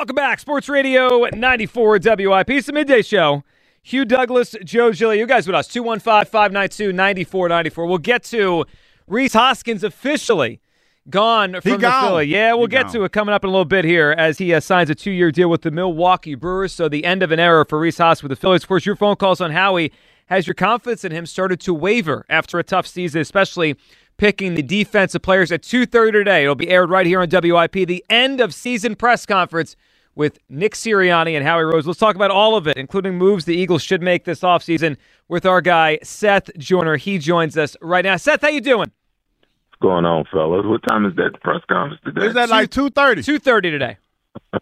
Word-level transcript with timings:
Welcome 0.00 0.16
back. 0.16 0.40
Sports 0.40 0.70
Radio 0.70 1.26
94 1.34 1.98
WIP. 2.02 2.48
It's 2.48 2.68
the 2.68 2.72
midday 2.72 3.02
show. 3.02 3.44
Hugh 3.82 4.06
Douglas, 4.06 4.56
Joe 4.64 4.92
Giglio. 4.92 5.18
You 5.20 5.26
guys 5.26 5.46
with 5.46 5.54
us. 5.54 5.68
215 5.68 6.24
592 6.24 6.90
9494. 6.94 7.84
We'll 7.86 7.98
get 7.98 8.22
to 8.24 8.64
Rhys 9.06 9.34
Hoskins 9.34 9.84
officially 9.84 10.62
gone 11.10 11.52
from 11.60 11.70
He 11.72 11.76
the 11.76 11.82
gone. 11.82 12.02
Philly. 12.08 12.24
Yeah, 12.28 12.54
we'll 12.54 12.62
He 12.62 12.68
get 12.70 12.84
gone. 12.84 12.92
to 12.94 13.04
it 13.04 13.12
coming 13.12 13.34
up 13.34 13.44
in 13.44 13.48
a 13.48 13.52
little 13.52 13.66
bit 13.66 13.84
here 13.84 14.12
as 14.16 14.38
he 14.38 14.54
uh, 14.54 14.60
signs 14.60 14.88
a 14.88 14.94
two 14.94 15.10
year 15.10 15.30
deal 15.30 15.50
with 15.50 15.60
the 15.60 15.70
Milwaukee 15.70 16.34
Brewers. 16.34 16.72
So 16.72 16.88
the 16.88 17.04
end 17.04 17.22
of 17.22 17.30
an 17.30 17.38
era 17.38 17.66
for 17.66 17.78
Rhys 17.78 17.98
Hoskins 17.98 18.22
with 18.22 18.30
the 18.30 18.40
Phillies. 18.40 18.62
Of 18.62 18.68
course, 18.68 18.86
your 18.86 18.96
phone 18.96 19.16
calls 19.16 19.42
on 19.42 19.50
Howie. 19.50 19.92
Has 20.28 20.46
your 20.46 20.54
confidence 20.54 21.04
in 21.04 21.12
him 21.12 21.26
started 21.26 21.60
to 21.60 21.74
waver 21.74 22.24
after 22.30 22.58
a 22.58 22.64
tough 22.64 22.86
season, 22.86 23.20
especially 23.20 23.76
picking 24.16 24.54
the 24.54 24.62
defensive 24.62 25.20
players 25.20 25.52
at 25.52 25.60
2.30 25.60 26.12
today? 26.12 26.44
It'll 26.44 26.54
be 26.54 26.70
aired 26.70 26.88
right 26.88 27.04
here 27.04 27.20
on 27.20 27.28
WIP. 27.30 27.72
The 27.86 28.02
end 28.08 28.40
of 28.40 28.54
season 28.54 28.96
press 28.96 29.26
conference 29.26 29.76
with 30.20 30.38
Nick 30.50 30.74
Sirianni 30.74 31.34
and 31.34 31.46
Howie 31.46 31.62
Rose. 31.64 31.86
Let's 31.86 31.98
talk 31.98 32.14
about 32.14 32.30
all 32.30 32.54
of 32.54 32.66
it, 32.66 32.76
including 32.76 33.16
moves 33.16 33.46
the 33.46 33.56
Eagles 33.56 33.82
should 33.82 34.02
make 34.02 34.24
this 34.24 34.40
offseason 34.40 34.98
with 35.28 35.46
our 35.46 35.62
guy, 35.62 35.98
Seth 36.02 36.50
Joyner. 36.58 36.98
He 36.98 37.16
joins 37.16 37.56
us 37.56 37.74
right 37.80 38.04
now. 38.04 38.18
Seth, 38.18 38.42
how 38.42 38.48
you 38.48 38.60
doing? 38.60 38.90
What's 38.90 39.80
going 39.80 40.04
on, 40.04 40.26
fellas? 40.30 40.66
What 40.66 40.82
time 40.86 41.06
is 41.06 41.16
that 41.16 41.40
press 41.40 41.62
conference 41.70 42.02
today? 42.04 42.26
Is 42.26 42.34
that 42.34 42.50
like 42.50 42.68
two 42.68 42.90
thirty? 42.90 43.22
2.30 43.22 43.62
today. 43.62 43.96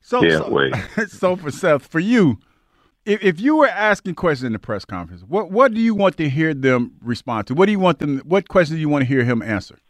So, 0.00 0.20
Can't 0.20 0.44
so, 0.44 0.50
wait. 0.50 0.74
so 1.08 1.34
for 1.34 1.50
Seth, 1.50 1.84
for 1.84 1.98
you, 1.98 2.38
if, 3.04 3.24
if 3.24 3.40
you 3.40 3.56
were 3.56 3.66
asking 3.66 4.14
questions 4.14 4.44
in 4.44 4.52
the 4.52 4.58
press 4.60 4.84
conference, 4.84 5.24
what 5.26 5.50
what 5.50 5.74
do 5.74 5.80
you 5.80 5.96
want 5.96 6.16
to 6.18 6.28
hear 6.28 6.54
them 6.54 6.92
respond 7.02 7.48
to? 7.48 7.54
What 7.54 7.66
do 7.66 7.72
you 7.72 7.80
want 7.80 7.98
them? 7.98 8.18
What 8.20 8.48
questions 8.48 8.76
do 8.76 8.80
you 8.80 8.88
want 8.88 9.02
to 9.02 9.08
hear 9.08 9.24
him 9.24 9.42
answer? 9.42 9.80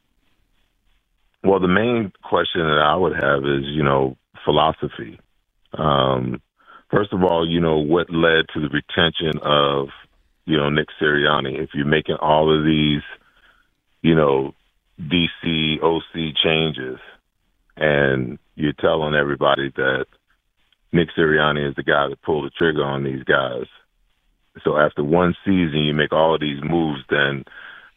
Well, 1.43 1.61
the 1.61 1.69
main 1.69 2.13
question 2.23 2.63
that 2.63 2.83
I 2.83 2.97
would 2.97 3.15
have 3.15 3.45
is, 3.45 3.65
you 3.67 3.83
know, 3.83 4.17
philosophy. 4.45 5.21
Um, 5.73 6.41
first 6.91 7.13
of 7.13 7.23
all, 7.23 7.49
you 7.49 7.61
know, 7.61 7.79
what 7.79 8.11
led 8.11 8.47
to 8.55 8.61
the 8.61 8.69
retention 8.69 9.41
of, 9.43 9.89
you 10.45 10.57
know, 10.57 10.71
Nick 10.71 10.89
Sirianni? 11.01 11.59
If 11.63 11.71
you're 11.75 11.87
making 11.87 12.17
all 12.17 12.57
of 12.57 12.65
these, 12.65 13.03
you 14.03 14.15
know, 14.15 14.55
DC, 15.01 15.83
OC 15.83 16.35
changes, 16.43 16.99
and 17.77 18.39
you're 18.55 18.73
telling 18.73 19.15
everybody 19.15 19.71
that 19.77 20.07
Nick 20.93 21.09
Sirianni 21.17 21.69
is 21.69 21.77
the 21.77 21.83
guy 21.83 22.09
that 22.09 22.23
pulled 22.23 22.47
the 22.47 22.51
trigger 22.51 22.85
on 22.85 23.05
these 23.05 23.23
guys. 23.25 23.67
So 24.65 24.79
after 24.79 25.05
one 25.05 25.35
season, 25.45 25.81
you 25.81 25.93
make 25.93 26.13
all 26.13 26.35
of 26.35 26.41
these 26.41 26.63
moves, 26.63 27.01
then 27.11 27.45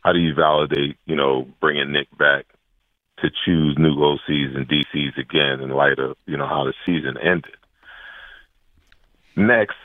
how 0.03 0.11
do 0.11 0.19
you 0.19 0.33
validate, 0.33 0.97
you 1.05 1.15
know, 1.15 1.47
bringing 1.61 1.93
Nick 1.93 2.07
back 2.17 2.45
to 3.21 3.29
choose 3.45 3.77
new 3.77 3.95
OCs 3.95 4.55
and 4.55 4.67
DCs 4.67 5.17
again 5.17 5.61
in 5.61 5.69
light 5.69 5.99
of, 5.99 6.17
you 6.25 6.37
know, 6.37 6.47
how 6.47 6.65
the 6.65 6.73
season 6.85 7.17
ended? 7.17 7.55
Next, 9.35 9.77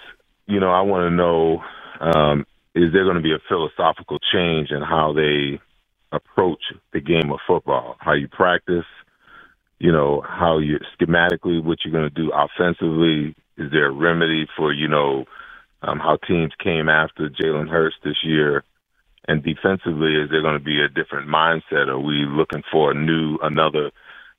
you 0.47 0.61
know, 0.61 0.71
I 0.71 0.83
want 0.83 1.09
to 1.09 1.15
know 1.15 1.63
um, 2.01 2.47
is 2.75 2.93
there 2.93 3.05
going 3.05 3.17
to 3.17 3.23
be 3.23 3.35
a 3.35 3.49
philosophical 3.49 4.19
change 4.33 4.71
in 4.71 4.83
how 4.83 5.13
they 5.13 5.61
approach 6.13 6.63
the 6.93 7.01
game 7.01 7.31
of 7.33 7.41
football, 7.47 7.97
how 8.01 8.13
you 8.13 8.29
practice, 8.29 8.85
you 9.79 9.93
know, 9.93 10.23
how 10.27 10.59
you 10.59 10.79
schematically 10.99 11.63
what 11.63 11.79
you're 11.85 11.93
going 11.93 12.09
to 12.09 12.23
do 12.23 12.33
offensively. 12.33 13.35
Is 13.57 13.71
there 13.71 13.87
a 13.87 13.93
remedy 13.93 14.47
for, 14.57 14.73
you 14.73 14.89
know, 14.89 15.25
um, 15.83 15.99
how 15.99 16.17
teams 16.27 16.53
came 16.63 16.89
after 16.89 17.29
Jalen 17.29 17.69
Hurts 17.69 17.97
this 18.03 18.17
year? 18.25 18.65
And 19.27 19.43
defensively, 19.43 20.17
is 20.17 20.31
there 20.31 20.43
going 20.43 20.59
to 20.59 20.65
be 20.65 20.83
a 20.83 20.89
different 20.89 21.29
mindset? 21.29 21.89
Are 21.89 21.99
we 21.99 22.27
looking 22.27 22.63
for 22.71 22.91
a 22.91 22.95
new, 22.95 23.39
another 23.43 23.91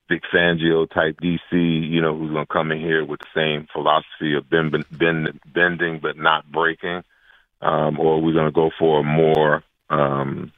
Vic 0.09 0.22
Fangio 0.31 0.88
type 0.88 1.18
DC, 1.22 1.40
you 1.51 2.01
know, 2.01 2.16
who's 2.16 2.31
going 2.31 2.46
to 2.46 2.53
come 2.53 2.72
in 2.72 2.79
here 2.79 3.03
with 3.03 3.19
the 3.22 3.28
same 3.34 3.68
philosophy 3.73 4.35
of 4.35 4.50
bend, 4.50 4.72
bend, 4.91 5.40
bending 5.53 6.00
but 6.00 6.18
not 6.18 6.51
breaking? 6.51 7.03
Um, 7.62 8.00
or 8.00 8.16
are 8.16 8.22
we 8.22 8.34
going 8.34 8.46
to 8.46 8.51
go 8.51 8.69
for 8.78 9.00
a 9.00 9.03
more 9.03 9.63
um, 9.90 10.51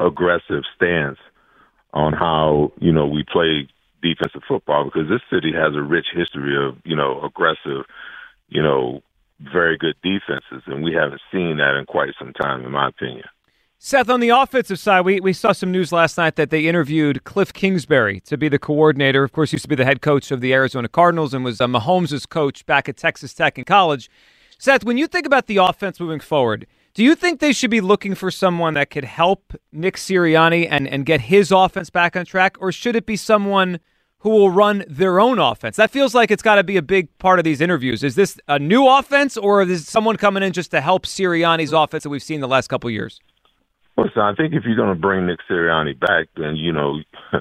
aggressive 0.00 0.64
stance 0.74 1.18
on 1.92 2.14
how, 2.14 2.72
you 2.80 2.90
know, 2.90 3.06
we 3.06 3.24
play 3.30 3.68
defensive 4.02 4.42
football? 4.48 4.84
Because 4.84 5.08
this 5.08 5.22
city 5.30 5.52
has 5.52 5.76
a 5.76 5.82
rich 5.82 6.06
history 6.12 6.56
of, 6.66 6.78
you 6.84 6.96
know, 6.96 7.22
aggressive, 7.22 7.84
you 8.48 8.62
know, 8.62 9.02
very 9.40 9.76
good 9.76 9.96
defenses, 10.02 10.62
and 10.66 10.82
we 10.82 10.94
haven't 10.94 11.20
seen 11.32 11.58
that 11.58 11.76
in 11.78 11.84
quite 11.86 12.10
some 12.18 12.32
time, 12.32 12.64
in 12.64 12.72
my 12.72 12.88
opinion. 12.88 13.24
Seth, 13.84 14.08
on 14.08 14.20
the 14.20 14.28
offensive 14.28 14.78
side, 14.78 15.00
we, 15.00 15.18
we 15.18 15.32
saw 15.32 15.50
some 15.50 15.72
news 15.72 15.90
last 15.90 16.16
night 16.16 16.36
that 16.36 16.50
they 16.50 16.68
interviewed 16.68 17.24
Cliff 17.24 17.52
Kingsbury 17.52 18.20
to 18.20 18.36
be 18.36 18.48
the 18.48 18.56
coordinator. 18.56 19.24
Of 19.24 19.32
course, 19.32 19.52
used 19.52 19.64
to 19.64 19.68
be 19.68 19.74
the 19.74 19.84
head 19.84 20.00
coach 20.00 20.30
of 20.30 20.40
the 20.40 20.52
Arizona 20.54 20.86
Cardinals 20.86 21.34
and 21.34 21.44
was 21.44 21.60
uh, 21.60 21.66
Mahomes' 21.66 22.28
coach 22.28 22.64
back 22.64 22.88
at 22.88 22.96
Texas 22.96 23.34
Tech 23.34 23.58
in 23.58 23.64
college. 23.64 24.08
Seth, 24.56 24.84
when 24.84 24.98
you 24.98 25.08
think 25.08 25.26
about 25.26 25.48
the 25.48 25.56
offense 25.56 25.98
moving 25.98 26.20
forward, 26.20 26.68
do 26.94 27.02
you 27.02 27.16
think 27.16 27.40
they 27.40 27.52
should 27.52 27.72
be 27.72 27.80
looking 27.80 28.14
for 28.14 28.30
someone 28.30 28.74
that 28.74 28.88
could 28.88 29.02
help 29.02 29.52
Nick 29.72 29.96
Sirianni 29.96 30.68
and, 30.70 30.86
and 30.86 31.04
get 31.04 31.22
his 31.22 31.50
offense 31.50 31.90
back 31.90 32.14
on 32.14 32.24
track, 32.24 32.56
or 32.60 32.70
should 32.70 32.94
it 32.94 33.04
be 33.04 33.16
someone 33.16 33.80
who 34.18 34.30
will 34.30 34.50
run 34.50 34.84
their 34.88 35.18
own 35.18 35.40
offense? 35.40 35.74
That 35.74 35.90
feels 35.90 36.14
like 36.14 36.30
it's 36.30 36.44
got 36.44 36.54
to 36.54 36.62
be 36.62 36.76
a 36.76 36.82
big 36.82 37.08
part 37.18 37.40
of 37.40 37.44
these 37.44 37.60
interviews. 37.60 38.04
Is 38.04 38.14
this 38.14 38.38
a 38.46 38.60
new 38.60 38.86
offense, 38.86 39.36
or 39.36 39.60
is 39.60 39.88
someone 39.88 40.18
coming 40.18 40.44
in 40.44 40.52
just 40.52 40.70
to 40.70 40.80
help 40.80 41.04
Sirianni's 41.04 41.72
offense 41.72 42.04
that 42.04 42.10
we've 42.10 42.22
seen 42.22 42.38
the 42.38 42.46
last 42.46 42.68
couple 42.68 42.88
years? 42.88 43.18
Listen, 43.96 44.22
I 44.22 44.34
think 44.34 44.54
if 44.54 44.64
you're 44.64 44.76
going 44.76 44.94
to 44.94 45.00
bring 45.00 45.26
Nick 45.26 45.40
Sirianni 45.48 45.98
back, 45.98 46.28
then 46.36 46.56
you 46.56 46.72
know 46.72 47.00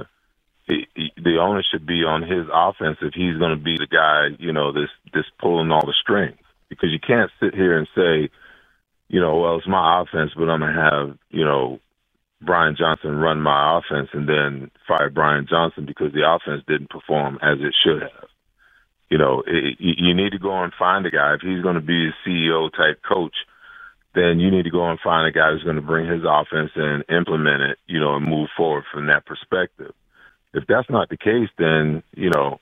he, 0.67 0.87
he, 0.95 1.11
the 1.17 1.37
onus 1.39 1.65
should 1.71 1.85
be 1.85 2.03
on 2.03 2.21
his 2.23 2.47
offense 2.51 2.97
if 3.01 3.13
he's 3.13 3.37
going 3.37 3.57
to 3.57 3.63
be 3.63 3.77
the 3.77 3.87
guy, 3.87 4.35
you 4.39 4.53
know, 4.53 4.71
this 4.71 4.89
this 5.13 5.25
pulling 5.39 5.71
all 5.71 5.85
the 5.85 5.95
strings. 6.01 6.37
Because 6.69 6.89
you 6.91 6.99
can't 6.99 7.31
sit 7.41 7.53
here 7.53 7.77
and 7.77 7.87
say, 7.95 8.29
you 9.09 9.19
know, 9.19 9.37
well, 9.37 9.57
it's 9.57 9.67
my 9.67 10.01
offense, 10.01 10.31
but 10.35 10.49
I'm 10.49 10.61
going 10.61 10.73
to 10.73 10.81
have, 10.81 11.17
you 11.29 11.43
know, 11.43 11.79
Brian 12.41 12.75
Johnson 12.77 13.17
run 13.17 13.41
my 13.41 13.77
offense 13.77 14.09
and 14.13 14.27
then 14.27 14.71
fire 14.87 15.09
Brian 15.09 15.47
Johnson 15.49 15.85
because 15.85 16.13
the 16.13 16.23
offense 16.25 16.63
didn't 16.67 16.89
perform 16.89 17.37
as 17.41 17.59
it 17.59 17.75
should 17.83 18.01
have. 18.01 18.29
You 19.09 19.17
know, 19.17 19.43
it, 19.45 19.75
you 19.79 20.13
need 20.13 20.31
to 20.31 20.39
go 20.39 20.63
and 20.63 20.71
find 20.79 21.05
a 21.05 21.11
guy. 21.11 21.33
If 21.33 21.41
he's 21.41 21.61
going 21.61 21.75
to 21.75 21.81
be 21.81 22.07
a 22.07 22.15
CEO 22.25 22.71
type 22.71 23.01
coach, 23.07 23.35
then 24.13 24.39
you 24.39 24.51
need 24.51 24.63
to 24.63 24.71
go 24.71 24.89
and 24.89 24.99
find 24.99 25.27
a 25.27 25.31
guy 25.31 25.51
who's 25.51 25.63
going 25.63 25.77
to 25.77 25.81
bring 25.81 26.07
his 26.07 26.23
offense 26.27 26.71
and 26.75 27.03
implement 27.09 27.61
it, 27.61 27.77
you 27.87 27.99
know, 27.99 28.15
and 28.15 28.25
move 28.25 28.49
forward 28.57 28.83
from 28.91 29.07
that 29.07 29.25
perspective. 29.25 29.93
If 30.53 30.65
that's 30.67 30.89
not 30.89 31.09
the 31.09 31.17
case, 31.17 31.49
then, 31.57 32.03
you 32.13 32.29
know, 32.29 32.59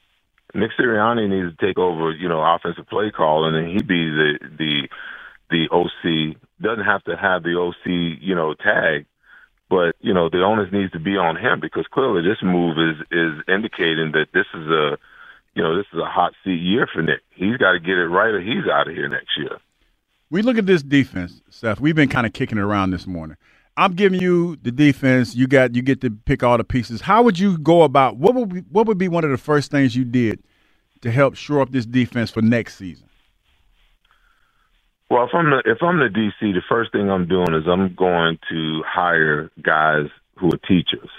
Nick 0.54 0.72
Sirianni 0.80 1.30
needs 1.30 1.58
to 1.58 1.66
take 1.66 1.78
over, 1.78 2.12
you 2.12 2.30
know, 2.30 2.42
offensive 2.42 2.88
play 2.88 3.12
call 3.12 3.46
and 3.46 3.56
then 3.56 3.68
he 3.68 3.84
be 3.84 4.10
the 4.10 4.40
the 4.58 4.90
the 5.50 5.70
OC. 5.72 6.38
Doesn't 6.62 6.86
have 6.86 7.04
to 7.06 7.16
have 7.16 7.44
the 7.44 7.58
OC, 7.58 8.20
you 8.22 8.36
know, 8.36 8.54
tag, 8.54 9.06
but 9.70 9.96
you 10.02 10.14
know, 10.14 10.30
the 10.30 10.44
onus 10.44 10.72
needs 10.72 10.92
to 10.94 11.00
be 11.00 11.18
on 11.18 11.36
him 11.36 11.60
because 11.60 11.86
clearly 11.92 12.28
this 12.28 12.42
move 12.44 12.78
is 12.78 12.98
is 13.12 13.44
indicating 13.48 14.12
that 14.14 14.28
this 14.34 14.46
is 14.54 14.68
a 14.68 14.98
you 15.56 15.64
know, 15.64 15.78
this 15.78 15.88
is 15.94 16.00
a 16.00 16.06
hot 16.06 16.34
seat 16.44 16.62
year 16.62 16.88
for 16.92 17.02
Nick. 17.02 17.22
He's 17.32 17.58
got 17.58 17.74
to 17.74 17.80
get 17.80 17.98
it 17.98 18.08
right 18.08 18.34
or 18.34 18.42
he's 18.42 18.70
out 18.72 18.88
of 18.88 18.96
here 18.96 19.10
next 19.10 19.38
year. 19.38 19.58
We 20.32 20.44
look 20.44 20.58
at 20.58 20.68
this 20.68 20.84
defense, 20.84 21.42
Seth. 21.50 21.80
We've 21.80 21.96
been 21.96 22.10
kind 22.10 22.28
of 22.28 22.34
kicking 22.34 22.60
it 22.60 22.62
around 22.62 22.92
this 22.92 23.08
morning. 23.08 23.36
I'm 23.76 23.94
giving 23.94 24.22
you 24.22 24.58
the 24.58 24.72
defense. 24.72 25.36
You 25.36 25.48
got 25.48 25.74
you 25.74 25.82
get 25.82 26.02
to 26.02 26.12
pick 26.12 26.44
all 26.44 26.58
the 26.58 26.64
pieces. 26.64 27.02
How 27.02 27.24
would 27.24 27.40
you 27.40 27.58
go 27.58 27.82
about 27.82 28.18
what 28.18 28.36
would 28.36 28.54
be, 28.54 28.60
what 28.70 28.86
would 28.88 28.98
be 28.98 29.08
one 29.08 29.24
of 29.24 29.32
the 29.32 29.38
first 29.38 29.72
things 29.72 29.96
you 29.96 30.04
did 30.06 30.44
to 31.02 31.10
help 31.10 31.36
shore 31.36 31.62
up 31.62 31.72
this 31.72 31.86
defense 31.86 32.30
for 32.30 32.42
next 32.42 32.76
season? 32.76 33.08
Well, 35.10 35.24
if 35.24 35.32
I'm 35.34 35.50
the, 35.50 35.64
if 35.66 35.82
I'm 35.82 35.98
the 35.98 36.10
DC, 36.10 36.54
the 36.54 36.62
first 36.70 36.92
thing 36.92 37.10
I'm 37.10 37.28
doing 37.28 37.56
is 37.56 37.68
I'm 37.68 37.96
going 37.96 38.38
to 38.50 38.84
hire 38.86 39.50
guys 39.64 40.08
who 40.38 40.50
are 40.50 40.68
teachers. 40.68 41.10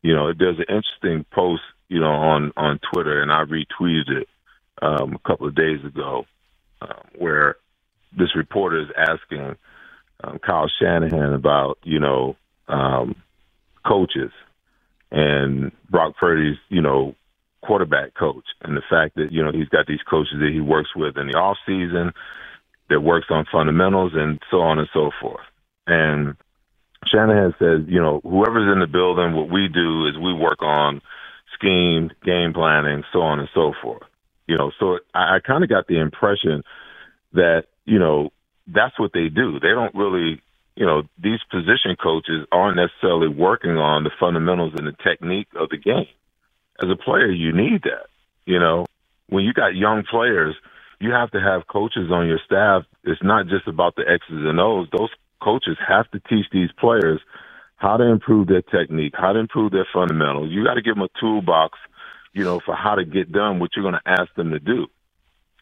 You 0.00 0.14
know, 0.14 0.32
there's 0.32 0.58
an 0.58 0.66
interesting 0.68 1.26
post, 1.30 1.62
you 1.88 2.00
know, 2.00 2.12
on 2.12 2.52
on 2.56 2.80
Twitter, 2.92 3.20
and 3.20 3.30
I 3.30 3.44
retweeted 3.44 4.22
it 4.22 4.28
um, 4.80 5.14
a 5.14 5.28
couple 5.28 5.48
of 5.48 5.54
days 5.54 5.84
ago, 5.84 6.24
uh, 6.80 7.02
where 7.18 7.56
this 8.16 8.34
reporter 8.36 8.80
is 8.80 8.88
asking 8.96 9.56
um, 10.22 10.38
Kyle 10.38 10.70
Shanahan 10.80 11.32
about, 11.32 11.78
you 11.82 11.98
know, 11.98 12.36
um, 12.68 13.16
coaches 13.86 14.30
and 15.10 15.72
Brock 15.90 16.14
Purdy's, 16.18 16.56
you 16.68 16.80
know, 16.80 17.14
quarterback 17.62 18.14
coach, 18.14 18.44
and 18.62 18.76
the 18.76 18.82
fact 18.90 19.16
that 19.16 19.32
you 19.32 19.42
know 19.42 19.50
he's 19.50 19.68
got 19.68 19.86
these 19.86 20.02
coaches 20.08 20.34
that 20.38 20.50
he 20.52 20.60
works 20.60 20.90
with 20.94 21.16
in 21.16 21.28
the 21.28 21.38
off 21.38 21.56
season 21.66 22.12
that 22.90 23.00
works 23.00 23.26
on 23.30 23.46
fundamentals 23.50 24.12
and 24.14 24.38
so 24.50 24.60
on 24.60 24.78
and 24.78 24.88
so 24.92 25.10
forth. 25.20 25.44
And 25.86 26.36
Shanahan 27.06 27.54
says, 27.58 27.80
you 27.88 28.00
know, 28.00 28.20
whoever's 28.22 28.70
in 28.72 28.80
the 28.80 28.86
building, 28.86 29.34
what 29.34 29.50
we 29.50 29.68
do 29.68 30.06
is 30.06 30.16
we 30.16 30.34
work 30.34 30.62
on 30.62 31.00
scheme, 31.54 32.10
game 32.24 32.52
planning, 32.52 33.04
so 33.12 33.20
on 33.20 33.40
and 33.40 33.48
so 33.54 33.72
forth. 33.82 34.02
You 34.46 34.58
know, 34.58 34.70
so 34.78 34.98
I, 35.14 35.36
I 35.36 35.38
kind 35.40 35.64
of 35.64 35.70
got 35.70 35.86
the 35.86 36.00
impression 36.00 36.62
that, 37.34 37.64
you 37.84 37.98
know, 37.98 38.30
that's 38.66 38.98
what 38.98 39.12
they 39.12 39.28
do. 39.28 39.60
They 39.60 39.68
don't 39.68 39.94
really, 39.94 40.40
you 40.74 40.86
know, 40.86 41.02
these 41.22 41.40
position 41.50 41.96
coaches 42.02 42.46
aren't 42.50 42.76
necessarily 42.76 43.28
working 43.28 43.76
on 43.76 44.04
the 44.04 44.10
fundamentals 44.18 44.72
and 44.76 44.86
the 44.86 44.96
technique 45.04 45.48
of 45.54 45.68
the 45.68 45.76
game. 45.76 46.06
As 46.82 46.88
a 46.90 46.96
player, 46.96 47.30
you 47.30 47.52
need 47.52 47.82
that. 47.82 48.06
You 48.46 48.58
know, 48.58 48.86
when 49.28 49.44
you 49.44 49.52
got 49.52 49.76
young 49.76 50.04
players– 50.10 50.56
you 51.00 51.10
have 51.10 51.30
to 51.32 51.40
have 51.40 51.66
coaches 51.66 52.10
on 52.10 52.26
your 52.26 52.40
staff. 52.44 52.84
It's 53.04 53.22
not 53.22 53.46
just 53.46 53.68
about 53.68 53.94
the 53.96 54.02
X's 54.08 54.30
and 54.30 54.58
O's. 54.58 54.88
Those 54.96 55.10
coaches 55.42 55.76
have 55.86 56.10
to 56.12 56.20
teach 56.20 56.46
these 56.52 56.70
players 56.78 57.20
how 57.76 57.96
to 57.96 58.04
improve 58.04 58.48
their 58.48 58.62
technique, 58.62 59.12
how 59.14 59.32
to 59.32 59.38
improve 59.38 59.72
their 59.72 59.86
fundamentals. 59.92 60.50
You 60.50 60.64
got 60.64 60.74
to 60.74 60.82
give 60.82 60.94
them 60.94 61.02
a 61.04 61.20
toolbox, 61.20 61.78
you 62.32 62.44
know, 62.44 62.60
for 62.64 62.74
how 62.74 62.94
to 62.94 63.04
get 63.04 63.30
done 63.30 63.58
what 63.58 63.70
you're 63.74 63.82
going 63.82 64.00
to 64.02 64.10
ask 64.10 64.32
them 64.34 64.50
to 64.52 64.58
do. 64.58 64.86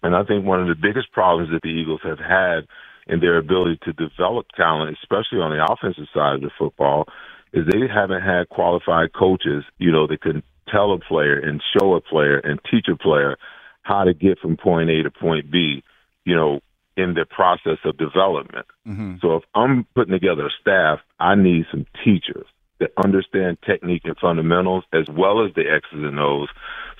And 0.03 0.17
I 0.17 0.25
think 0.25 0.45
one 0.45 0.61
of 0.61 0.69
the 0.69 0.75
biggest 0.75 1.13
problems 1.13 1.51
that 1.53 1.63
the 1.63 1.69
Eagles 1.69 2.01
have 2.03 2.19
had 2.19 2.67
in 3.07 3.21
their 3.21 3.39
ability 3.39 3.79
to 3.85 3.93
develop 3.93 4.47
talent, 4.57 4.97
especially 5.03 5.39
on 5.39 5.51
the 5.51 5.65
offensive 5.65 6.07
side 6.15 6.37
of 6.37 6.41
the 6.41 6.51
football, 6.59 7.07
is 7.53 7.67
they 7.67 7.87
haven't 7.93 8.23
had 8.23 8.49
qualified 8.49 9.13
coaches, 9.13 9.65
you 9.79 9.93
know, 9.93 10.07
that 10.07 10.23
can 10.23 10.43
tell 10.69 10.93
a 10.93 10.99
player 10.99 11.39
and 11.39 11.63
show 11.77 11.95
a 11.95 12.01
player 12.01 12.39
and 12.39 12.61
teach 12.71 12.87
a 12.89 12.97
player 12.97 13.37
how 13.83 14.05
to 14.05 14.15
get 14.15 14.39
from 14.39 14.57
point 14.57 14.91
A 14.91 15.03
to 15.03 15.11
point 15.11 15.51
B, 15.51 15.83
you 16.25 16.35
know, 16.35 16.61
in 16.97 17.15
the 17.15 17.25
process 17.25 17.79
of 17.85 17.97
development. 17.97 18.67
Mm-hmm. 18.87 19.17
So 19.21 19.37
if 19.37 19.45
I'm 19.55 19.87
putting 19.95 20.13
together 20.13 20.47
a 20.47 20.51
staff, 20.61 21.01
I 21.19 21.35
need 21.35 21.67
some 21.71 21.87
teachers 22.05 22.47
that 22.81 22.93
understand 23.03 23.59
technique 23.65 24.03
and 24.05 24.17
fundamentals 24.19 24.85
as 24.93 25.07
well 25.09 25.45
as 25.45 25.55
the 25.55 25.63
X's 25.63 26.05
and 26.05 26.19
O's 26.19 26.49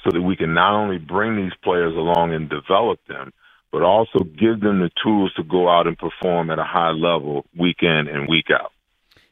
so 0.05 0.11
that 0.11 0.23
we 0.23 0.37
can 0.37 0.55
not 0.55 0.75
only 0.75 0.99
bring 0.99 1.37
these 1.37 1.53
players 1.63 1.95
along 1.95 2.35
and 2.35 2.49
develop 2.49 3.01
them, 3.07 3.33
but 3.71 3.83
also 3.83 4.21
give 4.21 4.61
them 4.61 4.81
the 4.81 4.91
tools 5.03 5.33
to 5.35 5.43
go 5.43 5.69
out 5.69 5.87
and 5.87 5.97
perform 5.97 6.51
at 6.51 6.59
a 6.59 6.65
high 6.65 6.91
level 6.91 7.47
week 7.57 7.79
in 7.83 8.07
and 8.09 8.29
week 8.29 8.47
out. 8.53 8.73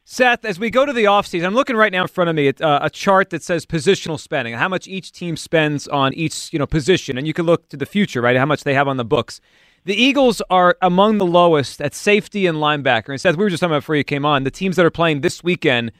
Seth, 0.03 0.43
as 0.43 0.59
we 0.59 0.69
go 0.69 0.85
to 0.85 0.91
the 0.91 1.03
offseason, 1.03 1.45
I'm 1.45 1.53
looking 1.53 1.75
right 1.75 1.91
now 1.91 2.01
in 2.01 2.07
front 2.07 2.29
of 2.29 2.35
me 2.35 2.47
at 2.47 2.59
uh, 2.59 2.79
a 2.81 2.89
chart 2.89 3.29
that 3.29 3.43
says 3.43 3.65
positional 3.65 4.19
spending, 4.19 4.55
how 4.55 4.67
much 4.67 4.87
each 4.87 5.11
team 5.11 5.37
spends 5.37 5.87
on 5.87 6.13
each 6.15 6.51
you 6.51 6.59
know 6.59 6.65
position, 6.65 7.17
and 7.17 7.27
you 7.27 7.33
can 7.33 7.45
look 7.45 7.69
to 7.69 7.77
the 7.77 7.85
future, 7.85 8.19
right? 8.19 8.35
How 8.35 8.45
much 8.45 8.63
they 8.63 8.73
have 8.73 8.87
on 8.87 8.97
the 8.97 9.05
books. 9.05 9.39
The 9.85 9.95
Eagles 9.95 10.41
are 10.49 10.75
among 10.81 11.17
the 11.17 11.25
lowest 11.25 11.81
at 11.81 11.93
safety 11.93 12.45
and 12.45 12.57
linebacker. 12.57 13.09
And 13.09 13.21
Seth, 13.21 13.35
we 13.35 13.43
were 13.43 13.49
just 13.49 13.61
talking 13.61 13.71
about 13.71 13.81
before 13.81 13.95
you 13.95 14.03
came 14.03 14.25
on, 14.25 14.43
the 14.43 14.51
teams 14.51 14.75
that 14.75 14.85
are 14.85 14.91
playing 14.91 15.21
this 15.21 15.43
weekend. 15.43 15.91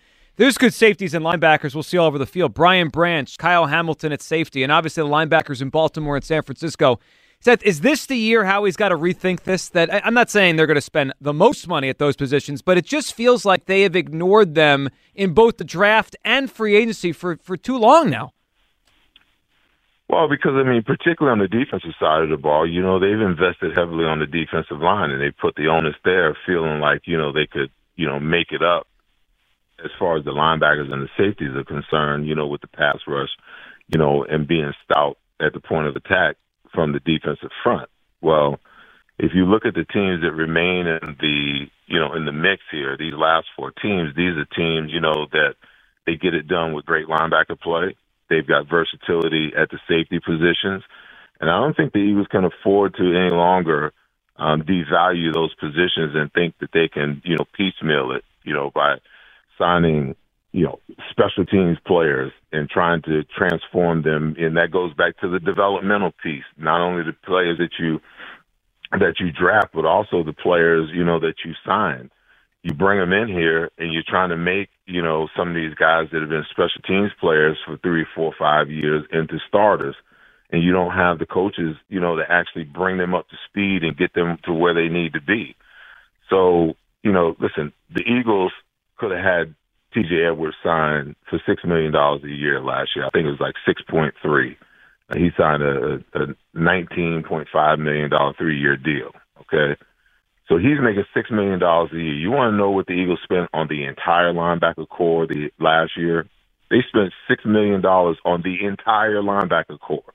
There's 0.42 0.58
good 0.58 0.74
safeties 0.74 1.14
and 1.14 1.24
linebackers 1.24 1.76
we'll 1.76 1.84
see 1.84 2.00
all 2.00 2.08
over 2.08 2.18
the 2.18 2.26
field. 2.26 2.56
Brian 2.56 2.88
Branch, 2.88 3.38
Kyle 3.38 3.68
Hamilton 3.68 4.12
at 4.12 4.24
safety, 4.24 4.64
and 4.64 4.72
obviously 4.72 5.04
the 5.04 5.08
linebackers 5.08 5.62
in 5.62 5.70
Baltimore 5.70 6.16
and 6.16 6.26
San 6.26 6.42
Francisco. 6.42 7.00
Seth, 7.40 7.62
is 7.62 7.82
this 7.82 8.08
the 8.08 8.18
year 8.18 8.44
Howie's 8.46 8.76
got 8.76 8.90
to 8.90 8.98
rethink 8.98 9.42
this? 9.42 9.70
That 9.70 10.04
I'm 10.04 10.16
not 10.16 10.32
saying 10.32 10.56
they're 10.56 10.66
going 10.66 10.74
to 10.74 10.82
spend 10.82 11.14
the 11.22 11.32
most 11.32 11.68
money 11.68 11.90
at 11.90 12.00
those 12.00 12.16
positions, 12.16 12.64
but 12.64 12.76
it 12.76 12.86
just 12.86 13.14
feels 13.14 13.46
like 13.46 13.66
they 13.66 13.84
have 13.84 13.96
ignored 13.96 14.56
them 14.56 14.90
in 15.14 15.36
both 15.36 15.58
the 15.58 15.64
draft 15.64 16.16
and 16.26 16.50
free 16.52 16.76
agency 16.76 17.12
for, 17.12 17.38
for 17.44 17.56
too 17.56 17.78
long 17.78 18.10
now. 18.10 18.34
Well, 20.10 20.28
because 20.28 20.54
I 20.56 20.64
mean, 20.64 20.82
particularly 20.82 21.34
on 21.34 21.38
the 21.38 21.56
defensive 21.56 21.94
side 22.00 22.24
of 22.24 22.30
the 22.30 22.38
ball, 22.38 22.68
you 22.68 22.82
know, 22.82 22.98
they've 22.98 23.12
invested 23.12 23.78
heavily 23.78 24.06
on 24.06 24.18
the 24.18 24.26
defensive 24.26 24.80
line, 24.80 25.12
and 25.12 25.22
they 25.22 25.30
put 25.30 25.54
the 25.54 25.68
onus 25.68 25.98
there, 26.04 26.36
feeling 26.48 26.80
like 26.80 27.02
you 27.06 27.16
know 27.16 27.32
they 27.32 27.46
could, 27.46 27.70
you 27.96 28.08
know, 28.08 28.20
make 28.20 28.52
it 28.52 28.64
up 28.64 28.88
as 29.83 29.92
far 30.00 30.18
as 30.18 30.25
the 30.25 30.31
linebackers 30.31 30.92
and 30.92 31.04
the 31.04 31.10
safeties 31.18 31.56
are 31.56 31.63
concerned. 31.63 32.28
You 32.28 32.36
know, 32.36 32.48
with 32.48 32.62
the 32.62 32.68
pass 32.68 32.98
rush, 33.07 33.30
you 33.88 33.98
know, 34.00 34.24
and 34.24 34.48
being 34.48 34.74
stout 34.83 35.18
at 35.39 35.54
the 35.54 35.60
point 35.60 35.88
of 35.88 35.95
attack 35.95 36.38
from 36.74 36.94
the 36.94 37.00
defensive 37.00 37.51
front. 37.63 37.89
Well, 38.22 38.60
if 39.18 39.31
you 39.33 39.45
look 39.45 39.66
at 39.66 39.74
the 39.74 39.86
teams 39.86 40.22
that 40.24 40.33
remain 40.33 40.88
in 40.88 41.16
the 41.19 41.68
you 41.88 42.00
know 42.00 42.13
in 42.13 42.25
the 42.25 42.31
mix 42.31 42.62
here, 42.72 42.98
these 42.98 43.13
last 43.13 43.48
four 43.56 43.72
teams, 43.72 44.16
these 44.16 44.38
are 44.38 44.45
teams 44.45 44.92
you 44.92 45.01
know 45.01 45.28
that 45.31 45.56
they 46.06 46.16
get 46.16 46.33
it 46.33 46.48
done 46.48 46.74
with 46.74 46.86
great 46.86 47.07
linebacker 47.07 47.60
play. 47.60 47.95
They've 48.30 48.48
got 48.48 48.69
versatility 48.69 49.51
at 49.56 49.69
the 49.69 49.80
safety 49.88 50.19
positions, 50.19 50.83
and 51.39 51.50
I 51.50 51.60
don't 51.60 51.75
think 51.75 51.94
the 51.94 52.00
Eagles 52.00 52.28
can 52.31 52.45
afford 52.45 52.95
to 52.95 53.04
any 53.04 53.30
longer 53.30 53.94
um, 54.38 54.63
devalue 54.63 55.33
those 55.33 55.54
positions 55.56 56.16
and 56.16 56.31
think 56.33 56.56
that 56.60 56.72
they 56.74 56.88
can 56.88 57.22
you 57.24 57.38
know 57.38 57.45
piecemeal 57.54 58.13
it 58.13 58.24
you 58.44 58.54
know 58.54 58.72
by 58.74 58.95
signing 59.57 60.15
you 60.51 60.65
know, 60.65 60.80
special 61.09 61.45
teams 61.45 61.77
players 61.86 62.31
and 62.51 62.69
trying 62.69 63.01
to 63.03 63.24
transform 63.38 64.03
them. 64.03 64.36
And 64.38 64.57
that 64.57 64.71
goes 64.71 64.94
back 64.94 65.18
to 65.19 65.30
the 65.30 65.39
developmental 65.39 66.12
piece, 66.24 66.44
not 66.57 66.81
only 66.81 67.03
the 67.03 67.13
players 67.25 67.57
that 67.57 67.71
you 67.80 68.01
that 68.92 69.21
you 69.21 69.31
draft, 69.31 69.69
but 69.74 69.86
also 69.86 70.21
the 70.21 70.33
players, 70.33 70.89
you 70.94 71.06
know, 71.06 71.19
that 71.21 71.36
you 71.45 71.53
sign. 71.65 72.12
You 72.62 72.74
bring 72.74 73.00
them 73.00 73.13
in 73.13 73.30
here 73.30 73.71
and 73.77 73.94
you're 73.94 74.03
trying 74.06 74.30
to 74.30 74.38
make, 74.38 74.69
you 74.86 75.01
know, 75.01 75.30
some 75.36 75.48
of 75.48 75.56
these 75.56 75.74
guys 75.75 76.07
that 76.12 76.19
have 76.19 76.30
been 76.30 76.45
special 76.51 76.81
teams 76.86 77.12
players 77.19 77.57
for 77.65 77.77
three, 77.77 78.06
four, 78.13 78.33
five 78.38 78.69
years 78.69 79.06
into 79.12 79.39
starters. 79.47 79.95
And 80.51 80.62
you 80.62 80.74
don't 80.74 80.92
have 80.92 81.18
the 81.18 81.25
coaches, 81.25 81.77
you 81.88 82.01
know, 82.01 82.18
to 82.18 82.24
actually 82.30 82.66
bring 82.66 82.97
them 82.97 83.16
up 83.16 83.30
to 83.30 83.37
speed 83.47 83.83
and 83.83 83.97
get 83.97 84.14
them 84.14 84.37
to 84.44 84.52
where 84.52 84.73
they 84.73 84.90
need 84.94 85.14
to 85.14 85.21
be. 85.21 85.56
So, 86.30 86.73
you 87.02 87.14
know, 87.14 87.37
listen, 87.40 87.71
the 87.90 88.04
Eagles 88.04 88.52
could 89.02 89.12
have 89.12 89.26
had 89.26 89.56
TJ 89.96 90.31
Edwards 90.31 90.56
signed 90.64 91.16
for 91.30 91.42
six 91.46 91.64
million 91.66 91.92
dollars 91.92 92.24
a 92.24 92.30
year 92.30 92.62
last 92.62 92.92
year. 92.96 93.06
I 93.06 93.10
think 93.10 93.26
it 93.26 93.31
was 93.31 93.42
like 93.42 93.56
six 93.66 93.81
point 93.90 94.14
three. 94.22 94.56
He 95.14 95.30
signed 95.38 95.64
a, 95.64 96.00
a 96.14 96.28
nineteen 96.54 97.24
point 97.28 97.48
five 97.52 97.80
million 97.80 98.10
dollar 98.10 98.34
three 98.38 98.60
year 98.60 98.78
deal. 98.78 99.12
Okay, 99.42 99.76
so 100.48 100.58
he's 100.58 100.80
making 100.81 101.04
six 101.14 101.31
million 101.31 101.60
dollars 101.60 101.90
a 101.92 101.98
year. 101.98 102.14
You 102.14 102.31
want 102.31 102.54
to 102.54 102.58
know 102.58 102.70
what 102.70 102.86
the 102.86 102.94
Eagles 102.94 103.20
spent 103.24 103.50
on 103.54 103.68
the 103.68 103.84
entire 103.86 104.31
linebacker 104.31 104.88
corps 104.88 105.28
the 105.28 105.50
last 105.60 105.98
year? 105.98 106.28
They 106.70 106.84
spent 106.88 107.12
six 107.28 107.44
million 107.44 107.81
dollars 107.81 108.18
on 108.24 108.44
the 108.44 108.66
entire 108.66 109.22
linebacker 109.22 109.80
corps. 109.80 110.14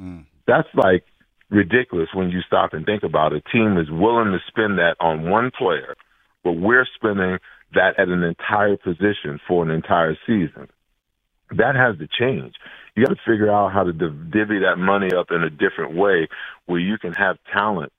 Mm. 0.00 0.24
That's 0.46 0.68
like 0.74 1.04
ridiculous 1.50 2.08
when 2.14 2.30
you 2.30 2.40
stop 2.46 2.72
and 2.72 2.86
think 2.86 3.02
about 3.02 3.34
it. 3.34 3.42
A 3.46 3.50
team 3.50 3.76
is 3.76 3.90
willing 3.90 4.32
to 4.32 4.38
spend 4.46 4.78
that 4.78 4.96
on 5.00 5.28
one 5.28 5.50
player, 5.50 5.96
but 6.44 6.52
we're 6.52 6.86
spending 6.94 7.38
that 7.74 7.98
at 7.98 8.08
an 8.08 8.22
entire 8.22 8.76
position 8.76 9.40
for 9.46 9.62
an 9.62 9.70
entire 9.70 10.16
season. 10.26 10.68
That 11.50 11.76
has 11.76 11.98
to 11.98 12.08
change. 12.08 12.54
You 12.94 13.04
got 13.04 13.14
to 13.14 13.20
figure 13.26 13.50
out 13.50 13.72
how 13.72 13.84
to 13.84 13.92
divvy 13.92 14.60
that 14.60 14.76
money 14.76 15.08
up 15.16 15.30
in 15.30 15.42
a 15.42 15.50
different 15.50 15.96
way 15.96 16.28
where 16.66 16.80
you 16.80 16.98
can 16.98 17.12
have 17.12 17.36
talent 17.52 17.92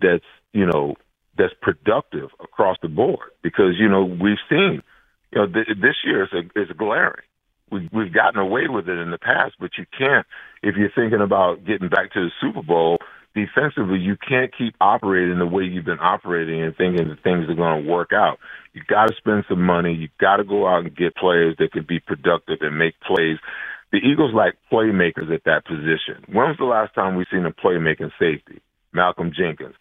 that's, 0.00 0.24
you 0.52 0.66
know, 0.66 0.96
that's 1.36 1.54
productive 1.62 2.30
across 2.40 2.76
the 2.82 2.88
board. 2.88 3.30
Because, 3.42 3.74
you 3.78 3.88
know, 3.88 4.04
we've 4.04 4.42
seen, 4.48 4.82
you 5.32 5.38
know, 5.38 5.46
th- 5.46 5.78
this 5.80 5.96
year 6.04 6.24
is, 6.24 6.32
a, 6.32 6.60
is 6.60 6.68
glaring. 6.76 7.24
We, 7.70 7.88
we've 7.92 8.12
gotten 8.12 8.38
away 8.40 8.68
with 8.68 8.88
it 8.88 8.98
in 8.98 9.10
the 9.10 9.18
past, 9.18 9.54
but 9.58 9.70
you 9.78 9.86
can't, 9.96 10.26
if 10.62 10.76
you're 10.76 10.92
thinking 10.94 11.22
about 11.22 11.64
getting 11.64 11.88
back 11.88 12.12
to 12.12 12.20
the 12.20 12.30
Super 12.40 12.62
Bowl, 12.62 12.98
defensively, 13.34 13.98
you 13.98 14.16
can't 14.16 14.52
keep 14.56 14.74
operating 14.80 15.38
the 15.38 15.46
way 15.46 15.64
you've 15.64 15.84
been 15.84 16.00
operating 16.00 16.62
and 16.62 16.76
thinking 16.76 17.08
that 17.08 17.22
things 17.22 17.48
are 17.48 17.54
going 17.54 17.84
to 17.84 17.90
work 17.90 18.10
out. 18.12 18.38
You 18.72 18.82
got 18.88 19.08
to 19.08 19.14
spend 19.16 19.44
some 19.48 19.62
money. 19.62 19.92
You 19.92 20.08
got 20.20 20.36
to 20.36 20.44
go 20.44 20.66
out 20.66 20.84
and 20.84 20.96
get 20.96 21.16
players 21.16 21.56
that 21.58 21.72
can 21.72 21.84
be 21.88 22.00
productive 22.00 22.58
and 22.60 22.78
make 22.78 22.94
plays. 23.00 23.38
The 23.92 23.98
Eagles 23.98 24.32
like 24.34 24.54
playmakers 24.70 25.32
at 25.32 25.44
that 25.44 25.66
position. 25.66 26.24
When 26.26 26.48
was 26.48 26.56
the 26.58 26.64
last 26.64 26.94
time 26.94 27.16
we 27.16 27.26
seen 27.30 27.44
a 27.44 27.52
playmaking 27.52 28.12
safety? 28.18 28.60
Malcolm 28.92 29.32
Jenkins. 29.36 29.74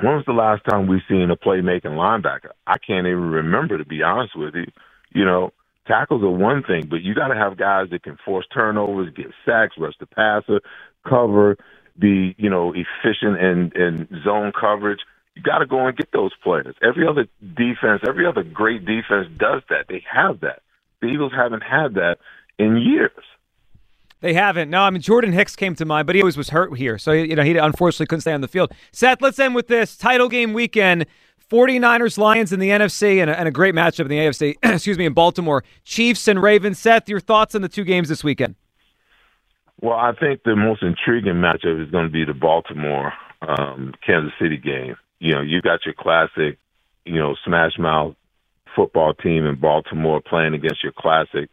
When 0.00 0.14
was 0.14 0.24
the 0.26 0.32
last 0.32 0.62
time 0.68 0.86
we 0.86 1.02
seen 1.08 1.30
a 1.30 1.36
playmaking 1.36 1.96
linebacker? 1.96 2.50
I 2.66 2.78
can't 2.78 3.06
even 3.06 3.30
remember, 3.30 3.78
to 3.78 3.84
be 3.84 4.02
honest 4.02 4.36
with 4.36 4.54
you. 4.54 4.66
You 5.12 5.24
know, 5.24 5.52
tackles 5.86 6.22
are 6.22 6.30
one 6.30 6.62
thing, 6.62 6.86
but 6.88 7.02
you 7.02 7.14
got 7.14 7.28
to 7.28 7.34
have 7.34 7.58
guys 7.58 7.88
that 7.90 8.02
can 8.02 8.16
force 8.24 8.46
turnovers, 8.52 9.12
get 9.14 9.26
sacks, 9.44 9.74
rush 9.78 9.94
the 10.00 10.06
passer, 10.06 10.60
cover, 11.08 11.56
be 11.98 12.34
you 12.38 12.50
know 12.50 12.72
efficient 12.72 13.38
in 13.38 13.72
in 13.74 14.22
zone 14.24 14.52
coverage. 14.58 15.00
You 15.34 15.42
got 15.42 15.58
to 15.58 15.66
go 15.66 15.86
and 15.86 15.96
get 15.96 16.12
those 16.12 16.32
players. 16.42 16.74
Every 16.82 17.06
other 17.06 17.28
defense, 17.40 18.02
every 18.06 18.26
other 18.26 18.42
great 18.42 18.84
defense 18.84 19.28
does 19.36 19.62
that. 19.70 19.86
They 19.88 20.02
have 20.10 20.40
that. 20.40 20.62
The 21.00 21.06
Eagles 21.06 21.32
haven't 21.34 21.62
had 21.62 21.94
that 21.94 22.18
in 22.58 22.76
years. 22.76 23.12
They 24.20 24.34
haven't. 24.34 24.68
No, 24.68 24.82
I 24.82 24.90
mean 24.90 25.00
Jordan 25.00 25.32
Hicks 25.32 25.56
came 25.56 25.74
to 25.76 25.84
mind, 25.84 26.06
but 26.06 26.14
he 26.14 26.22
always 26.22 26.36
was 26.36 26.50
hurt 26.50 26.76
here, 26.76 26.98
so 26.98 27.12
you 27.12 27.34
know 27.34 27.42
he 27.42 27.56
unfortunately 27.56 28.06
couldn't 28.06 28.22
stay 28.22 28.32
on 28.32 28.42
the 28.42 28.48
field. 28.48 28.72
Seth, 28.92 29.22
let's 29.22 29.38
end 29.38 29.54
with 29.54 29.68
this 29.68 29.96
title 29.96 30.28
game 30.28 30.52
weekend. 30.52 31.06
49ers 31.50 32.16
Lions 32.16 32.52
in 32.52 32.60
the 32.60 32.68
NFC 32.68 33.20
and 33.20 33.28
a, 33.28 33.36
and 33.36 33.48
a 33.48 33.50
great 33.50 33.74
matchup 33.74 34.02
in 34.02 34.08
the 34.08 34.18
AFC, 34.18 34.54
excuse 34.62 34.96
me, 34.96 35.04
in 35.04 35.14
Baltimore. 35.14 35.64
Chiefs 35.84 36.28
and 36.28 36.40
Ravens. 36.40 36.78
Seth, 36.78 37.08
your 37.08 37.18
thoughts 37.18 37.56
on 37.56 37.62
the 37.62 37.68
two 37.68 37.82
games 37.82 38.08
this 38.08 38.22
weekend? 38.22 38.54
Well, 39.82 39.96
I 39.96 40.12
think 40.18 40.42
the 40.42 40.56
most 40.56 40.82
intriguing 40.82 41.34
matchup 41.34 41.82
is 41.82 41.90
going 41.90 42.06
to 42.06 42.12
be 42.12 42.24
the 42.24 42.34
Baltimore 42.34 43.12
um, 43.40 43.94
Kansas 44.06 44.32
City 44.40 44.58
game. 44.58 44.96
You 45.18 45.34
know, 45.34 45.40
you 45.40 45.62
got 45.62 45.84
your 45.84 45.94
classic, 45.94 46.58
you 47.04 47.18
know, 47.18 47.34
smash 47.44 47.78
mouth 47.78 48.14
football 48.76 49.14
team 49.14 49.46
in 49.46 49.58
Baltimore 49.58 50.20
playing 50.20 50.54
against 50.54 50.82
your 50.82 50.92
classic 50.96 51.48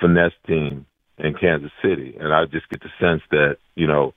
finesse 0.00 0.32
team 0.46 0.86
in 1.18 1.34
Kansas 1.34 1.70
City. 1.82 2.16
And 2.18 2.32
I 2.32 2.44
just 2.46 2.68
get 2.68 2.82
the 2.82 2.90
sense 3.00 3.22
that, 3.30 3.58
you 3.74 3.86
know, 3.86 4.14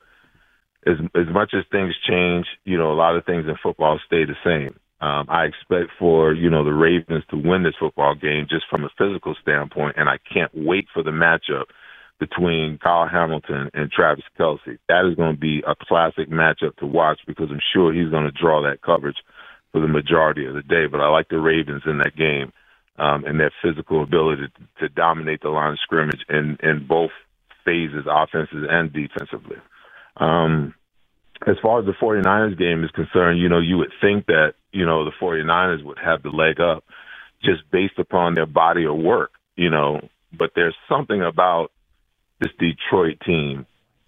as 0.85 0.95
as 1.13 1.27
much 1.31 1.53
as 1.53 1.65
things 1.71 1.93
change, 2.07 2.45
you 2.63 2.77
know, 2.77 2.91
a 2.91 2.95
lot 2.95 3.15
of 3.17 3.25
things 3.25 3.45
in 3.47 3.55
football 3.61 3.99
stay 4.05 4.23
the 4.25 4.35
same. 4.43 4.79
Um, 5.01 5.27
I 5.29 5.45
expect 5.45 5.91
for 5.97 6.33
you 6.33 6.49
know 6.49 6.63
the 6.63 6.73
Ravens 6.73 7.23
to 7.29 7.37
win 7.37 7.63
this 7.63 7.75
football 7.79 8.15
game 8.15 8.47
just 8.49 8.65
from 8.69 8.83
a 8.83 8.89
physical 8.97 9.35
standpoint, 9.41 9.95
and 9.97 10.09
I 10.09 10.17
can't 10.33 10.51
wait 10.53 10.87
for 10.93 11.03
the 11.03 11.11
matchup 11.11 11.65
between 12.19 12.77
Kyle 12.77 13.07
Hamilton 13.07 13.69
and 13.73 13.91
Travis 13.91 14.25
Kelce. 14.37 14.77
That 14.87 15.09
is 15.09 15.15
going 15.15 15.35
to 15.35 15.39
be 15.39 15.63
a 15.65 15.75
classic 15.75 16.29
matchup 16.29 16.75
to 16.77 16.85
watch 16.85 17.19
because 17.25 17.47
I'm 17.49 17.61
sure 17.73 17.93
he's 17.93 18.09
going 18.11 18.25
to 18.25 18.31
draw 18.31 18.61
that 18.63 18.81
coverage 18.81 19.17
for 19.71 19.81
the 19.81 19.87
majority 19.87 20.45
of 20.45 20.53
the 20.53 20.61
day. 20.61 20.85
But 20.91 20.99
I 20.99 21.09
like 21.09 21.29
the 21.29 21.39
Ravens 21.39 21.83
in 21.85 21.99
that 21.99 22.15
game 22.15 22.51
um, 22.97 23.23
and 23.25 23.39
their 23.39 23.51
physical 23.63 24.03
ability 24.03 24.43
to, 24.79 24.89
dominate 24.89 25.41
the 25.41 25.49
line 25.49 25.73
of 25.73 25.79
scrimmage 25.79 26.19
in 26.29 26.57
in 26.61 26.85
both 26.85 27.11
phases, 27.63 28.05
offenses 28.09 28.65
and 28.69 28.91
defensively. 28.91 29.57
Um, 30.17 30.73
as 31.47 31.55
far 31.61 31.79
as 31.79 31.85
the 31.85 31.93
49ers 31.93 32.57
game 32.57 32.83
is 32.83 32.91
concerned, 32.91 33.39
you 33.39 33.47
know, 33.47 33.59
you 33.59 33.77
would 33.77 33.93
think 34.01 34.25
that, 34.25 34.55
you 34.73 34.85
know, 34.85 35.05
the 35.05 35.11
49ers 35.21 35.83
would 35.85 35.97
have 35.99 36.21
the 36.21 36.29
leg 36.29 36.59
up 36.59 36.83
just 37.41 37.61
based 37.71 37.97
upon 37.97 38.35
their 38.35 38.45
body 38.45 38.85
of 38.85 38.97
work, 38.97 39.31
you 39.55 39.69
know, 39.69 40.01
but 40.37 40.51
there's 40.55 40.75
something 40.89 41.21
about 41.21 41.71
this 42.39 42.51
Detroit 42.59 43.19
team 43.25 43.65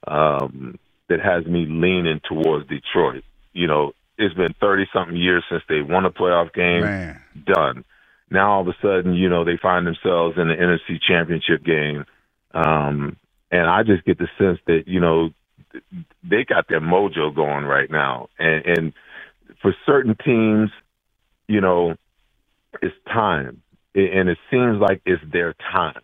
um, 0.08 0.80
that 1.10 1.20
has 1.20 1.46
me 1.46 1.66
leaning 1.68 2.22
towards 2.28 2.68
Detroit. 2.68 3.24
You 3.54 3.68
know, 3.68 3.94
it's 4.18 4.36
been 4.36 4.54
30 4.60 4.88
something 4.94 5.16
years 5.16 5.44
since 5.50 5.64
they 5.68 5.82
won 5.82 6.06
a 6.06 6.12
playoff 6.12 6.54
game. 6.54 6.82
Man. 6.82 7.22
Done. 7.46 7.86
Now 8.30 8.54
all 8.54 8.62
of 8.62 8.68
a 8.68 8.76
sudden, 8.82 9.14
you 9.14 9.30
know, 9.30 9.44
they 9.44 9.58
find 9.58 9.86
themselves 9.86 10.38
in 10.38 10.48
the 10.48 10.56
NFC 10.56 11.00
championship 11.02 11.64
game. 11.64 12.06
Um, 12.54 13.18
and 13.52 13.70
I 13.70 13.84
just 13.84 14.06
get 14.06 14.18
the 14.18 14.30
sense 14.38 14.60
that, 14.68 14.84
you 14.88 15.02
know, 15.02 15.32
they 16.24 16.46
got 16.46 16.68
their 16.70 16.80
mojo 16.80 17.34
going 17.36 17.66
right 17.66 17.90
now. 17.92 18.30
And, 18.40 18.66
and 18.66 18.94
for 19.62 19.76
certain 19.86 20.16
teams, 20.24 20.70
you 21.48 21.60
know, 21.60 21.96
it's 22.82 22.96
time. 23.06 23.62
And 23.94 24.30
it 24.30 24.38
seems 24.50 24.80
like 24.80 25.02
it's 25.06 25.22
their 25.32 25.54
time. 25.54 26.02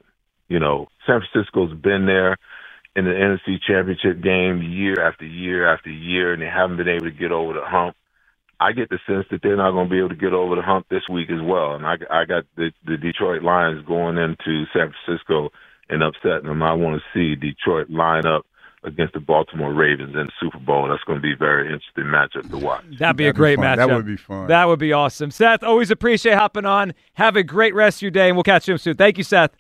You 0.48 0.60
know, 0.60 0.88
San 1.06 1.22
Francisco's 1.22 1.74
been 1.74 2.06
there 2.06 2.38
in 2.96 3.06
the 3.06 3.12
NFC 3.12 3.62
championship 3.62 4.22
game 4.24 4.62
year 4.64 5.00
after 5.00 5.26
year 5.26 5.72
after 5.72 5.90
year, 5.90 6.34
and 6.34 6.42
they 6.42 6.48
haven't 6.48 6.78
been 6.78 6.88
able 6.88 7.06
to 7.06 7.12
get 7.12 7.32
over 7.32 7.54
the 7.54 7.64
hump. 7.64 7.96
I 8.60 8.72
get 8.72 8.90
the 8.90 8.98
sense 9.06 9.28
that 9.30 9.42
they're 9.44 9.56
not 9.56 9.72
going 9.72 9.88
to 9.88 9.92
be 9.92 10.00
able 10.00 10.10
to 10.10 10.16
get 10.16 10.34
over 10.34 10.56
the 10.56 10.64
hump 10.64 10.88
this 10.90 11.08
week 11.08 11.30
as 11.30 11.42
well. 11.42 11.76
And 11.76 11.86
I, 11.86 11.98
I 12.10 12.26
got 12.26 12.46
the, 12.56 12.72
the 12.86 12.98
Detroit 12.98 13.44
Lions 13.44 13.86
going 13.86 14.18
into 14.18 14.66
San 14.74 14.92
Francisco 15.06 15.52
and 15.90 16.02
upsetting 16.02 16.48
them. 16.48 16.64
I 16.64 16.74
want 16.74 17.00
to 17.00 17.04
see 17.14 17.36
Detroit 17.36 17.92
line 17.92 18.26
up 18.26 18.48
against 18.84 19.14
the 19.14 19.20
Baltimore 19.20 19.74
Ravens 19.74 20.16
in 20.16 20.26
the 20.26 20.32
Super 20.40 20.60
Bowl. 20.60 20.88
That's 20.88 21.04
going 21.04 21.20
to 21.20 21.22
be 21.22 21.34
a 21.34 21.38
very 21.38 21.66
interesting 21.66 22.06
matchup 22.06 22.50
to 22.50 22.58
watch. 22.58 22.84
That'd 22.98 23.16
be 23.16 23.26
That'd 23.26 23.28
a 23.28 23.34
great 23.34 23.58
be 23.58 23.62
matchup. 23.62 23.88
That 23.88 23.96
would 23.96 24.06
be 24.06 24.18
fun. 24.18 24.48
That 24.48 24.66
would 24.66 24.80
be 24.80 24.94
awesome. 24.94 25.30
Seth, 25.30 25.64
always 25.64 25.92
appreciate 25.92 26.36
hopping 26.36 26.66
on. 26.66 26.94
Have 27.14 27.36
a 27.36 27.44
great 27.44 27.76
rest 27.76 28.00
of 28.00 28.02
your 28.04 28.12
day, 28.12 28.28
and 28.30 28.36
we'll 28.36 28.44
catch 28.44 28.68
you 28.68 28.78
soon. 28.78 28.96
Thank 28.96 29.18
you, 29.18 29.24
Seth. 29.24 29.52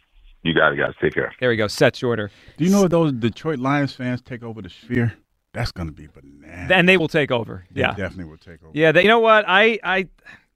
You 0.47 0.53
got 0.53 0.71
it, 0.71 0.77
guys. 0.77 0.93
Take 1.01 1.13
care. 1.13 1.33
There 1.41 1.49
we 1.49 1.57
go. 1.57 1.67
Seth 1.67 1.97
Shorter. 1.97 2.31
Do 2.57 2.63
you 2.63 2.71
know 2.71 2.85
if 2.85 2.89
those 2.89 3.11
Detroit 3.11 3.59
Lions 3.59 3.91
fans 3.93 4.21
take 4.21 4.43
over 4.43 4.61
the 4.61 4.69
Sphere? 4.69 5.13
That's 5.53 5.73
going 5.73 5.87
to 5.87 5.93
be 5.93 6.07
bananas. 6.07 6.71
And 6.71 6.87
they 6.87 6.95
will 6.95 7.09
take 7.09 7.31
over. 7.31 7.65
They 7.71 7.81
Yeah. 7.81 7.89
definitely 7.95 8.25
will 8.25 8.37
take 8.37 8.63
over. 8.63 8.71
Yeah, 8.73 8.93
they, 8.93 9.01
you 9.01 9.09
know 9.09 9.19
what? 9.19 9.43
I, 9.45 9.77
I, 9.83 10.07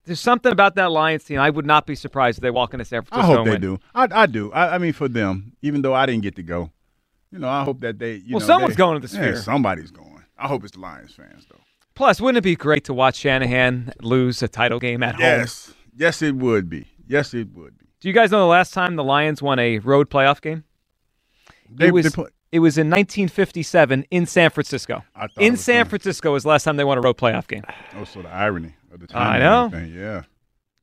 there's 0.05 0.19
something 0.21 0.51
about 0.51 0.75
that 0.75 0.91
Lions 0.91 1.25
team. 1.25 1.39
I 1.39 1.49
would 1.49 1.65
not 1.65 1.85
be 1.85 1.95
surprised 1.95 2.37
if 2.37 2.41
they 2.41 2.51
walk 2.51 2.73
into 2.73 2.85
San 2.85 3.01
Francisco. 3.03 3.33
I 3.33 3.35
hope 3.35 3.45
they 3.45 3.51
win. 3.51 3.61
do. 3.61 3.79
I, 3.93 4.07
I 4.11 4.25
do. 4.27 4.51
I, 4.53 4.75
I 4.75 4.77
mean, 4.77 4.93
for 4.93 5.09
them, 5.09 5.53
even 5.61 5.81
though 5.81 5.93
I 5.93 6.05
didn't 6.05 6.21
get 6.23 6.35
to 6.37 6.43
go, 6.43 6.71
you 7.31 7.39
know, 7.39 7.49
I 7.49 7.63
hope 7.65 7.81
that 7.81 7.99
they. 7.99 8.15
You 8.15 8.35
Well, 8.35 8.39
know, 8.41 8.45
someone's 8.45 8.75
they- 8.75 8.77
going 8.77 9.01
to 9.01 9.05
the 9.07 9.13
Yeah, 9.13 9.21
Sphere. 9.23 9.35
somebody's 9.37 9.91
going. 9.91 10.23
I 10.37 10.47
hope 10.47 10.63
it's 10.63 10.73
the 10.73 10.79
Lions 10.79 11.13
fans, 11.13 11.45
though. 11.51 11.59
Plus, 11.95 12.21
wouldn't 12.21 12.37
it 12.37 12.43
be 12.43 12.55
great 12.55 12.85
to 12.85 12.93
watch 12.93 13.17
Shanahan 13.17 13.91
lose 14.01 14.41
a 14.41 14.47
title 14.47 14.79
game 14.79 15.03
at 15.03 15.15
home? 15.15 15.21
Yes, 15.23 15.73
yes, 15.95 16.21
it 16.21 16.35
would 16.35 16.69
be. 16.69 16.87
Yes, 17.07 17.33
it 17.33 17.49
would 17.53 17.77
be. 17.77 17.85
Do 18.01 18.07
you 18.07 18.13
guys 18.13 18.31
know 18.31 18.39
the 18.39 18.45
last 18.47 18.73
time 18.73 18.95
the 18.95 19.03
Lions 19.03 19.41
won 19.41 19.59
a 19.59 19.77
road 19.79 20.09
playoff 20.09 20.41
game? 20.41 20.63
They, 21.69 21.87
it 21.87 21.93
was 21.93 22.05
they 22.05 22.09
put, 22.09 22.33
it 22.51 22.59
was 22.59 22.77
in 22.77 22.87
1957 22.89 24.05
in 24.11 24.25
San 24.25 24.49
Francisco. 24.49 25.03
I 25.15 25.27
In 25.39 25.53
was 25.53 25.61
San 25.63 25.81
funny. 25.85 25.89
Francisco 25.89 26.33
was 26.33 26.43
the 26.43 26.49
last 26.49 26.63
time 26.63 26.77
they 26.77 26.83
won 26.83 26.97
a 26.97 27.01
road 27.01 27.17
playoff 27.17 27.47
game. 27.47 27.63
oh, 27.95 28.03
so 28.03 28.21
the 28.21 28.29
irony 28.29 28.73
of 28.91 28.99
the 28.99 29.07
time. 29.07 29.35
I 29.35 29.39
know. 29.39 29.77
Yeah. 29.77 30.23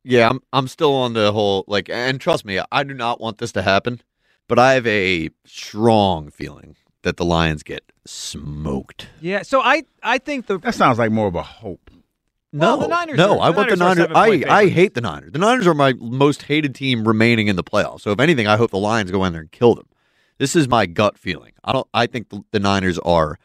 Yeah, 0.03 0.29
I'm 0.29 0.39
I'm 0.53 0.67
still 0.69 0.95
on 0.95 1.11
the 1.13 1.31
whole 1.33 1.65
like 1.67 1.89
and 1.89 2.19
trust 2.21 2.45
me, 2.45 2.59
I 2.71 2.83
do 2.83 2.93
not 2.93 3.19
want 3.19 3.37
this 3.37 3.51
to 3.51 3.61
happen, 3.61 4.01
but 4.47 4.57
I 4.57 4.73
have 4.73 4.87
a 4.87 5.29
strong 5.45 6.31
feeling 6.31 6.77
that 7.03 7.17
the 7.17 7.25
Lions 7.25 7.63
get 7.63 7.83
smoked. 8.05 9.07
Yeah, 9.19 9.41
so 9.41 9.59
I 9.61 9.83
I 10.01 10.17
think 10.17 10.47
the 10.47 10.57
That 10.57 10.73
sounds 10.73 10.97
like 10.99 11.11
more 11.11 11.27
of 11.27 11.35
a 11.35 11.43
hope. 11.43 11.91
No, 12.51 12.77
Well, 12.77 12.87
the 12.87 12.87
Niners 12.87 13.17
no, 13.17 13.39
are- 13.39 13.47
I 13.47 13.49
want 13.51 13.69
the 13.69 13.75
Niners. 13.75 14.07
I, 14.15 14.43
I 14.49 14.69
hate 14.69 14.95
the 14.95 15.01
Niners. 15.01 15.31
The 15.31 15.39
Niners 15.39 15.67
are 15.67 15.73
my 15.75 15.93
most 15.99 16.43
hated 16.43 16.73
team 16.73 17.07
remaining 17.07 17.47
in 17.47 17.55
the 17.55 17.63
playoffs. 17.63 18.01
So 18.01 18.11
if 18.11 18.19
anything, 18.19 18.47
I 18.47 18.57
hope 18.57 18.71
the 18.71 18.79
Lions 18.79 19.11
go 19.11 19.23
in 19.25 19.33
there 19.33 19.41
and 19.41 19.51
kill 19.51 19.75
them. 19.75 19.85
This 20.39 20.55
is 20.55 20.67
my 20.67 20.85
gut 20.87 21.17
feeling. 21.17 21.51
I 21.63 21.73
don't. 21.73 21.87
I 21.93 22.07
think 22.07 22.29
the, 22.29 22.41
the 22.51 22.59
Niners 22.59 22.97
are 22.99 23.37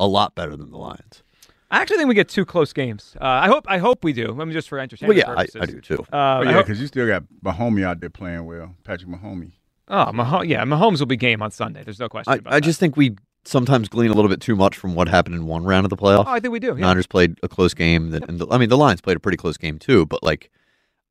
a 0.00 0.06
lot 0.08 0.34
better 0.34 0.56
than 0.56 0.70
the 0.70 0.78
Lions. 0.78 1.22
I 1.70 1.80
actually 1.82 1.98
think 1.98 2.08
we 2.08 2.14
get 2.14 2.28
two 2.30 2.44
close 2.46 2.72
games. 2.72 3.14
Uh, 3.20 3.24
I 3.26 3.46
hope 3.48 3.64
I 3.68 3.78
hope 3.78 4.02
we 4.02 4.12
do. 4.12 4.30
I 4.40 4.44
mean, 4.44 4.52
just 4.52 4.68
for 4.68 4.78
entertainment 4.78 5.18
Well, 5.24 5.34
yeah, 5.36 5.38
I, 5.38 5.44
purposes. 5.46 5.60
I 5.62 5.66
do 5.66 5.80
too. 5.80 5.98
Uh, 6.04 6.06
Oh, 6.12 6.16
I 6.16 6.42
yeah, 6.44 6.52
hope- 6.54 6.66
because 6.66 6.80
you 6.80 6.86
still 6.86 7.06
got 7.06 7.24
Mahomes 7.44 7.84
out 7.84 8.00
there 8.00 8.10
playing 8.10 8.46
well. 8.46 8.74
Patrick 8.84 9.10
Mahomie. 9.10 9.52
oh, 9.88 10.10
Mah- 10.12 10.40
yeah, 10.42 10.64
Mahomes 10.64 10.98
will 10.98 11.06
be 11.06 11.16
game 11.18 11.42
on 11.42 11.50
Sunday. 11.50 11.84
There's 11.84 12.00
no 12.00 12.08
question 12.08 12.32
I, 12.32 12.36
about 12.36 12.52
I 12.54 12.56
that. 12.56 12.64
just 12.64 12.80
think 12.80 12.96
we 12.96 13.16
sometimes 13.48 13.88
glean 13.88 14.10
a 14.10 14.14
little 14.14 14.28
bit 14.28 14.40
too 14.40 14.54
much 14.54 14.76
from 14.76 14.94
what 14.94 15.08
happened 15.08 15.34
in 15.34 15.46
one 15.46 15.64
round 15.64 15.84
of 15.84 15.90
the 15.90 15.96
playoff. 15.96 16.24
Oh, 16.26 16.30
I 16.30 16.40
think 16.40 16.52
we 16.52 16.60
do. 16.60 16.68
Yeah. 16.68 16.86
Niners 16.86 17.06
played 17.06 17.38
a 17.42 17.48
close 17.48 17.74
game. 17.74 18.10
That, 18.10 18.28
and 18.28 18.38
the, 18.38 18.46
I 18.50 18.58
mean, 18.58 18.68
the 18.68 18.76
Lions 18.76 19.00
played 19.00 19.16
a 19.16 19.20
pretty 19.20 19.38
close 19.38 19.56
game 19.56 19.78
too. 19.78 20.06
But 20.06 20.22
like, 20.22 20.50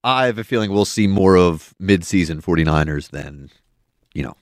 I 0.04 0.28
have 0.28 0.38
a 0.38 0.44
feeling 0.44 0.72
we'll 0.72 0.86
see 0.86 1.08
more 1.08 1.36
of 1.36 1.74
midseason 1.82 2.42
49ers 2.42 3.10
than, 3.10 3.50
you 4.14 4.24
know. 4.24 4.36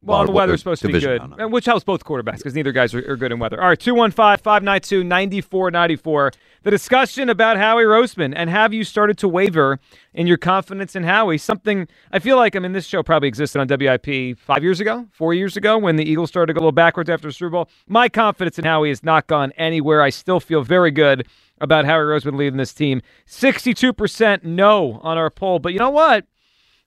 Well, 0.00 0.24
the 0.24 0.32
weather's 0.32 0.60
supposed 0.60 0.82
to 0.82 0.88
be 0.88 1.00
good, 1.00 1.20
round. 1.20 1.32
Uh, 1.34 1.36
and 1.40 1.52
which 1.52 1.64
helps 1.64 1.82
both 1.82 2.04
quarterbacks 2.04 2.36
because 2.38 2.54
neither 2.54 2.70
guys 2.70 2.94
are, 2.94 3.10
are 3.10 3.16
good 3.16 3.32
in 3.32 3.40
weather. 3.40 3.60
All 3.60 3.68
right, 3.68 3.78
215 3.78 4.42
592 4.42 5.02
9494. 5.02 6.32
The 6.62 6.70
discussion 6.70 7.28
about 7.28 7.56
Howie 7.56 7.82
Roseman 7.82 8.32
and 8.36 8.48
have 8.48 8.72
you 8.72 8.84
started 8.84 9.18
to 9.18 9.28
waver 9.28 9.80
in 10.14 10.28
your 10.28 10.36
confidence 10.36 10.94
in 10.94 11.02
Howie? 11.02 11.36
Something 11.36 11.88
I 12.12 12.20
feel 12.20 12.36
like, 12.36 12.54
I 12.54 12.60
mean, 12.60 12.72
this 12.72 12.86
show 12.86 13.02
probably 13.02 13.26
existed 13.26 13.60
on 13.60 13.66
WIP 13.66 14.38
five 14.38 14.62
years 14.62 14.78
ago, 14.78 15.06
four 15.10 15.34
years 15.34 15.56
ago 15.56 15.76
when 15.76 15.96
the 15.96 16.08
Eagles 16.08 16.30
started 16.30 16.46
to 16.48 16.54
go 16.54 16.58
a 16.58 16.62
little 16.62 16.72
backwards 16.72 17.10
after 17.10 17.26
the 17.26 17.32
Super 17.32 17.50
Bowl. 17.50 17.68
My 17.88 18.08
confidence 18.08 18.56
in 18.56 18.64
Howie 18.64 18.90
has 18.90 19.02
not 19.02 19.26
gone 19.26 19.50
anywhere. 19.56 20.00
I 20.00 20.10
still 20.10 20.38
feel 20.38 20.62
very 20.62 20.92
good 20.92 21.26
about 21.60 21.86
Howie 21.86 22.04
Roseman 22.04 22.36
leading 22.36 22.58
this 22.58 22.72
team. 22.72 23.02
62% 23.26 24.44
no 24.44 25.00
on 25.02 25.18
our 25.18 25.30
poll, 25.30 25.58
but 25.58 25.72
you 25.72 25.80
know 25.80 25.90
what? 25.90 26.24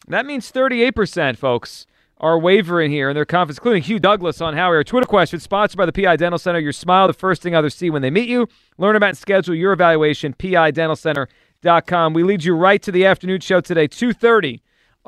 That 0.08 0.25
means 0.25 0.51
38%, 0.51 1.38
folks, 1.38 1.86
are 2.21 2.37
wavering 2.37 2.91
here 2.91 3.09
in 3.09 3.15
their 3.15 3.25
confidence, 3.25 3.57
including 3.57 3.81
Hugh 3.81 3.99
Douglas 3.99 4.39
on 4.41 4.53
Howie. 4.53 4.77
Our 4.77 4.83
Twitter 4.83 5.07
question, 5.07 5.39
sponsored 5.39 5.77
by 5.77 5.87
the 5.87 5.91
PI 5.91 6.17
Dental 6.17 6.37
Center. 6.37 6.59
Your 6.59 6.71
smile, 6.71 7.07
the 7.07 7.13
first 7.13 7.41
thing 7.41 7.55
others 7.55 7.73
see 7.75 7.89
when 7.89 8.03
they 8.03 8.11
meet 8.11 8.29
you. 8.29 8.47
Learn 8.77 8.95
about 8.95 9.09
and 9.09 9.17
schedule 9.17 9.55
your 9.55 9.73
evaluation, 9.73 10.33
PIDentalCenter.com. 10.35 12.13
We 12.13 12.23
lead 12.23 12.43
you 12.43 12.55
right 12.55 12.81
to 12.83 12.91
the 12.91 13.05
afternoon 13.05 13.41
show 13.41 13.59
today, 13.59 13.87
2.30. 13.87 14.61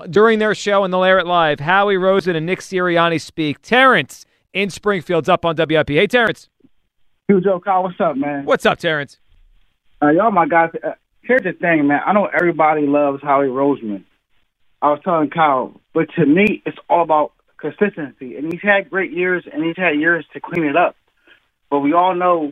During 0.10 0.40
their 0.40 0.56
show, 0.56 0.84
and 0.84 0.92
they'll 0.92 1.04
air 1.04 1.20
it 1.20 1.28
live, 1.28 1.60
Howie 1.60 1.98
Roseman 1.98 2.36
and 2.36 2.48
Nick 2.48 2.62
Sirianni 2.62 3.22
speak. 3.22 3.62
Terrence 3.62 4.26
in 4.52 4.72
Springfield's 4.72 5.30
up 5.30 5.46
on 5.46 5.56
WIP. 5.56 5.90
Hey, 5.90 6.08
Terrence. 6.08 6.50
Hugh 7.28 7.42
Joe 7.42 7.60
Kyle, 7.60 7.84
what's 7.84 8.02
up, 8.02 8.18
man? 8.18 8.44
What's 8.44 8.66
up, 8.66 8.80
Terrence? 8.80 9.20
Uh, 10.02 10.10
y'all, 10.10 10.32
my 10.32 10.48
guys. 10.48 10.72
Uh, 10.84 10.94
here's 11.22 11.44
the 11.44 11.54
thing, 11.54 11.86
man. 11.88 12.02
I 12.04 12.12
know 12.14 12.26
everybody 12.26 12.88
loves 12.88 13.22
Howie 13.22 13.46
Roseman. 13.48 14.04
I 14.84 14.90
was 14.90 15.00
telling 15.06 15.30
Kyle, 15.30 15.80
but 15.94 16.10
to 16.18 16.26
me, 16.26 16.62
it's 16.66 16.78
all 16.90 17.04
about 17.04 17.32
consistency. 17.58 18.36
And 18.36 18.52
he's 18.52 18.62
had 18.62 18.90
great 18.90 19.14
years, 19.14 19.46
and 19.52 19.64
he's 19.64 19.78
had 19.78 19.98
years 19.98 20.26
to 20.34 20.42
clean 20.42 20.66
it 20.66 20.76
up. 20.76 20.98
But 21.70 21.80
we 21.80 21.94
all 21.94 22.14
know 22.14 22.52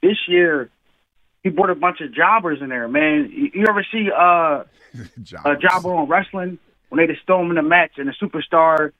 this 0.00 0.16
year 0.28 0.70
he 1.42 1.50
brought 1.50 1.70
a 1.70 1.74
bunch 1.74 2.00
of 2.00 2.14
jobbers 2.14 2.60
in 2.62 2.68
there. 2.68 2.86
Man, 2.86 3.30
you, 3.34 3.50
you 3.52 3.66
ever 3.68 3.84
see 3.90 4.10
uh, 4.16 4.62
a 5.44 5.56
jobber 5.56 5.92
on 5.92 6.08
wrestling 6.08 6.58
when 6.88 7.00
they 7.00 7.12
just 7.12 7.26
throw 7.26 7.42
him 7.42 7.50
in 7.50 7.58
a 7.58 7.62
match 7.62 7.92
and 7.96 8.08
a 8.08 8.12
superstar 8.12 8.92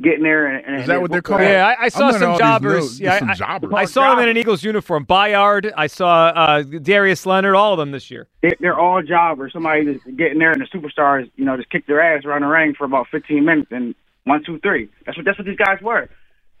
getting 0.00 0.22
there? 0.22 0.46
And, 0.46 0.64
and 0.66 0.80
Is 0.80 0.86
that 0.86 1.00
what 1.00 1.10
they're 1.10 1.22
called? 1.22 1.40
Yeah, 1.40 1.74
I, 1.78 1.84
I 1.84 1.88
saw 1.88 2.10
some 2.12 2.38
jobbers. 2.38 3.00
new- 3.00 3.06
yeah, 3.06 3.18
some 3.18 3.30
I, 3.30 3.34
jobbers. 3.34 3.72
I 3.74 3.84
saw 3.84 4.12
him 4.12 4.20
in 4.20 4.28
an 4.28 4.36
Eagles 4.36 4.62
uniform. 4.62 5.06
Byard. 5.06 5.72
I 5.76 5.86
saw 5.86 6.28
uh, 6.28 6.62
Darius 6.62 7.26
Leonard. 7.26 7.54
All 7.54 7.72
of 7.72 7.78
them 7.78 7.90
this 7.90 8.10
year. 8.10 8.26
they- 8.42 8.56
they're 8.60 8.78
all 8.78 9.02
jobbers. 9.02 9.52
Somebody 9.52 9.84
just 9.94 10.04
getting 10.16 10.38
there, 10.38 10.52
and 10.52 10.60
the 10.60 10.66
superstars, 10.66 11.30
you 11.36 11.44
know, 11.44 11.56
just 11.56 11.70
kick 11.70 11.86
their 11.86 12.00
ass 12.00 12.24
around 12.24 12.42
the 12.42 12.48
ring 12.48 12.74
for 12.76 12.84
about 12.84 13.08
15 13.10 13.44
minutes 13.44 13.68
and 13.70 13.94
one, 14.24 14.42
two, 14.44 14.58
three. 14.60 14.88
That's 15.06 15.16
what 15.16 15.24
that's 15.24 15.38
what 15.38 15.46
these 15.46 15.56
guys 15.56 15.80
were. 15.82 16.08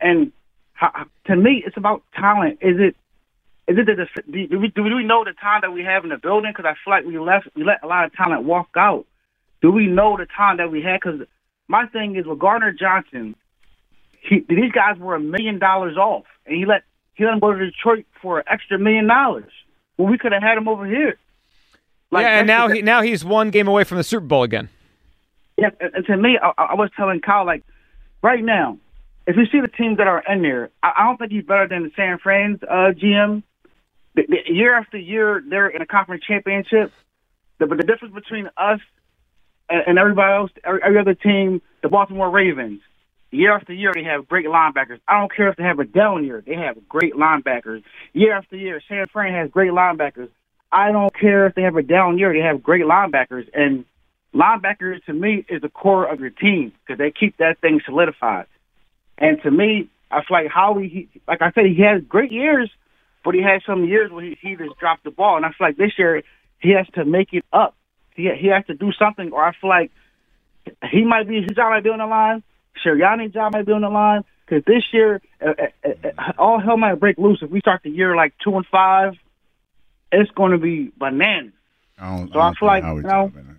And 0.00 0.32
how, 0.72 1.06
to 1.26 1.36
me, 1.36 1.62
it's 1.66 1.76
about 1.76 2.02
talent. 2.14 2.58
Is 2.62 2.76
it? 2.78 2.96
Is 3.70 3.76
it 3.76 3.84
that 3.86 4.08
the, 4.26 4.46
do 4.46 4.58
we 4.58 4.68
do 4.68 4.82
we 4.82 5.04
know 5.04 5.24
the 5.24 5.34
time 5.34 5.60
that 5.60 5.72
we 5.72 5.82
have 5.84 6.02
in 6.02 6.10
the 6.10 6.16
building? 6.16 6.50
Because 6.56 6.64
I 6.64 6.72
feel 6.82 6.94
like 6.94 7.04
we 7.04 7.18
left 7.18 7.48
we 7.54 7.64
let 7.64 7.82
a 7.82 7.86
lot 7.86 8.06
of 8.06 8.14
talent 8.14 8.44
walk 8.44 8.70
out. 8.76 9.04
Do 9.60 9.70
we 9.70 9.86
know 9.86 10.16
the 10.16 10.24
time 10.24 10.56
that 10.56 10.70
we 10.70 10.80
had? 10.80 11.00
Because 11.02 11.20
my 11.68 11.86
thing 11.86 12.16
is 12.16 12.26
with 12.26 12.38
Gardner 12.38 12.72
Johnson, 12.72 13.36
he, 14.28 14.44
these 14.48 14.72
guys 14.72 14.98
were 14.98 15.14
a 15.14 15.20
million 15.20 15.58
dollars 15.58 15.96
off, 15.96 16.24
and 16.46 16.56
he 16.56 16.64
let 16.66 16.82
he 17.14 17.24
let 17.24 17.34
him 17.34 17.40
go 17.40 17.52
to 17.52 17.66
Detroit 17.66 18.06
for 18.20 18.38
an 18.38 18.44
extra 18.50 18.78
million 18.78 19.06
dollars. 19.06 19.52
Well, 19.96 20.08
we 20.08 20.18
could 20.18 20.32
have 20.32 20.42
had 20.42 20.56
him 20.58 20.68
over 20.68 20.86
here. 20.86 21.18
Like, 22.10 22.22
yeah, 22.22 22.38
and 22.38 22.46
now 22.46 22.68
he 22.68 22.82
now 22.82 23.02
he's 23.02 23.24
one 23.24 23.50
game 23.50 23.68
away 23.68 23.84
from 23.84 23.98
the 23.98 24.04
Super 24.04 24.26
Bowl 24.26 24.42
again. 24.42 24.68
Yeah, 25.56 25.70
and 25.80 26.06
to 26.06 26.16
me, 26.16 26.38
I, 26.40 26.52
I 26.56 26.74
was 26.74 26.90
telling 26.96 27.20
Kyle 27.20 27.44
like, 27.44 27.64
right 28.22 28.42
now, 28.42 28.78
if 29.26 29.36
you 29.36 29.44
see 29.46 29.60
the 29.60 29.68
teams 29.68 29.98
that 29.98 30.06
are 30.06 30.22
in 30.28 30.42
there, 30.42 30.70
I, 30.82 30.92
I 30.96 31.04
don't 31.04 31.18
think 31.18 31.32
he's 31.32 31.44
better 31.44 31.68
than 31.68 31.82
the 31.82 31.90
San 31.96 32.18
Fran's 32.18 32.62
uh, 32.62 32.92
GM. 32.96 33.42
The, 34.14 34.22
the, 34.26 34.52
year 34.52 34.76
after 34.76 34.96
year, 34.96 35.42
they're 35.46 35.68
in 35.68 35.82
a 35.82 35.86
conference 35.86 36.24
championship. 36.24 36.92
The, 37.58 37.66
but 37.66 37.76
the 37.76 37.84
difference 37.84 38.14
between 38.14 38.48
us 38.56 38.80
and, 39.68 39.82
and 39.86 39.98
everybody 39.98 40.32
else, 40.32 40.50
every, 40.64 40.80
every 40.84 41.00
other 41.00 41.14
team, 41.14 41.60
the 41.82 41.88
Baltimore 41.88 42.30
Ravens, 42.30 42.80
year 43.30 43.54
after 43.54 43.72
year, 43.72 43.92
they 43.94 44.04
have 44.04 44.28
great 44.28 44.46
linebackers. 44.46 45.00
I 45.06 45.18
don't 45.18 45.34
care 45.34 45.48
if 45.48 45.56
they 45.56 45.64
have 45.64 45.78
a 45.78 45.84
down 45.84 46.24
year; 46.24 46.42
they 46.44 46.54
have 46.54 46.88
great 46.88 47.14
linebackers. 47.14 47.82
Year 48.12 48.36
after 48.36 48.56
year, 48.56 48.80
San 48.88 49.06
Fran 49.12 49.34
has 49.34 49.50
great 49.50 49.72
linebackers. 49.72 50.28
I 50.70 50.92
don't 50.92 51.14
care 51.14 51.46
if 51.46 51.54
they 51.54 51.62
have 51.62 51.76
a 51.76 51.82
down 51.82 52.18
year; 52.18 52.32
they 52.32 52.40
have 52.40 52.62
great 52.62 52.84
linebackers. 52.84 53.48
And 53.54 53.84
linebackers, 54.34 55.04
to 55.06 55.12
me, 55.12 55.44
is 55.48 55.62
the 55.62 55.68
core 55.68 56.10
of 56.10 56.20
your 56.20 56.30
team 56.30 56.72
because 56.80 56.98
they 56.98 57.10
keep 57.10 57.36
that 57.38 57.60
thing 57.60 57.80
solidified. 57.84 58.46
And 59.18 59.40
to 59.42 59.50
me, 59.50 59.88
I 60.10 60.22
feel 60.24 60.38
like 60.38 60.48
Howie, 60.48 60.88
he, 60.88 61.20
like 61.26 61.42
I 61.42 61.50
said, 61.52 61.66
he 61.66 61.82
has 61.82 62.02
great 62.08 62.32
years, 62.32 62.70
but 63.24 63.34
he 63.34 63.42
had 63.42 63.62
some 63.66 63.84
years 63.84 64.10
where 64.10 64.24
he, 64.24 64.38
he 64.40 64.56
just 64.56 64.78
dropped 64.78 65.04
the 65.04 65.10
ball. 65.10 65.36
And 65.36 65.44
I 65.44 65.50
feel 65.50 65.66
like 65.66 65.76
this 65.76 65.92
year 65.98 66.22
he 66.60 66.70
has 66.70 66.86
to 66.94 67.04
make 67.04 67.32
it 67.32 67.44
up. 67.52 67.74
He 68.18 68.28
he 68.36 68.48
has 68.48 68.66
to 68.66 68.74
do 68.74 68.90
something, 68.98 69.30
or 69.32 69.42
I 69.42 69.52
feel 69.60 69.70
like 69.70 69.90
he 70.90 71.04
might 71.04 71.28
be 71.28 71.36
his 71.40 71.52
job 71.56 71.70
might 71.70 71.84
be 71.84 71.90
on 71.90 72.00
the 72.00 72.06
line. 72.06 72.42
Sirianni's 72.84 73.32
job 73.32 73.52
might 73.52 73.64
be 73.64 73.72
on 73.72 73.80
the 73.82 73.88
line 73.88 74.24
because 74.44 74.64
this 74.66 74.82
year 74.92 75.22
uh, 75.40 75.54
uh, 75.84 75.88
uh, 75.88 76.32
all 76.36 76.60
hell 76.60 76.76
might 76.76 76.96
break 76.96 77.16
loose 77.16 77.38
if 77.42 77.50
we 77.50 77.60
start 77.60 77.80
the 77.84 77.90
year 77.90 78.16
like 78.16 78.34
two 78.44 78.56
and 78.56 78.66
five. 78.66 79.14
It's 80.10 80.30
going 80.32 80.52
to 80.52 80.58
be 80.58 80.90
bananas. 80.98 81.52
I 81.98 82.16
don't, 82.16 82.32
So 82.32 82.40
I 82.40 82.44
don't 82.46 82.58
feel 82.58 82.68
like, 82.68 82.82
think 82.82 82.96
you 82.96 83.02
know, 83.02 83.28
been 83.28 83.58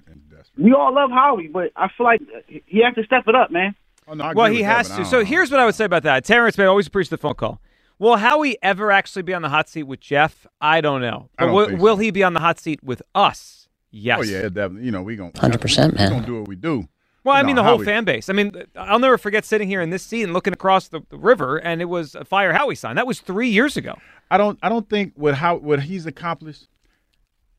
in. 0.58 0.64
We 0.66 0.74
all 0.74 0.94
love 0.94 1.10
Howie, 1.10 1.48
but 1.48 1.72
I 1.76 1.88
feel 1.96 2.06
like 2.06 2.22
he 2.66 2.84
has 2.84 2.96
to 2.96 3.04
step 3.06 3.24
it 3.28 3.36
up, 3.36 3.52
man. 3.52 3.76
Oh, 4.08 4.14
no, 4.14 4.24
I 4.26 4.34
Well, 4.34 4.48
he 4.48 4.58
with 4.58 4.66
that, 4.66 4.78
has 4.88 4.90
to. 4.98 5.06
So 5.06 5.20
know. 5.20 5.26
here's 5.26 5.52
what 5.52 5.60
I 5.60 5.66
would 5.66 5.76
say 5.76 5.86
about 5.86 6.04
that. 6.04 6.26
Terrence 6.26 6.58
may 6.58 6.66
always 6.66 6.88
appreciate 6.88 7.12
the 7.12 7.18
phone 7.18 7.36
call. 7.36 7.62
Will 7.98 8.18
Howie 8.18 8.58
ever 8.62 8.92
actually 8.92 9.22
be 9.24 9.34
on 9.34 9.42
the 9.42 9.50
hot 9.50 9.70
seat 9.70 9.84
with 9.84 10.00
Jeff? 10.00 10.48
I 10.60 10.82
don't 10.82 11.02
know. 11.02 11.30
I 11.38 11.46
don't 11.46 11.54
will, 11.54 11.68
think 11.68 11.82
will 11.82 11.96
so. 11.98 12.02
he 12.02 12.12
be 12.12 12.24
on 12.24 12.34
the 12.34 12.40
hot 12.40 12.60
seat 12.60 12.84
with 12.84 13.02
us? 13.14 13.59
Oh, 13.92 13.98
yes. 13.98 14.20
Oh 14.20 14.24
yeah, 14.24 14.42
definitely. 14.44 14.84
You 14.86 14.92
know, 14.92 15.02
we 15.02 15.16
gonna 15.16 15.32
100%, 15.32 15.92
we 15.92 15.98
man. 15.98 16.12
gonna 16.12 16.26
do 16.26 16.40
what 16.40 16.48
we 16.48 16.56
do. 16.56 16.88
Well, 17.24 17.36
I 17.36 17.42
No, 17.42 17.48
mean, 17.48 17.56
the 17.58 17.64
whole 17.64 17.76
Howie- 17.78 17.86
fan 17.86 18.06
base. 18.06 18.30
I 18.30 18.34
mean, 18.34 18.54
I'll 18.76 19.00
never 19.00 19.18
forget 19.18 19.44
sitting 19.46 19.68
here 19.68 19.82
in 19.82 19.90
this 19.90 20.04
seat 20.04 20.24
and 20.24 20.34
looking 20.34 20.54
across 20.54 20.88
the, 20.88 21.02
the 21.10 21.18
river, 21.18 21.58
and 21.58 21.82
it 21.82 21.86
was 21.86 22.16
a 22.16 22.24
Fire 22.24 22.54
Howie 22.54 22.76
sign. 22.76 22.96
That 22.96 23.06
was 23.08 23.20
three 23.20 23.50
years 23.50 23.76
ago. 23.78 23.98
I 24.32 24.38
don't. 24.38 24.58
I 24.64 24.70
don't 24.70 24.90
think 24.90 25.14
what 25.16 25.36
how 25.36 25.58
what 25.58 25.82
he's 25.82 26.06
accomplished. 26.06 26.68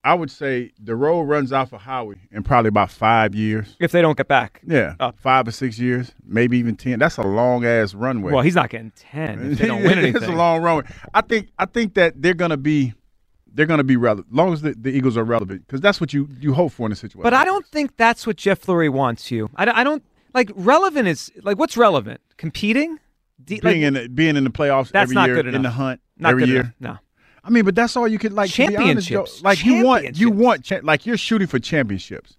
I 0.02 0.14
would 0.14 0.30
say 0.30 0.72
the 0.82 0.96
road 0.96 1.24
runs 1.24 1.52
out 1.52 1.68
for 1.68 1.78
Howie 1.78 2.16
in 2.32 2.42
probably 2.42 2.68
about 2.68 2.90
five 2.90 3.34
years. 3.34 3.76
If 3.78 3.92
they 3.92 4.00
don't 4.00 4.16
get 4.16 4.28
back. 4.28 4.62
Yeah, 4.66 4.94
Up. 4.98 5.18
five 5.20 5.46
or 5.46 5.50
six 5.50 5.78
years, 5.78 6.12
maybe 6.26 6.56
even 6.56 6.74
ten. 6.74 6.98
That's 6.98 7.18
a 7.18 7.22
long 7.22 7.66
ass 7.66 7.92
runway. 7.92 8.32
Well, 8.32 8.42
he's 8.42 8.54
not 8.54 8.70
getting 8.70 8.92
10 8.96 9.52
if 9.52 9.58
they 9.58 9.66
don't 9.66 9.82
win 9.82 9.98
anything. 9.98 10.16
it's 10.22 10.24
a 10.26 10.34
long 10.34 10.62
runway. 10.62 10.84
I 11.12 11.20
think. 11.20 11.50
I 11.58 11.66
think 11.66 11.94
that 11.94 12.14
they're 12.22 12.32
gonna 12.32 12.56
be. 12.56 12.94
They're 13.52 13.66
gonna 13.66 13.84
be 13.84 13.96
relevant, 13.96 14.28
as 14.30 14.34
long 14.36 14.52
as 14.52 14.62
the, 14.62 14.74
the 14.78 14.90
Eagles 14.90 15.16
are 15.16 15.24
relevant, 15.24 15.66
because 15.66 15.80
that's 15.80 16.00
what 16.00 16.12
you 16.12 16.28
you 16.40 16.54
hope 16.54 16.72
for 16.72 16.86
in 16.86 16.92
a 16.92 16.96
situation. 16.96 17.22
But 17.22 17.34
I 17.34 17.44
don't 17.44 17.66
think 17.66 17.96
that's 17.96 18.26
what 18.26 18.36
Jeff 18.36 18.62
Lurie 18.62 18.90
wants 18.90 19.30
you. 19.30 19.50
I, 19.56 19.64
don't- 19.64 19.76
I 19.76 19.82
don't 19.84 20.02
like 20.34 20.50
relevant 20.54 21.08
is 21.08 21.32
like 21.42 21.58
what's 21.58 21.76
relevant? 21.76 22.20
Competing? 22.36 22.98
De- 23.44 23.54
like, 23.56 23.62
being 23.62 23.82
in 23.82 23.94
the, 23.94 24.08
being 24.08 24.36
in 24.36 24.44
the 24.44 24.50
playoffs 24.50 24.90
That's 24.90 25.04
every 25.04 25.14
not 25.14 25.26
year 25.28 25.36
good 25.42 25.54
in 25.54 25.62
the 25.62 25.70
hunt 25.70 26.00
not 26.18 26.30
every 26.32 26.42
good 26.42 26.48
year. 26.50 26.60
enough. 26.60 26.74
No. 26.80 26.98
I 27.42 27.48
mean, 27.50 27.64
but 27.64 27.74
that's 27.74 27.96
all 27.96 28.06
you 28.06 28.18
could 28.18 28.34
like. 28.34 28.50
To 28.52 28.66
be 28.68 28.76
honest, 28.76 29.08
Joe, 29.08 29.24
Championships. 29.24 29.42
like 29.42 29.64
you 29.64 29.82
want, 29.84 30.18
you 30.18 30.30
want, 30.30 30.62
cha- 30.62 30.80
like 30.82 31.06
you're 31.06 31.16
shooting 31.16 31.46
for 31.48 31.58
championships. 31.58 32.36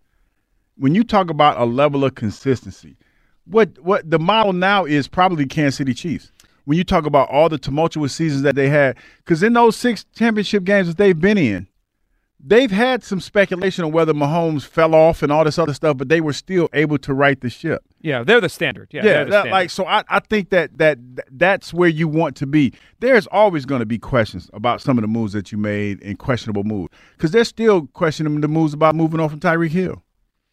When 0.78 0.94
you 0.96 1.04
talk 1.04 1.30
about 1.32 1.60
a 1.60 1.66
level 1.66 2.06
of 2.06 2.14
consistency, 2.16 2.98
what 3.46 3.78
what 3.80 4.10
the 4.10 4.20
model 4.20 4.54
now 4.54 4.86
is 4.86 5.08
probably 5.08 5.46
Kansas 5.48 5.78
City 5.78 5.94
Chiefs. 5.96 6.32
When 6.72 6.78
you 6.78 6.86
talk 6.86 7.06
about 7.06 7.28
all 7.30 7.50
the 7.50 7.58
tumultuous 7.58 8.14
seasons 8.14 8.44
that 8.44 8.56
they 8.56 8.70
had, 8.70 8.96
because 9.18 9.44
in 9.44 9.52
those 9.52 9.76
six 9.76 10.06
championship 10.16 10.64
games 10.64 10.88
that 10.88 10.96
they've 10.96 11.20
been 11.20 11.38
in, 11.38 11.68
they've 12.40 12.72
had 12.72 13.04
some 13.04 13.20
speculation 13.20 13.84
on 13.84 13.92
whether 13.92 14.14
Mahomes 14.14 14.64
fell 14.66 14.96
off 14.96 15.22
and 15.22 15.34
all 15.34 15.44
this 15.44 15.60
other 15.60 15.74
stuff, 15.74 15.98
but 15.98 16.08
they 16.08 16.22
were 16.22 16.32
still 16.32 16.70
able 16.72 16.98
to 17.00 17.14
right 17.14 17.42
the 17.42 17.50
ship. 17.50 17.84
Yeah, 18.00 18.24
they're 18.24 18.40
the 18.40 18.48
standard. 18.48 18.88
Yeah, 18.94 19.04
Yeah, 19.04 19.24
the 19.26 19.32
that- 19.32 19.32
standard. 19.42 19.52
like 19.52 19.70
so. 19.70 19.86
I, 19.86 20.06
I 20.08 20.22
think 20.22 20.50
that 20.52 20.78
that 20.78 20.98
that's 21.30 21.74
where 21.74 21.90
you 21.90 22.08
want 22.08 22.38
to 22.38 22.48
be. 22.48 22.72
There's 23.02 23.28
always 23.28 23.66
going 23.66 23.80
to 23.82 23.86
be 23.86 24.00
questions 24.00 24.50
about 24.54 24.80
some 24.80 24.98
of 24.98 25.02
the 25.02 25.10
moves 25.10 25.34
that 25.34 25.52
you 25.52 25.58
made 25.58 26.02
and 26.02 26.18
questionable 26.20 26.64
moves 26.64 26.94
because 27.18 27.32
they're 27.32 27.44
still 27.44 27.88
questioning 27.88 28.40
the 28.40 28.48
moves 28.48 28.74
about 28.74 28.96
moving 28.96 29.20
on 29.20 29.28
from 29.28 29.42
Tyreek 29.42 29.72
Hill. 29.72 30.02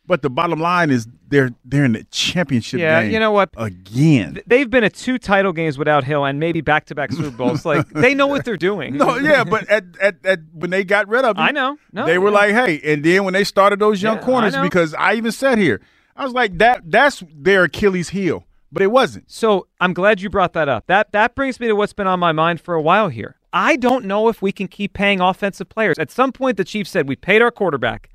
But 0.09 0.23
the 0.23 0.31
bottom 0.31 0.59
line 0.59 0.91
is 0.91 1.07
they're 1.29 1.51
they're 1.65 1.85
in 1.85 1.93
the 1.93 2.03
championship 2.11 2.81
Yeah, 2.81 3.03
game. 3.03 3.13
you 3.13 3.21
know 3.21 3.31
what? 3.31 3.51
Again, 3.57 4.41
They've 4.47 4.69
been 4.69 4.83
at 4.83 4.95
two 4.95 5.19
title 5.19 5.53
games 5.53 5.79
without 5.79 6.03
Hill 6.03 6.25
and 6.25 6.41
maybe 6.41 6.63
back 6.63 6.87
to 6.87 6.95
back 6.95 7.13
Super 7.13 7.31
Bowls. 7.31 7.65
Like 7.67 7.87
they 7.91 8.15
know 8.15 8.27
what 8.27 8.45
they're 8.47 8.57
doing. 8.57 8.97
no, 8.97 9.19
yeah, 9.19 9.45
but 9.45 9.69
at, 9.71 9.85
at, 10.01 10.17
at 10.25 10.41
when 10.55 10.71
they 10.71 10.83
got 10.83 11.07
rid 11.09 11.25
of 11.27 11.37
him, 11.37 11.43
I 11.45 11.51
know. 11.53 11.77
No, 11.93 12.07
they 12.07 12.19
were 12.19 12.31
yeah. 12.31 12.35
like, 12.35 12.51
hey, 12.53 12.81
and 12.93 13.05
then 13.05 13.25
when 13.25 13.35
they 13.35 13.45
started 13.45 13.79
those 13.79 14.03
young 14.03 14.17
Yeah, 14.17 14.25
corners, 14.25 14.55
know. 14.55 14.63
because 14.63 14.95
I 14.95 15.15
even 15.15 15.31
said 15.31 15.59
here, 15.59 15.81
I 16.17 16.25
was 16.25 16.33
like, 16.33 16.57
that 16.59 16.91
that's 16.91 17.23
their 17.33 17.65
Achilles 17.65 18.09
heel, 18.09 18.47
but 18.73 18.83
it 18.83 18.91
wasn't. 18.91 19.31
So 19.31 19.67
I'm 19.81 19.93
glad 19.93 20.21
you 20.23 20.31
brought 20.31 20.55
that 20.55 20.69
up. 20.71 20.87
That 20.87 21.13
that 21.13 21.35
brings 21.35 21.61
me 21.61 21.67
to 21.69 21.75
what's 21.77 21.93
been 21.93 22.07
on 22.07 22.19
my 22.19 22.33
mind 22.33 22.61
for 22.63 22.75
a 22.75 22.81
while 22.83 23.09
here. 23.09 23.37
I 23.53 23.77
don't 23.77 24.07
know 24.07 24.29
if 24.29 24.41
we 24.41 24.53
can 24.53 24.69
keep 24.69 24.95
paying 24.95 25.21
offensive 25.21 25.69
players. 25.69 25.99
At 25.99 26.11
some 26.11 26.33
point, 26.33 26.57
the 26.57 26.65
Chiefs 26.65 26.91
said 26.91 27.09
we 27.09 27.17
paid 27.17 27.43
our 27.43 27.51
quarterback. 27.51 28.09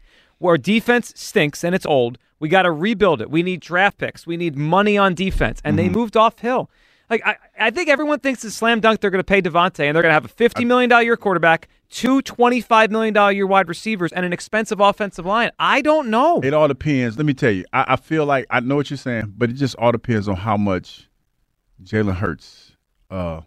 Our 0.44 0.58
defense 0.58 1.14
stinks 1.16 1.64
and 1.64 1.74
it's 1.74 1.86
old. 1.86 2.18
We 2.40 2.50
got 2.50 2.64
to 2.64 2.72
rebuild 2.72 3.22
it. 3.22 3.32
We 3.32 3.42
need 3.44 3.62
draft 3.62 3.98
picks. 3.98 4.28
We 4.28 4.36
need 4.36 4.58
money 4.58 4.98
on 4.98 5.16
defense, 5.16 5.62
and 5.64 5.80
they 5.80 5.88
moved 5.88 6.18
off 6.18 6.40
Hill. 6.40 6.70
Like 7.10 7.26
I, 7.26 7.38
I 7.60 7.70
think 7.72 7.90
everyone 7.90 8.20
thinks 8.20 8.44
it's 8.44 8.56
slam 8.56 8.80
dunk. 8.80 9.00
They're 9.00 9.12
going 9.12 9.20
to 9.20 9.24
pay 9.24 9.42
DeVonta, 9.42 9.86
and 9.86 9.96
they're 9.96 10.02
going 10.04 10.10
to 10.10 10.14
have 10.14 10.26
a 10.26 10.30
fifty 10.30 10.66
million 10.66 10.90
dollar 10.90 11.04
year 11.04 11.16
quarterback, 11.16 11.70
two 11.90 12.22
twenty-five 12.22 12.92
million 12.92 13.14
dollar 13.14 13.32
year 13.32 13.48
wide 13.48 13.70
receivers, 13.70 14.12
and 14.12 14.26
an 14.26 14.34
expensive 14.34 14.80
offensive 14.80 15.26
line. 15.26 15.52
I 15.60 15.82
don't 15.82 16.10
know. 16.10 16.42
It 16.42 16.54
all 16.54 16.68
depends. 16.68 17.18
Let 17.18 17.26
me 17.26 17.34
tell 17.34 17.52
you, 17.52 17.66
I, 17.72 17.94
I 17.94 17.96
feel 17.96 18.26
like 18.26 18.46
I 18.50 18.60
know 18.60 18.76
what 18.76 18.90
you're 18.90 18.98
saying, 18.98 19.34
but 19.38 19.50
it 19.50 19.54
just 19.54 19.76
all 19.76 19.92
depends 19.92 20.28
on 20.28 20.36
how 20.36 20.58
much 20.58 21.10
Jalen 21.84 22.16
Hurts 22.16 22.76
uh, 23.10 23.42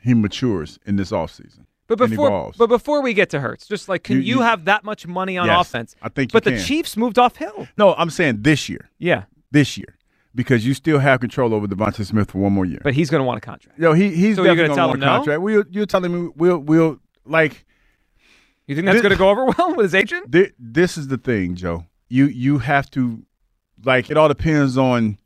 he 0.00 0.14
matures 0.14 0.78
in 0.86 0.96
this 0.96 1.10
offseason. 1.10 1.66
But 1.86 1.98
before, 1.98 2.52
but 2.56 2.68
before 2.68 3.02
we 3.02 3.12
get 3.12 3.28
to 3.30 3.40
Hurts, 3.40 3.66
just 3.66 3.88
like, 3.88 4.04
can 4.04 4.16
You- 4.16 4.22
you, 4.22 4.34
you- 4.36 4.40
have 4.42 4.64
that 4.64 4.84
much 4.84 5.06
money 5.06 5.36
on 5.36 5.46
Yes, 5.46 5.68
offense? 5.68 5.94
I 6.02 6.08
think 6.08 6.32
you 6.32 6.40
But 6.40 6.44
the. 6.44 6.58
Chiefs 6.62 6.96
moved 6.96 7.18
off 7.18 7.36
Hill. 7.36 7.68
no, 7.76 7.94
I'm 7.94 8.08
saying 8.10 8.38
this 8.42 8.68
year, 8.68 8.88
Yeah, 8.98 9.24
this 9.50 9.76
year, 9.76 9.96
because 10.34 10.64
you 10.66 10.72
still 10.74 10.98
have 10.98 11.20
control 11.20 11.52
over 11.52 11.66
DeVonta 11.66 12.04
Smith 12.06 12.30
for 12.30 12.38
one 12.38 12.52
more 12.54 12.64
year. 12.64 12.80
but 12.82 12.94
he's 12.94 13.10
going 13.10 13.20
to 13.20 13.24
want 13.26 13.38
a 13.38 13.40
contract. 13.42 13.78
No, 13.78 13.92
he 13.92 14.08
he's 14.14 14.36
So 14.36 14.44
definitely 14.44 14.68
gonna 14.68 14.76
gonna 14.76 14.88
want 14.88 15.02
a 15.02 15.06
no? 15.06 15.16
contract. 15.16 15.42
We'll, 15.42 15.64
you're 15.70 15.86
telling 15.86 16.12
me 16.24 16.30
we'll 16.34 16.58
we'll 16.58 16.98
like 17.26 17.64
You 18.66 18.74
think 18.74 18.86
that's 18.86 19.02
going 19.02 19.12
to 19.12 19.18
go 19.18 19.28
over 19.28 19.44
well 19.58 19.74
with 19.76 19.84
his 19.84 19.94
agent? 19.94 20.32
thi- 20.32 20.52
this 20.58 20.96
is 20.96 21.08
the 21.08 21.18
thing, 21.18 21.54
Joe. 21.54 21.84
You 22.08 22.26
you 22.26 22.58
have 22.58 22.90
to 22.92 23.22
like 23.84 24.10
it 24.10 24.16
all 24.16 24.28
depends 24.28 24.78
on 24.78 25.18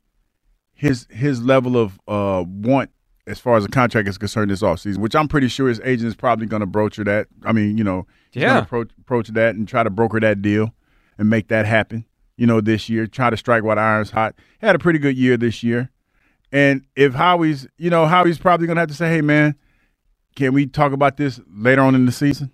his 0.73 1.07
his 1.09 1.41
level 1.41 1.77
of 1.77 1.99
uh 2.07 2.43
want 2.45 2.89
as 3.29 3.39
far 3.39 3.55
as 3.57 3.63
the 3.63 3.69
contract 3.69 4.07
is 4.07 4.17
concerned 4.17 4.49
this 4.51 4.61
offseason, 4.61 4.97
which 4.97 5.15
I'm 5.15 5.27
pretty 5.27 5.47
sure 5.47 5.69
his 5.69 5.79
agent 5.83 6.07
is 6.07 6.15
probably 6.15 6.45
going 6.47 6.61
to 6.61 6.67
broacher 6.67 7.05
that. 7.05 7.27
I 7.43 7.51
mean, 7.53 7.77
you 7.77 7.83
know, 7.83 8.07
he's 8.31 8.41
Yeah. 8.43 8.49
going 8.67 8.85
to 8.87 8.93
approach, 9.01 9.27
that 9.29 9.55
and 9.55 9.67
try 9.67 9.83
to 9.83 9.89
broker 9.89 10.19
that 10.19 10.41
deal 10.41 10.73
and 11.17 11.29
make 11.29 11.47
that 11.49 11.65
happen. 11.65 12.05
you 12.37 12.47
know, 12.47 12.61
this 12.61 12.87
year. 12.87 13.05
Try 13.05 13.29
to 13.29 13.35
strike 13.35 13.63
while 13.63 13.75
the 13.75 13.81
iron's 13.81 14.11
hot. 14.11 14.33
Had 14.61 14.73
a 14.73 14.79
pretty 14.79 14.97
good 14.97 15.17
year 15.17 15.35
this 15.35 15.61
year. 15.61 15.89
And 16.53 16.85
if 16.95 17.13
Howie's, 17.13 17.67
you 17.77 17.89
know, 17.89 18.05
Howie's 18.05 18.37
probably 18.37 18.65
going 18.65 18.77
to 18.77 18.79
have 18.79 18.87
to 18.87 18.95
say, 18.95 19.09
hey, 19.09 19.19
man, 19.19 19.55
can 20.37 20.53
we 20.53 20.65
talk 20.65 20.93
about 20.93 21.17
this 21.17 21.41
later 21.53 21.81
on 21.81 21.95
in 21.95 22.05
the 22.05 22.13
season? 22.13 22.49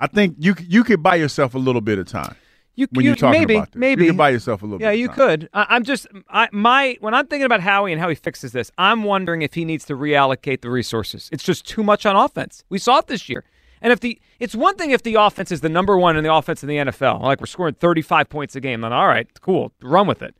I 0.00 0.08
think 0.08 0.34
you 0.40 0.56
you 0.66 0.82
could 0.82 1.00
buy 1.00 1.14
yourself 1.14 1.54
a 1.54 1.58
little 1.58 1.80
bit 1.80 2.00
of 2.00 2.06
time. 2.08 2.34
You, 2.76 2.88
when 2.90 3.04
you 3.04 3.10
you're 3.10 3.16
talking 3.16 3.40
maybe 3.40 3.54
about 3.56 3.72
this. 3.72 3.78
maybe 3.78 4.04
you 4.04 4.10
can 4.10 4.16
buy 4.16 4.30
yourself 4.30 4.62
a 4.62 4.66
little 4.66 4.80
Yeah, 4.80 4.90
you 4.90 5.06
time. 5.08 5.16
could. 5.16 5.48
I, 5.54 5.66
I'm 5.70 5.84
just 5.84 6.06
I, 6.28 6.48
my 6.52 6.96
when 7.00 7.14
I'm 7.14 7.26
thinking 7.26 7.46
about 7.46 7.60
Howie 7.60 7.92
and 7.92 8.00
how 8.00 8.08
he 8.08 8.14
fixes 8.14 8.52
this, 8.52 8.70
I'm 8.78 9.04
wondering 9.04 9.42
if 9.42 9.54
he 9.54 9.64
needs 9.64 9.84
to 9.86 9.94
reallocate 9.96 10.60
the 10.60 10.70
resources. 10.70 11.28
It's 11.32 11.44
just 11.44 11.66
too 11.66 11.82
much 11.84 12.04
on 12.04 12.16
offense. 12.16 12.64
We 12.68 12.78
saw 12.78 12.98
it 12.98 13.06
this 13.06 13.28
year. 13.28 13.44
And 13.80 13.92
if 13.92 14.00
the 14.00 14.20
it's 14.40 14.54
one 14.56 14.76
thing 14.76 14.90
if 14.90 15.02
the 15.02 15.14
offense 15.14 15.52
is 15.52 15.60
the 15.60 15.68
number 15.68 15.96
one 15.96 16.16
in 16.16 16.24
the 16.24 16.34
offense 16.34 16.62
in 16.62 16.68
the 16.68 16.76
NFL, 16.76 17.20
like 17.20 17.38
we're 17.40 17.46
scoring 17.46 17.74
35 17.74 18.28
points 18.28 18.56
a 18.56 18.60
game, 18.60 18.80
then 18.80 18.92
all 18.92 19.06
right, 19.06 19.28
cool, 19.40 19.72
run 19.82 20.06
with 20.06 20.22
it. 20.22 20.34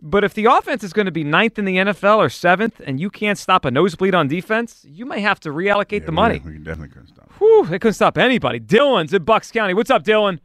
But 0.00 0.24
if 0.24 0.34
the 0.34 0.44
offense 0.44 0.84
is 0.84 0.92
going 0.92 1.06
to 1.06 1.12
be 1.12 1.24
ninth 1.24 1.58
in 1.58 1.64
the 1.64 1.76
NFL 1.76 2.18
or 2.18 2.28
seventh, 2.28 2.82
and 2.86 3.00
you 3.00 3.08
can't 3.08 3.38
stop 3.38 3.64
a 3.64 3.70
nosebleed 3.70 4.14
on 4.14 4.28
defense, 4.28 4.84
you 4.86 5.06
may 5.06 5.20
have 5.20 5.40
to 5.40 5.48
reallocate 5.48 6.04
the 6.04 6.12
money. 6.12 6.42
We 6.44 6.58
definitely 6.58 6.88
couldn't 6.88 7.08
stop. 7.08 7.32
Whew, 7.38 7.64
they 7.66 7.78
couldn't 7.78 7.94
stop 7.94 8.18
anybody. 8.18 8.60
Dylan's 8.60 9.14
in 9.14 9.24
Bucks 9.24 9.50
County. 9.50 9.72
What's 9.72 9.88
up, 9.90 10.04
Dylan? 10.04 10.40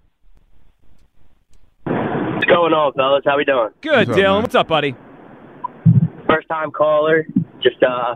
What's 2.52 2.60
going 2.60 2.74
on, 2.74 2.92
fellas? 2.94 3.24
How 3.26 3.38
we 3.38 3.46
doing? 3.46 3.70
Good, 3.80 4.10
What's 4.10 4.10
up, 4.10 4.16
Dylan. 4.18 4.34
man? 4.34 4.42
What's 4.42 4.56
up, 4.56 4.68
buddy? 4.68 4.96
First 6.28 6.50
time 6.50 6.70
caller. 6.72 7.26
Just 7.64 7.82
uh, 7.82 8.16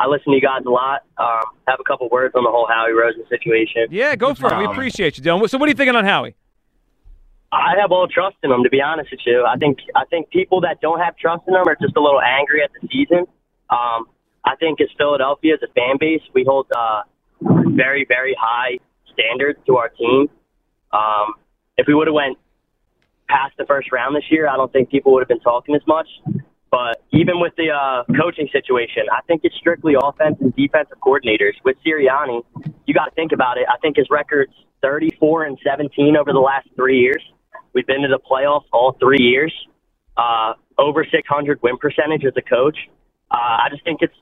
I 0.00 0.06
listen 0.06 0.32
to 0.32 0.36
you 0.36 0.40
guys 0.40 0.62
a 0.66 0.70
lot. 0.70 1.02
Um, 1.18 1.44
have 1.68 1.78
a 1.78 1.84
couple 1.84 2.08
words 2.08 2.34
on 2.34 2.44
the 2.44 2.50
whole 2.50 2.66
Howie 2.66 2.92
Rosen 2.92 3.24
situation. 3.28 3.88
Yeah, 3.90 4.16
go 4.16 4.32
for 4.34 4.46
it. 4.50 4.56
We 4.58 4.64
Um, 4.64 4.72
appreciate 4.72 5.18
you, 5.18 5.22
Dylan. 5.24 5.46
So, 5.50 5.58
what 5.58 5.66
are 5.66 5.68
you 5.68 5.74
thinking 5.76 5.94
on 5.96 6.06
Howie? 6.06 6.34
I 7.52 7.74
have 7.78 7.92
all 7.92 8.08
trust 8.08 8.36
in 8.42 8.50
him, 8.50 8.62
to 8.64 8.70
be 8.70 8.80
honest 8.80 9.10
with 9.10 9.20
you. 9.26 9.44
I 9.46 9.56
think 9.56 9.78
I 9.94 10.06
think 10.06 10.30
people 10.30 10.62
that 10.62 10.80
don't 10.80 11.00
have 11.00 11.14
trust 11.18 11.42
in 11.46 11.54
him 11.54 11.68
are 11.68 11.76
just 11.78 11.94
a 11.94 12.00
little 12.00 12.22
angry 12.22 12.62
at 12.62 12.70
the 12.80 12.88
season. 12.90 13.26
Um, 13.68 14.08
I 14.46 14.56
think 14.58 14.80
as 14.80 14.88
Philadelphia, 14.96 15.54
as 15.54 15.60
a 15.62 15.70
fan 15.74 15.96
base, 16.00 16.22
we 16.32 16.42
hold 16.48 16.68
uh, 16.74 17.02
very, 17.76 18.06
very 18.08 18.34
high 18.40 18.78
standards 19.12 19.58
to 19.66 19.76
our 19.76 19.90
team. 19.90 20.28
Um, 20.92 21.34
if 21.76 21.86
we 21.86 21.94
would 21.94 22.06
have 22.06 22.14
went 22.14 22.38
past 23.28 23.54
the 23.58 23.64
first 23.64 23.92
round 23.92 24.16
this 24.16 24.24
year, 24.30 24.48
I 24.48 24.56
don't 24.56 24.72
think 24.72 24.90
people 24.90 25.12
would 25.12 25.20
have 25.20 25.28
been 25.28 25.40
talking 25.40 25.74
as 25.74 25.82
much. 25.86 26.08
But 26.70 27.02
even 27.12 27.40
with 27.40 27.54
the 27.56 27.70
uh, 27.70 28.04
coaching 28.20 28.48
situation, 28.52 29.04
I 29.12 29.20
think 29.26 29.42
it's 29.44 29.54
strictly 29.56 29.94
offense 30.00 30.36
and 30.40 30.54
defensive 30.54 30.98
coordinators. 31.00 31.54
With 31.64 31.76
Sirianni, 31.86 32.42
you 32.86 32.94
got 32.94 33.06
to 33.06 33.10
think 33.12 33.32
about 33.32 33.56
it. 33.56 33.66
I 33.72 33.78
think 33.78 33.96
his 33.96 34.08
record's 34.10 34.52
34 34.82 35.44
and 35.44 35.58
17 35.64 36.16
over 36.16 36.32
the 36.32 36.40
last 36.40 36.68
three 36.74 36.98
years. 36.98 37.22
We've 37.72 37.86
been 37.86 38.02
to 38.02 38.08
the 38.08 38.18
playoffs 38.18 38.64
all 38.72 38.96
three 39.00 39.22
years. 39.22 39.54
Uh, 40.16 40.54
over 40.78 41.04
600 41.04 41.62
win 41.62 41.78
percentage 41.78 42.24
as 42.24 42.32
a 42.36 42.42
coach. 42.42 42.76
Uh, 43.30 43.36
I 43.36 43.68
just 43.70 43.84
think 43.84 44.00
it's 44.02 44.14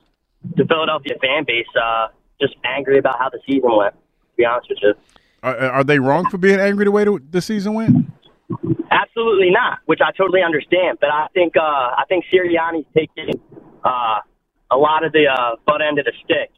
the 0.55 0.65
Philadelphia 0.65 1.15
fan 1.21 1.45
base 1.45 1.67
uh, 1.81 2.07
just 2.39 2.55
angry 2.63 2.99
about 2.99 3.17
how 3.17 3.29
the 3.29 3.39
season 3.45 3.75
went. 3.75 3.93
To 3.93 4.37
be 4.37 4.45
honest 4.45 4.69
with 4.69 4.79
you. 4.81 4.93
Are, 5.41 5.57
are 5.57 5.83
they 5.83 5.99
wrong 5.99 6.29
for 6.29 6.37
being 6.37 6.59
angry 6.59 6.85
the 6.85 6.91
way 6.91 7.05
the, 7.05 7.19
the 7.31 7.41
season 7.41 7.73
went? 7.73 8.05
Absolutely 8.91 9.49
not, 9.49 9.79
which 9.85 9.99
I 10.05 10.11
totally 10.11 10.41
understand. 10.43 10.99
But 11.01 11.09
I 11.09 11.27
think 11.33 11.55
uh, 11.57 11.61
I 11.61 12.03
think 12.07 12.25
Sirianni's 12.31 12.85
taking 12.95 13.39
uh, 13.83 14.19
a 14.71 14.77
lot 14.77 15.03
of 15.03 15.11
the 15.11 15.25
uh, 15.27 15.55
butt 15.65 15.81
end 15.81 15.99
of 15.99 16.05
the 16.05 16.13
stick. 16.23 16.51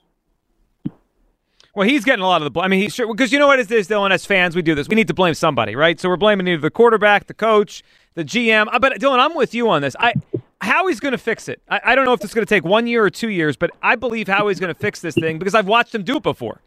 Well, 1.75 1.87
he's 1.87 2.03
getting 2.03 2.23
a 2.23 2.27
lot 2.27 2.41
of 2.41 2.45
the 2.45 2.49
blame. 2.49 2.65
I 2.65 2.67
mean, 2.69 2.81
he's 2.81 2.95
sure 2.95 3.07
because 3.07 3.31
you 3.31 3.39
know 3.39 3.47
what 3.47 3.59
it 3.59 3.71
is, 3.71 3.87
Dylan. 3.87 4.11
As 4.11 4.25
fans, 4.25 4.55
we 4.55 4.61
do 4.61 4.75
this. 4.75 4.89
We 4.89 4.95
need 4.95 5.07
to 5.07 5.13
blame 5.13 5.33
somebody, 5.35 5.75
right? 5.75 5.99
So 5.99 6.09
we're 6.09 6.17
blaming 6.17 6.47
either 6.47 6.61
the 6.61 6.71
quarterback, 6.71 7.27
the 7.27 7.33
coach, 7.33 7.83
the 8.15 8.25
GM. 8.25 8.67
Uh, 8.71 8.79
But 8.79 8.99
Dylan, 8.99 9.19
I'm 9.19 9.35
with 9.35 9.53
you 9.53 9.69
on 9.69 9.81
this. 9.81 9.95
I 9.99 10.13
Howie's 10.59 10.99
going 10.99 11.11
to 11.11 11.19
fix 11.19 11.47
it. 11.47 11.61
I, 11.69 11.79
I 11.85 11.95
don't 11.95 12.05
know 12.05 12.13
if 12.13 12.23
it's 12.23 12.33
going 12.33 12.45
to 12.45 12.49
take 12.49 12.65
one 12.65 12.87
year 12.87 13.03
or 13.03 13.09
two 13.09 13.29
years, 13.29 13.55
but 13.55 13.69
I 13.81 13.95
believe 13.95 14.27
Howie's 14.27 14.59
going 14.59 14.73
to 14.73 14.79
fix 14.79 15.01
this 15.01 15.13
thing 15.15 15.37
because 15.37 15.53
I've 15.53 15.67
watched 15.67 15.93
him 15.93 16.03
do 16.03 16.17
it 16.17 16.23
before. 16.23 16.61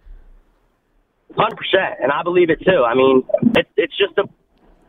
Hundred 1.36 1.56
percent, 1.56 1.94
and 2.02 2.10
I 2.10 2.22
believe 2.22 2.50
it 2.50 2.60
too. 2.64 2.84
I 2.84 2.94
mean, 2.94 3.24
it's 3.56 3.68
it's 3.76 3.96
just 3.96 4.16
a 4.18 4.24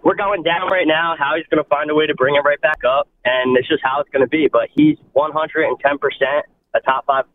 we're 0.04 0.16
going 0.16 0.44
down 0.44 0.68
right 0.70 0.88
now. 0.88 1.16
How 1.18 1.36
he's 1.36 1.46
going 1.48 1.64
to 1.64 1.70
find 1.70 1.90
a 1.90 1.96
way 1.96 2.08
to 2.08 2.16
bring 2.16 2.36
it 2.36 2.40
right 2.40 2.60
back 2.62 2.80
up, 2.88 3.08
and 3.26 3.58
it's 3.58 3.68
just 3.68 3.84
how 3.84 4.00
it's 4.02 4.10
going 4.10 4.24
to 4.24 4.30
be. 4.30 4.48
But 4.52 4.70
he's 4.74 4.98
one 5.14 5.32
hundred 5.32 5.66
and 5.66 5.80
ten 5.80 5.98
percent 5.98 6.46
a 6.74 6.80
top 6.82 7.06
five 7.06 7.26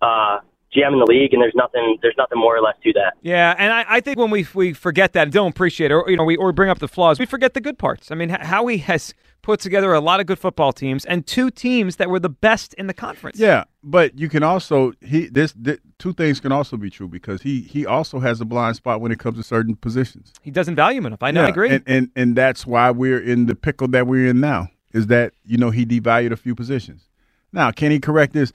uh, 0.00 0.38
GM 0.74 0.92
in 0.92 0.98
the 0.98 1.06
league, 1.06 1.32
and 1.32 1.42
there's 1.42 1.54
nothing 1.54 1.98
there's 2.02 2.14
nothing 2.16 2.38
more 2.38 2.56
or 2.56 2.60
less 2.60 2.76
to 2.84 2.92
that. 2.94 3.14
Yeah, 3.22 3.54
and 3.58 3.72
I, 3.72 3.84
I 3.88 4.00
think 4.00 4.18
when 4.18 4.30
we 4.30 4.46
we 4.54 4.72
forget 4.72 5.12
that, 5.12 5.24
and 5.24 5.32
don't 5.32 5.50
appreciate 5.50 5.90
it, 5.90 5.94
or 5.94 6.08
you 6.08 6.16
know, 6.16 6.24
we 6.24 6.36
or 6.36 6.52
bring 6.52 6.70
up 6.70 6.78
the 6.78 6.88
flaws, 6.88 7.18
we 7.18 7.26
forget 7.26 7.54
the 7.54 7.60
good 7.60 7.78
parts. 7.78 8.10
I 8.10 8.14
mean, 8.14 8.30
Howie 8.30 8.78
has 8.78 9.14
put 9.42 9.60
together 9.60 9.92
a 9.92 10.00
lot 10.00 10.20
of 10.20 10.26
good 10.26 10.38
football 10.38 10.72
teams 10.72 11.04
and 11.04 11.26
two 11.26 11.50
teams 11.50 11.96
that 11.96 12.08
were 12.08 12.20
the 12.20 12.28
best 12.28 12.74
in 12.74 12.86
the 12.86 12.94
conference. 12.94 13.38
Yeah, 13.38 13.64
but 13.82 14.18
you 14.18 14.28
can 14.28 14.42
also 14.42 14.92
he 15.00 15.26
this, 15.26 15.52
thi- 15.52 15.78
two 15.98 16.12
things 16.12 16.40
can 16.40 16.52
also 16.52 16.76
be 16.76 16.88
true 16.90 17.08
because 17.08 17.42
he 17.42 17.60
he 17.60 17.84
also 17.84 18.20
has 18.20 18.40
a 18.40 18.44
blind 18.44 18.76
spot 18.76 19.00
when 19.00 19.12
it 19.12 19.18
comes 19.18 19.36
to 19.36 19.42
certain 19.42 19.76
positions. 19.76 20.32
He 20.42 20.50
doesn't 20.50 20.76
value 20.76 20.98
him 20.98 21.06
enough. 21.06 21.22
I 21.22 21.32
know. 21.32 21.44
I 21.44 21.48
agree. 21.48 21.70
and, 21.70 21.82
and 21.86 22.10
and 22.16 22.36
that's 22.36 22.66
why 22.66 22.90
we're 22.90 23.20
in 23.20 23.46
the 23.46 23.54
pickle 23.54 23.88
that 23.88 24.06
we're 24.06 24.28
in 24.28 24.40
now. 24.40 24.68
Is 24.92 25.08
that 25.08 25.32
you 25.44 25.58
know 25.58 25.70
he 25.70 25.84
devalued 25.84 26.32
a 26.32 26.36
few 26.36 26.54
positions. 26.54 27.08
Now, 27.52 27.70
can 27.70 27.90
he 27.90 27.98
correct 28.00 28.32
this? 28.32 28.52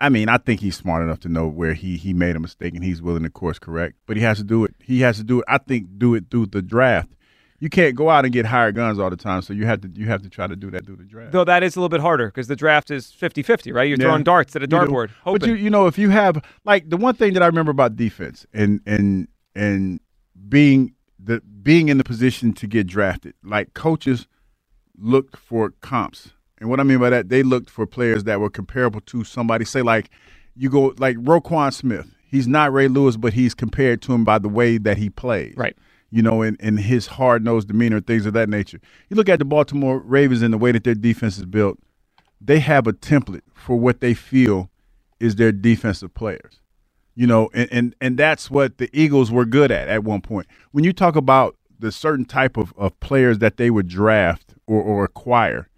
I 0.00 0.08
mean, 0.10 0.28
I 0.28 0.38
think 0.38 0.60
he's 0.60 0.76
smart 0.76 1.02
enough 1.02 1.18
to 1.20 1.28
know 1.28 1.48
where 1.48 1.74
he 1.74 1.96
he 1.96 2.12
made 2.12 2.36
a 2.36 2.40
mistake 2.40 2.74
and 2.74 2.84
he's 2.84 3.02
willing 3.02 3.24
to 3.24 3.30
course 3.30 3.58
correct. 3.58 3.96
But 4.06 4.16
he 4.16 4.22
has 4.22 4.38
to 4.38 4.44
do 4.44 4.64
it. 4.64 4.74
He 4.82 5.00
has 5.00 5.16
to 5.16 5.24
do 5.24 5.40
it. 5.40 5.44
I 5.48 5.58
think 5.58 5.98
do 5.98 6.14
it 6.14 6.26
through 6.30 6.46
the 6.46 6.62
draft. 6.62 7.08
You 7.60 7.68
can't 7.68 7.96
go 7.96 8.08
out 8.08 8.24
and 8.24 8.32
get 8.32 8.46
higher 8.46 8.70
guns 8.70 8.98
all 9.00 9.10
the 9.10 9.16
time. 9.16 9.42
So 9.42 9.52
you 9.52 9.66
have 9.66 9.80
to 9.80 9.90
you 9.94 10.06
have 10.06 10.22
to 10.22 10.28
try 10.30 10.46
to 10.46 10.54
do 10.54 10.70
that 10.70 10.86
through 10.86 10.96
the 10.96 11.04
draft. 11.04 11.32
Though 11.32 11.44
that 11.44 11.62
is 11.64 11.74
a 11.74 11.80
little 11.80 11.88
bit 11.88 12.00
harder 12.00 12.26
because 12.28 12.46
the 12.46 12.54
draft 12.56 12.90
is 12.90 13.06
50-50, 13.20 13.74
right? 13.74 13.88
You're 13.88 13.98
Yeah. 13.98 14.04
throwing 14.06 14.22
darts 14.22 14.54
at 14.54 14.62
a 14.62 14.68
dartboard. 14.68 15.10
But 15.24 15.44
you 15.46 15.54
you 15.54 15.68
know 15.70 15.86
if 15.86 15.98
you 15.98 16.10
have 16.10 16.42
like 16.64 16.88
the 16.88 16.96
one 16.96 17.14
thing 17.14 17.32
that 17.34 17.42
I 17.42 17.46
remember 17.46 17.70
about 17.72 17.96
defense 17.96 18.46
and 18.54 18.80
and 18.86 19.26
and 19.56 19.98
being 20.48 20.92
the 21.18 21.40
being 21.62 21.88
in 21.88 21.98
the 21.98 22.04
position 22.04 22.52
to 22.54 22.66
get 22.68 22.86
drafted, 22.86 23.34
like 23.42 23.74
coaches 23.74 24.28
looked 24.96 25.36
for 25.36 25.70
comps. 25.80 26.30
And 26.60 26.68
what 26.70 26.80
I 26.80 26.82
mean 26.84 26.98
by 26.98 27.10
that, 27.10 27.28
they 27.28 27.42
looked 27.42 27.70
for 27.70 27.86
players 27.86 28.24
that 28.24 28.40
were 28.40 28.50
comparable 28.50 29.00
to 29.02 29.24
somebody. 29.24 29.64
Say 29.64 29.82
like 29.82 30.10
you 30.54 30.70
go 30.70 30.94
like 30.98 31.16
Roquan 31.16 31.72
Smith. 31.72 32.06
He's 32.30 32.46
not 32.46 32.72
Ray 32.72 32.88
Lewis, 32.88 33.16
but 33.16 33.32
he's 33.32 33.54
compared 33.54 34.02
to 34.02 34.12
him 34.12 34.22
by 34.22 34.38
the 34.38 34.48
way 34.48 34.76
that 34.78 34.96
he 34.98 35.08
plays. 35.10 35.54
Right. 35.56 35.76
You 36.10 36.22
know, 36.22 36.42
and, 36.42 36.56
and 36.58 36.80
his 36.80 37.06
hard 37.06 37.44
nosed 37.44 37.68
demeanor, 37.68 38.00
things 38.00 38.24
of 38.24 38.32
that 38.32 38.48
nature. 38.48 38.80
You 39.10 39.16
look 39.16 39.28
at 39.28 39.38
the 39.38 39.44
Baltimore 39.44 39.98
Ravens 39.98 40.40
and 40.40 40.54
the 40.54 40.58
way 40.58 40.72
that 40.72 40.84
their 40.84 40.94
defense 40.94 41.36
is 41.36 41.44
built, 41.44 41.78
they 42.40 42.60
have 42.60 42.86
a 42.86 42.92
template 42.92 43.42
for 43.52 43.76
what 43.76 44.00
they 44.00 44.14
feel 44.14 44.70
is 45.20 45.36
their 45.36 45.52
defensive 45.52 46.14
players. 46.14 46.60
You 47.14 47.26
know, 47.26 47.50
and, 47.52 47.68
and, 47.72 47.96
and 48.00 48.16
that's 48.16 48.50
what 48.50 48.78
the 48.78 48.88
Eagles 48.92 49.30
were 49.30 49.44
good 49.44 49.70
at 49.70 49.88
at 49.88 50.04
one 50.04 50.20
point. 50.20 50.46
When 50.70 50.84
you 50.84 50.92
talk 50.92 51.16
about 51.16 51.56
the 51.78 51.92
certain 51.92 52.24
type 52.24 52.56
of, 52.56 52.72
of 52.76 52.98
players 53.00 53.38
that 53.40 53.56
they 53.56 53.70
would 53.70 53.88
draft 53.88 54.54
or, 54.66 54.80
or 54.80 55.04
acquire, 55.04 55.68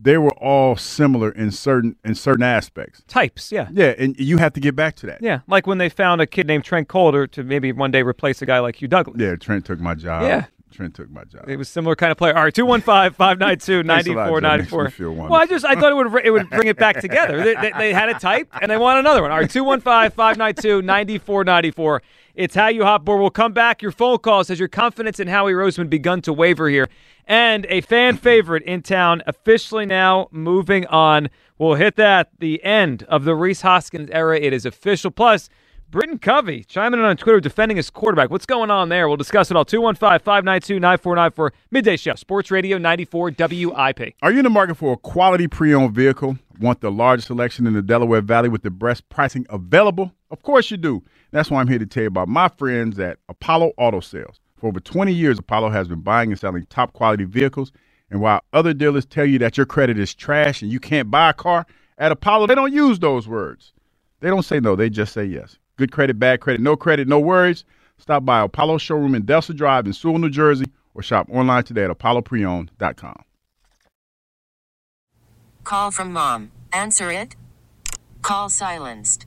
they 0.00 0.16
were 0.16 0.34
all 0.34 0.76
similar 0.76 1.30
in 1.32 1.50
certain 1.50 1.96
in 2.04 2.14
certain 2.14 2.42
aspects. 2.42 3.02
Types, 3.08 3.50
yeah. 3.50 3.68
Yeah, 3.72 3.94
and 3.98 4.18
you 4.18 4.38
have 4.38 4.52
to 4.54 4.60
get 4.60 4.76
back 4.76 4.94
to 4.96 5.06
that. 5.06 5.20
Yeah, 5.20 5.40
like 5.46 5.66
when 5.66 5.78
they 5.78 5.88
found 5.88 6.20
a 6.20 6.26
kid 6.26 6.46
named 6.46 6.64
Trent 6.64 6.88
Colder 6.88 7.26
to 7.28 7.42
maybe 7.42 7.72
one 7.72 7.90
day 7.90 8.02
replace 8.02 8.40
a 8.42 8.46
guy 8.46 8.60
like 8.60 8.80
Hugh 8.80 8.88
Douglas. 8.88 9.16
Yeah, 9.18 9.36
Trent 9.36 9.64
took 9.64 9.80
my 9.80 9.94
job. 9.94 10.22
Yeah. 10.22 10.46
Trent 10.70 10.94
took 10.94 11.10
my 11.10 11.24
job. 11.24 11.48
It 11.48 11.56
was 11.56 11.68
similar 11.68 11.96
kind 11.96 12.12
of 12.12 12.18
player. 12.18 12.36
All 12.36 12.44
right, 12.44 12.54
215 12.54 13.14
592 13.14 13.82
Thanks 13.82 14.06
a 14.06 14.12
lot, 14.12 14.26
Joe. 14.26 14.32
Makes 14.34 14.42
9494. 14.70 15.10
Well, 15.12 15.34
I 15.34 15.46
just 15.46 15.64
I 15.64 15.74
thought 15.74 15.92
it 15.92 15.94
would 15.96 16.24
it 16.24 16.30
would 16.30 16.50
bring 16.50 16.68
it 16.68 16.76
back 16.76 17.00
together. 17.00 17.42
They, 17.42 17.54
they, 17.54 17.72
they 17.76 17.92
had 17.92 18.10
a 18.10 18.18
type 18.18 18.48
and 18.60 18.70
they 18.70 18.76
want 18.76 18.98
another 18.98 19.22
one. 19.22 19.30
All 19.30 19.38
right, 19.38 19.50
215 19.50 20.10
592 20.10 20.82
9494. 20.82 22.02
It's 22.38 22.54
how 22.54 22.68
you 22.68 22.84
hop 22.84 23.04
board. 23.04 23.20
We'll 23.20 23.30
come 23.30 23.52
back. 23.52 23.82
Your 23.82 23.90
phone 23.90 24.18
calls 24.18 24.46
has 24.46 24.60
your 24.60 24.68
confidence 24.68 25.18
in 25.18 25.26
Howie 25.26 25.54
Roseman 25.54 25.90
begun 25.90 26.22
to 26.22 26.32
waver 26.32 26.68
here. 26.68 26.88
And 27.26 27.66
a 27.68 27.80
fan 27.80 28.16
favorite 28.16 28.62
in 28.62 28.82
town 28.82 29.24
officially 29.26 29.84
now 29.84 30.28
moving 30.30 30.86
on. 30.86 31.30
We'll 31.58 31.74
hit 31.74 31.96
that 31.96 32.30
the 32.38 32.62
end 32.62 33.02
of 33.08 33.24
the 33.24 33.34
Rhys 33.34 33.62
Hoskins 33.62 34.08
era. 34.12 34.38
It 34.38 34.52
is 34.52 34.64
official. 34.64 35.10
Plus, 35.10 35.48
Britain 35.90 36.16
Covey 36.16 36.62
chiming 36.62 37.00
in 37.00 37.06
on 37.06 37.16
Twitter 37.16 37.40
defending 37.40 37.76
his 37.76 37.90
quarterback. 37.90 38.30
What's 38.30 38.46
going 38.46 38.70
on 38.70 38.88
there? 38.88 39.08
We'll 39.08 39.16
discuss 39.16 39.50
it 39.50 39.56
all. 39.56 39.64
215 39.64 40.20
592 40.20 40.78
9494. 40.78 41.52
Midday 41.72 41.96
Show, 41.96 42.14
Sports 42.14 42.52
Radio 42.52 42.78
94 42.78 43.32
WIP. 43.36 44.14
Are 44.22 44.30
you 44.30 44.38
in 44.38 44.44
the 44.44 44.50
market 44.50 44.76
for 44.76 44.92
a 44.92 44.96
quality 44.96 45.48
pre-owned 45.48 45.92
vehicle? 45.92 46.38
Want 46.60 46.82
the 46.82 46.92
largest 46.92 47.26
selection 47.26 47.66
in 47.66 47.74
the 47.74 47.82
Delaware 47.82 48.20
Valley 48.20 48.48
with 48.48 48.62
the 48.62 48.70
best 48.70 49.08
pricing 49.08 49.44
available? 49.50 50.12
Of 50.30 50.42
course 50.42 50.70
you 50.70 50.76
do. 50.76 51.02
That's 51.30 51.50
why 51.50 51.60
I'm 51.60 51.68
here 51.68 51.78
to 51.78 51.86
tell 51.86 52.02
you 52.04 52.08
about 52.08 52.28
my 52.28 52.48
friends 52.48 52.98
at 52.98 53.18
Apollo 53.28 53.72
Auto 53.76 54.00
Sales. 54.00 54.40
For 54.56 54.68
over 54.68 54.80
20 54.80 55.12
years, 55.12 55.38
Apollo 55.38 55.70
has 55.70 55.88
been 55.88 56.00
buying 56.00 56.30
and 56.30 56.38
selling 56.38 56.66
top 56.66 56.92
quality 56.92 57.24
vehicles. 57.24 57.70
And 58.10 58.20
while 58.20 58.40
other 58.52 58.72
dealers 58.72 59.04
tell 59.04 59.26
you 59.26 59.38
that 59.40 59.56
your 59.56 59.66
credit 59.66 59.98
is 59.98 60.14
trash 60.14 60.62
and 60.62 60.72
you 60.72 60.80
can't 60.80 61.10
buy 61.10 61.30
a 61.30 61.34
car, 61.34 61.66
at 61.98 62.12
Apollo, 62.12 62.46
they 62.46 62.54
don't 62.54 62.72
use 62.72 62.98
those 62.98 63.28
words. 63.28 63.72
They 64.20 64.28
don't 64.28 64.44
say 64.44 64.60
no, 64.60 64.76
they 64.76 64.88
just 64.88 65.12
say 65.12 65.24
yes. 65.24 65.58
Good 65.76 65.92
credit, 65.92 66.18
bad 66.18 66.40
credit, 66.40 66.60
no 66.60 66.76
credit, 66.76 67.06
no 67.06 67.20
worries. 67.20 67.64
Stop 67.98 68.24
by 68.24 68.42
Apollo 68.42 68.78
Showroom 68.78 69.14
in 69.14 69.22
Delta 69.22 69.52
Drive 69.52 69.86
in 69.86 69.92
Sewell, 69.92 70.18
New 70.18 70.30
Jersey, 70.30 70.66
or 70.94 71.02
shop 71.02 71.28
online 71.30 71.64
today 71.64 71.84
at 71.84 71.90
apollopreowned.com. 71.90 73.22
Call 75.64 75.90
from 75.90 76.12
mom. 76.12 76.50
Answer 76.72 77.10
it. 77.10 77.36
Call 78.22 78.48
silenced. 78.48 79.26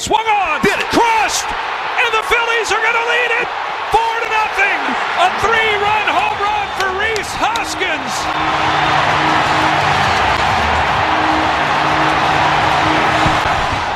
Swung 0.00 0.24
on! 0.24 0.62
Did 0.64 0.80
it! 0.80 0.88
Crushed! 0.96 1.44
And 1.44 2.08
the 2.16 2.24
Phillies 2.24 2.72
are 2.72 2.80
going 2.80 2.96
to 2.96 3.06
lead 3.12 3.32
it! 3.36 3.48
Four 3.92 4.14
to 4.24 4.28
nothing! 4.32 4.80
A 5.20 5.28
three-run 5.44 6.06
home 6.08 6.40
run 6.40 6.66
for 6.80 6.88
Rhys 6.96 7.28
Hoskins! 7.36 8.14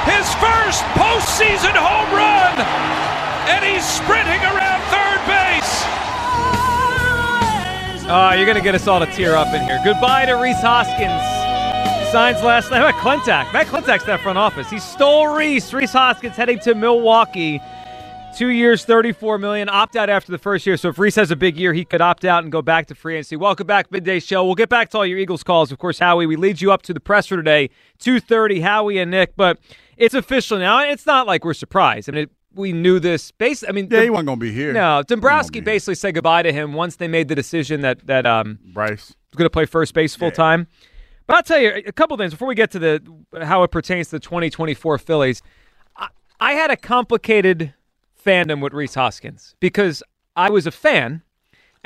His 0.05 0.29
first 0.37 0.85
postseason 0.93 1.73
home 1.73 2.12
run! 2.12 2.61
And 3.49 3.64
he's 3.64 3.88
sprinting 3.88 4.45
around 4.45 4.85
third 4.93 5.25
base! 5.25 5.73
Oh, 8.12 8.35
you're 8.37 8.45
going 8.45 8.59
to 8.59 8.62
get 8.62 8.75
us 8.75 8.87
all 8.87 9.01
to 9.01 9.07
tear 9.07 9.37
up 9.37 9.55
in 9.55 9.62
here. 9.62 9.81
Goodbye 9.83 10.27
to 10.27 10.35
Rhys 10.35 10.61
Hoskins. 10.61 11.34
Signs 12.14 12.44
last 12.44 12.70
night. 12.70 12.79
Matt 12.79 12.94
Klentak. 12.94 13.53
Matt 13.53 13.66
Klentak's 13.66 14.05
that 14.05 14.20
front 14.20 14.38
office. 14.38 14.70
He 14.70 14.79
stole 14.79 15.35
Rhys. 15.35 15.74
Rhys 15.74 15.90
Hoskins 15.90 16.37
heading 16.37 16.61
to 16.61 16.77
Milwaukee. 16.77 17.61
Two 18.37 18.50
years, 18.50 18.85
thirty-four 18.85 19.37
million. 19.38 19.68
Opt 19.68 19.96
out 19.96 20.09
after 20.09 20.31
the 20.31 20.38
first 20.38 20.64
year. 20.64 20.77
So 20.77 20.90
if 20.90 20.98
Rhys 21.00 21.16
has 21.16 21.33
a 21.33 21.37
big 21.37 21.57
year, 21.57 21.72
he 21.72 21.85
could 21.85 22.00
opt 22.00 22.24
out 22.24 22.44
and 22.44 22.53
go 22.53 22.62
back 22.62 22.87
to 22.87 22.94
free 22.94 23.16
agency. 23.16 23.35
Welcome 23.35 23.66
back, 23.66 23.90
midday 23.90 24.20
show. 24.20 24.44
We'll 24.44 24.55
get 24.55 24.68
back 24.68 24.90
to 24.90 24.98
all 24.98 25.05
your 25.05 25.18
Eagles 25.18 25.42
calls. 25.42 25.72
Of 25.72 25.79
course, 25.79 25.98
Howie. 25.98 26.27
We 26.27 26.37
lead 26.37 26.61
you 26.61 26.70
up 26.70 26.83
to 26.83 26.94
the 26.94 27.00
presser 27.00 27.35
today, 27.35 27.68
two 27.98 28.20
thirty. 28.20 28.61
Howie 28.61 28.98
and 28.98 29.11
Nick, 29.11 29.35
but 29.35 29.59
it's 29.96 30.14
official 30.14 30.57
now. 30.59 30.85
It's 30.88 31.07
not 31.07 31.27
like 31.27 31.44
we're 31.44 31.53
surprised. 31.53 32.09
I 32.09 32.12
mean, 32.12 32.22
it, 32.22 32.31
we 32.55 32.72
knew 32.72 33.00
this. 33.00 33.33
Basically, 33.33 33.70
I 33.70 33.72
mean, 33.72 33.88
Yeah, 33.90 34.03
he 34.03 34.11
wasn't 34.11 34.29
gonna 34.29 34.38
be 34.38 34.53
here. 34.53 34.72
No, 34.72 35.03
Dombrowski 35.05 35.59
basically 35.59 35.96
said 35.96 36.14
goodbye 36.14 36.42
to 36.44 36.53
him 36.53 36.74
once 36.74 36.94
they 36.94 37.09
made 37.09 37.27
the 37.27 37.35
decision 37.35 37.81
that 37.81 38.07
that 38.07 38.24
um 38.24 38.61
Bryce 38.72 39.09
was 39.09 39.37
going 39.37 39.46
to 39.46 39.50
play 39.50 39.66
first 39.66 39.94
base 39.94 40.14
full 40.14 40.31
time. 40.31 40.68
But 41.26 41.37
I'll 41.37 41.42
tell 41.42 41.58
you 41.58 41.82
a 41.87 41.92
couple 41.92 42.16
things 42.16 42.32
before 42.32 42.48
we 42.48 42.54
get 42.54 42.70
to 42.72 42.78
the 42.78 43.02
how 43.44 43.62
it 43.62 43.70
pertains 43.70 44.08
to 44.08 44.16
the 44.16 44.20
2024 44.20 44.98
Phillies. 44.98 45.42
I, 45.96 46.08
I 46.40 46.52
had 46.52 46.70
a 46.70 46.76
complicated 46.76 47.72
fandom 48.24 48.60
with 48.60 48.72
Rhys 48.72 48.94
Hoskins 48.94 49.54
because 49.60 50.02
I 50.37 50.50
was 50.50 50.66
a 50.66 50.70
fan. 50.70 51.22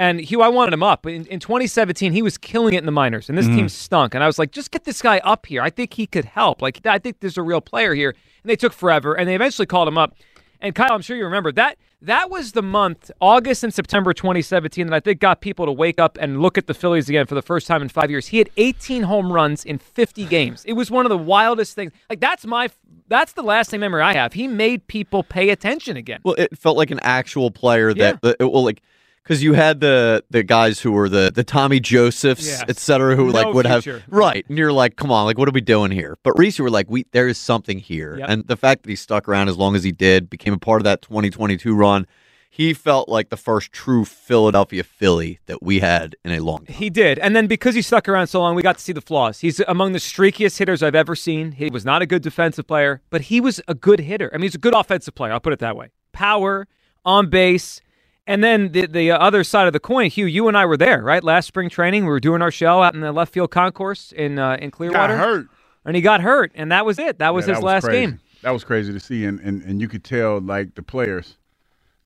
And 0.01 0.21
Hugh, 0.21 0.43
I 0.43 0.49
wanted 0.49 0.73
him 0.75 0.83
up. 0.85 1.07
In, 1.07 1.27
in 1.27 1.41
2017, 1.41 2.13
he 2.13 2.23
was 2.23 2.39
killing 2.39 2.75
it 2.75 2.79
in 2.79 2.87
the 2.87 2.93
minors, 2.93 3.29
and 3.29 3.37
this 3.37 3.47
Mm-hmm. 3.47 3.57
team 3.57 3.69
stunk. 3.69 4.15
And 4.15 4.23
I 4.23 4.29
was 4.29 4.39
like, 4.39 4.53
just 4.53 4.71
get 4.71 4.85
this 4.85 5.03
guy 5.03 5.19
up 5.25 5.45
here. 5.47 5.61
I 5.61 5.71
think 5.71 5.95
he 5.95 6.07
could 6.07 6.25
help. 6.25 6.63
Like, 6.63 6.87
I 6.87 7.01
think 7.01 7.19
there's 7.19 7.37
a 7.37 7.43
real 7.43 7.61
player 7.61 7.95
here. 7.95 8.11
And 8.45 8.49
they 8.51 8.55
took 8.55 8.73
forever, 8.73 9.15
and 9.15 9.29
they 9.29 9.35
eventually 9.35 9.67
called 9.67 9.89
him 9.89 9.99
up. 9.99 10.15
And 10.61 10.75
Kyle, 10.75 10.93
I'm 10.93 11.03
sure 11.03 11.17
you 11.17 11.25
remember 11.25 11.53
that 11.53 11.79
that 12.03 12.31
was 12.31 12.53
the 12.53 12.63
month, 12.63 13.11
August 13.21 13.65
and 13.65 13.73
September 13.75 14.13
2017, 14.13 14.87
that 14.87 14.95
I 14.95 15.01
think 15.01 15.21
got 15.21 15.41
people 15.41 15.67
to 15.67 15.73
wake 15.73 15.99
up 16.01 16.17
and 16.21 16.41
look 16.41 16.57
at 16.59 16.67
the 16.67 16.75
Phillies 16.75 17.09
again 17.09 17.27
for 17.27 17.35
the 17.35 17.43
first 17.43 17.67
time 17.67 17.83
in 17.83 17.89
five 17.89 18.11
years. 18.11 18.29
He 18.29 18.39
had 18.39 18.51
18 18.57 19.05
home 19.05 19.33
runs 19.33 19.65
in 19.65 19.79
50 19.79 20.25
games. 20.27 20.65
It 20.65 20.75
was 20.75 20.91
one 20.91 21.07
of 21.07 21.11
the 21.11 21.19
wildest 21.19 21.75
things. 21.75 21.93
Like 22.09 22.21
that's 22.21 22.47
my 22.47 22.71
that's 23.09 23.33
the 23.33 23.43
lasting 23.43 23.81
memory 23.81 24.03
I 24.03 24.13
have. 24.15 24.35
He 24.35 24.47
made 24.47 24.87
people 24.87 25.23
pay 25.23 25.49
attention 25.51 25.97
again. 25.97 26.21
Well, 26.25 26.35
it 26.37 26.57
felt 26.59 26.77
like 26.77 26.91
an 26.91 27.01
actual 27.03 27.51
player 27.51 27.91
Yeah. 27.91 28.13
that, 28.23 28.37
it, 28.41 28.53
well, 28.53 28.65
like 28.65 28.83
because 29.23 29.43
you 29.43 29.53
had 29.55 29.81
the 29.81 30.25
the 30.31 30.43
guys 30.43 30.81
who 30.81 30.93
were 30.93 31.09
the 31.09 31.31
the 31.35 31.45
Tommy 31.45 31.81
Josephs, 31.81 32.47
Yes. 32.47 32.65
et 32.69 32.79
cetera, 32.79 33.15
who 33.17 33.27
No 33.27 33.33
like 33.33 33.55
would 33.55 33.67
future. 33.67 33.99
have 34.01 34.05
right, 34.09 34.45
and 34.49 34.57
you're 34.59 34.73
like, 34.73 34.97
come 34.97 35.11
on, 35.11 35.25
like 35.27 35.39
what 35.39 35.49
are 35.49 35.53
we 35.53 35.61
doing 35.61 35.91
here? 35.91 36.17
But 36.23 36.39
Rhys, 36.39 36.59
you 36.59 36.65
were 36.65 36.71
like, 36.71 36.89
we 36.91 37.05
there 37.13 37.29
is 37.29 37.39
something 37.39 37.79
here, 37.79 38.17
Yep. 38.19 38.29
and 38.29 38.47
the 38.47 38.57
fact 38.57 38.83
that 38.85 38.91
he 38.91 38.97
stuck 38.97 39.29
around 39.29 39.49
as 39.49 39.57
long 39.57 39.75
as 39.77 39.85
he 39.85 39.93
did, 39.93 40.29
became 40.31 40.55
a 40.55 40.59
part 40.59 40.81
of 40.81 40.85
that 40.85 41.03
2022 41.03 41.75
run. 41.75 42.07
He 42.51 42.73
felt 42.73 43.11
like 43.11 43.29
the 43.29 43.37
first 43.37 43.73
true 43.73 44.07
Philadelphia 44.07 44.83
Philly 44.83 45.39
that 45.47 45.63
we 45.63 45.81
had 45.81 46.17
in 46.25 46.33
a 46.33 46.41
long 46.41 46.65
time. 46.65 46.75
He 46.77 46.89
did. 46.89 47.19
And 47.19 47.37
then 47.37 47.47
because 47.47 47.75
he 47.75 47.83
stuck 47.83 48.09
around 48.09 48.29
so 48.29 48.41
long, 48.41 48.55
we 48.57 48.63
got 48.63 48.79
to 48.79 48.83
see 48.83 48.95
the 48.95 49.03
flaws. 49.03 49.41
He's 49.41 49.61
among 49.69 49.93
the 49.93 49.99
streakiest 49.99 50.57
hitters 50.59 50.83
I've 50.83 50.95
ever 50.95 51.15
seen. 51.15 51.53
He 51.53 51.69
was 51.69 51.85
not 51.85 52.01
a 52.01 52.07
good 52.07 52.23
defensive 52.23 52.67
player, 52.67 53.03
but 53.11 53.21
he 53.23 53.39
was 53.41 53.61
a 53.69 53.75
good 53.75 54.01
hitter. 54.01 54.31
I 54.33 54.39
mean, 54.39 54.45
he's 54.45 54.55
a 54.55 54.59
good 54.59 54.75
offensive 54.75 55.15
player. 55.15 55.33
I'll 55.35 55.41
put 55.41 55.53
it 55.53 55.59
that 55.59 55.77
way. 55.77 55.91
Power, 56.13 56.67
on 57.05 57.29
base. 57.29 57.81
And 58.29 58.45
then 58.45 58.73
the, 58.73 58.87
the 58.87 59.11
other 59.11 59.43
side 59.43 59.67
of 59.67 59.73
the 59.73 59.81
coin, 59.81 60.11
Hugh, 60.11 60.27
you 60.27 60.49
and 60.49 60.57
I 60.57 60.67
were 60.67 60.77
there, 60.77 61.03
right? 61.03 61.25
Last 61.25 61.47
spring 61.47 61.71
training, 61.71 62.05
we 62.05 62.11
were 62.11 62.21
doing 62.21 62.43
our 62.43 62.51
show 62.51 62.83
out 62.83 62.95
in 62.95 63.01
the 63.01 63.11
left 63.11 63.33
field 63.33 63.51
concourse 63.51 64.13
in 64.13 64.39
uh, 64.39 64.59
in 64.61 64.71
Clearwater. 64.71 65.17
Got 65.17 65.19
hurt. 65.25 65.49
And 65.87 65.97
he 65.97 66.03
got 66.03 66.21
hurt, 66.21 66.53
and 66.55 66.71
that 66.71 66.85
was 66.85 66.99
it. 66.99 67.19
That 67.21 67.33
was 67.33 67.49
Yeah, 67.49 67.55
his 67.55 67.65
last 67.65 67.85
crazy. 67.85 68.07
game. 68.07 68.21
That 68.43 68.51
was 68.51 68.65
crazy 68.65 68.93
to 68.93 69.01
see, 69.01 69.25
and, 69.25 69.41
and 69.41 69.63
and 69.63 69.81
you 69.81 69.89
could 69.89 70.05
tell 70.05 70.41
like 70.41 70.75
the 70.75 70.83
players, 70.83 71.39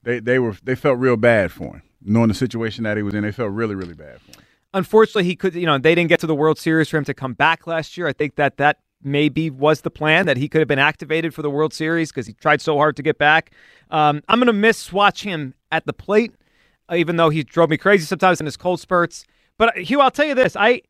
they 0.03 0.21
they 0.21 0.39
were 0.39 0.55
they 0.63 0.75
felt 0.75 0.97
real 0.97 1.17
bad 1.17 1.51
for 1.51 1.73
him, 1.75 1.81
knowing 2.01 2.29
the 2.29 2.33
situation 2.33 2.85
that 2.85 2.95
he 2.95 3.03
was 3.03 3.13
in. 3.13 3.23
They 3.23 3.33
felt 3.33 3.51
really 3.51 3.75
really 3.75 3.93
bad 3.93 4.21
for 4.21 4.39
him. 4.39 4.45
Unfortunately, 4.73 5.25
he 5.25 5.35
could, 5.35 5.53
you 5.53 5.65
know, 5.65 5.77
they 5.77 5.93
didn't 5.93 6.09
get 6.09 6.21
to 6.21 6.27
the 6.27 6.33
World 6.35 6.57
Series 6.57 6.87
for 6.87 6.97
him 6.97 7.03
to 7.03 7.13
come 7.13 7.33
back 7.33 7.67
last 7.67 7.97
year. 7.97 8.07
I 8.07 8.13
think 8.13 8.35
that 8.35 8.55
that 8.57 8.79
maybe 9.03 9.49
was 9.49 9.81
the 9.81 9.91
plan 9.91 10.25
that 10.25 10.37
he 10.37 10.47
could 10.47 10.59
have 10.59 10.67
been 10.69 10.79
activated 10.79 11.33
for 11.33 11.41
the 11.41 11.49
World 11.49 11.73
Series 11.73 12.11
because 12.11 12.25
he 12.25 12.33
tried 12.33 12.61
so 12.61 12.77
hard 12.77 12.95
to 12.95 13.03
get 13.03 13.17
back. 13.17 13.51
Um, 13.91 14.23
I'm 14.29 14.39
going 14.39 14.47
to 14.47 14.53
miss 14.53 14.93
watch 14.93 15.23
him 15.23 15.53
at 15.73 15.85
the 15.85 15.93
plate, 15.93 16.33
uh, 16.89 16.95
even 16.95 17.15
though 17.17 17.29
he 17.29 17.43
drove 17.43 17.69
me 17.69 17.77
crazy 17.77 18.05
sometimes 18.05 18.39
in 18.39 18.45
his 18.45 18.57
cold 18.57 18.79
spurts. 18.79 19.25
But 19.57 19.77
uh, 19.77 19.81
Hugh, 19.81 19.99
I'll 20.01 20.11
tell 20.11 20.25
you 20.25 20.35
this: 20.35 20.55
I 20.55 20.81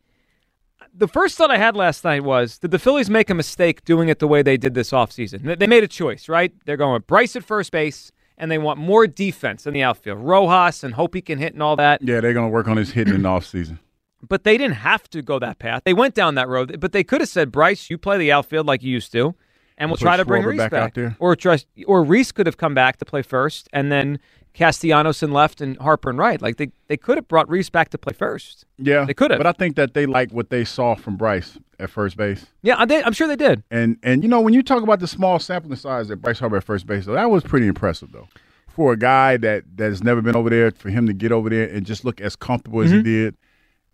the 0.93 1.07
first 1.07 1.37
thought 1.37 1.49
I 1.49 1.57
had 1.57 1.75
last 1.75 2.03
night 2.03 2.23
was, 2.23 2.59
did 2.59 2.71
the 2.71 2.77
Phillies 2.79 3.09
make 3.09 3.29
a 3.29 3.33
mistake 3.33 3.83
doing 3.85 4.09
it 4.09 4.19
the 4.19 4.27
way 4.27 4.41
they 4.43 4.57
did 4.57 4.73
this 4.73 4.91
offseason? 4.91 5.43
They- 5.43 5.55
They 5.55 5.67
made 5.67 5.83
a 5.83 5.87
choice, 5.87 6.27
right? 6.29 6.53
They're 6.65 6.77
going 6.77 6.93
with 6.93 7.07
Bryce 7.07 7.35
at 7.35 7.43
first 7.43 7.71
base, 7.71 8.11
and 8.37 8.51
they 8.51 8.57
want 8.57 8.77
more 8.79 9.07
defense 9.07 9.65
in 9.65 9.73
the 9.73 9.81
outfield. 9.81 10.19
Rojas 10.19 10.83
and 10.83 10.93
hope 10.93 11.15
he 11.15 11.21
can 11.21 11.39
hit 11.39 11.53
and 11.53 11.63
all 11.63 11.75
that. 11.77 12.01
Yeah, 12.01 12.19
they're 12.19 12.33
gonna 12.33 12.49
work 12.49 12.67
on 12.67 12.77
his 12.77 12.91
hitting 12.91 13.15
in 13.15 13.21
the 13.23 13.29
offseason. 13.29 13.79
But 14.25 14.45
they 14.45 14.57
didn't 14.57 14.75
have 14.77 15.09
to 15.09 15.21
go 15.21 15.37
that 15.39 15.59
path. 15.59 15.81
They 15.83 15.93
went 15.93 16.15
down 16.15 16.35
that 16.35 16.47
road, 16.47 16.79
but 16.79 16.93
they 16.93 17.03
could 17.03 17.19
have 17.19 17.29
said, 17.29 17.51
"Bryce, 17.51 17.89
you 17.89 17.97
play 17.97 18.17
the 18.17 18.31
outfield 18.31 18.65
like 18.65 18.81
you 18.81 18.89
used 18.89 19.11
to, 19.11 19.35
and 19.77 19.89
we'll 19.89 19.97
try 19.97 20.15
to 20.15 20.23
bring 20.23 20.43
Schwarber 20.43 20.47
Rhys 20.51 20.57
back 20.59 20.71
back." 20.71 20.81
out 20.83 20.93
there. 20.93 21.17
Or 21.19 21.35
trust, 21.35 21.67
or 21.87 22.05
Rhys 22.05 22.31
could 22.31 22.45
have 22.45 22.55
come 22.55 22.73
back 22.73 22.95
to 22.99 23.05
play 23.05 23.21
first, 23.21 23.67
and 23.73 23.91
then 23.91 24.19
Castellanos 24.53 25.23
and 25.23 25.33
left 25.33 25.61
and 25.61 25.77
Harper 25.77 26.09
and 26.09 26.19
right. 26.19 26.41
Like 26.41 26.57
they, 26.57 26.69
they 26.87 26.97
could 26.97 27.17
have 27.17 27.27
brought 27.27 27.49
Rhys 27.49 27.69
back 27.69 27.89
to 27.89 27.97
play 27.97 28.13
first. 28.13 28.65
Yeah, 28.77 29.05
They 29.05 29.13
could 29.13 29.31
have. 29.31 29.39
But 29.39 29.47
I 29.47 29.51
think 29.51 29.75
that 29.77 29.93
they 29.93 30.05
like 30.05 30.31
what 30.31 30.49
they 30.49 30.63
saw 30.63 30.93
from 30.95 31.17
Bryce 31.17 31.57
at 31.79 31.89
first 31.89 32.17
base. 32.17 32.45
Yeah, 32.61 32.75
I 32.77 32.85
did- 32.85 33.03
I'm 33.03 33.13
sure 33.13 33.27
they 33.27 33.35
did. 33.35 33.63
And 33.71 33.97
and 34.03 34.21
you 34.23 34.29
know 34.29 34.41
when 34.41 34.53
you 34.53 34.61
talk 34.61 34.83
about 34.83 34.99
the 34.99 35.07
small 35.07 35.39
sampling 35.39 35.75
size 35.75 36.07
that 36.09 36.17
Bryce 36.17 36.39
Harper 36.39 36.57
at 36.57 36.63
first 36.63 36.85
base, 36.85 37.05
that 37.05 37.29
was 37.31 37.43
pretty 37.43 37.65
impressive 37.67 38.11
though. 38.11 38.27
For 38.69 38.93
a 38.93 38.97
guy 38.97 39.37
that 39.37 39.63
that 39.77 39.85
has 39.89 40.03
never 40.03 40.21
been 40.21 40.35
over 40.35 40.49
there, 40.49 40.71
for 40.71 40.89
him 40.89 41.07
to 41.07 41.13
get 41.13 41.31
over 41.31 41.49
there 41.49 41.67
and 41.67 41.85
just 41.85 42.05
look 42.05 42.21
as 42.21 42.35
comfortable 42.35 42.81
as 42.81 42.91
he 42.91 42.97
Mhm. 42.97 43.03
did 43.03 43.37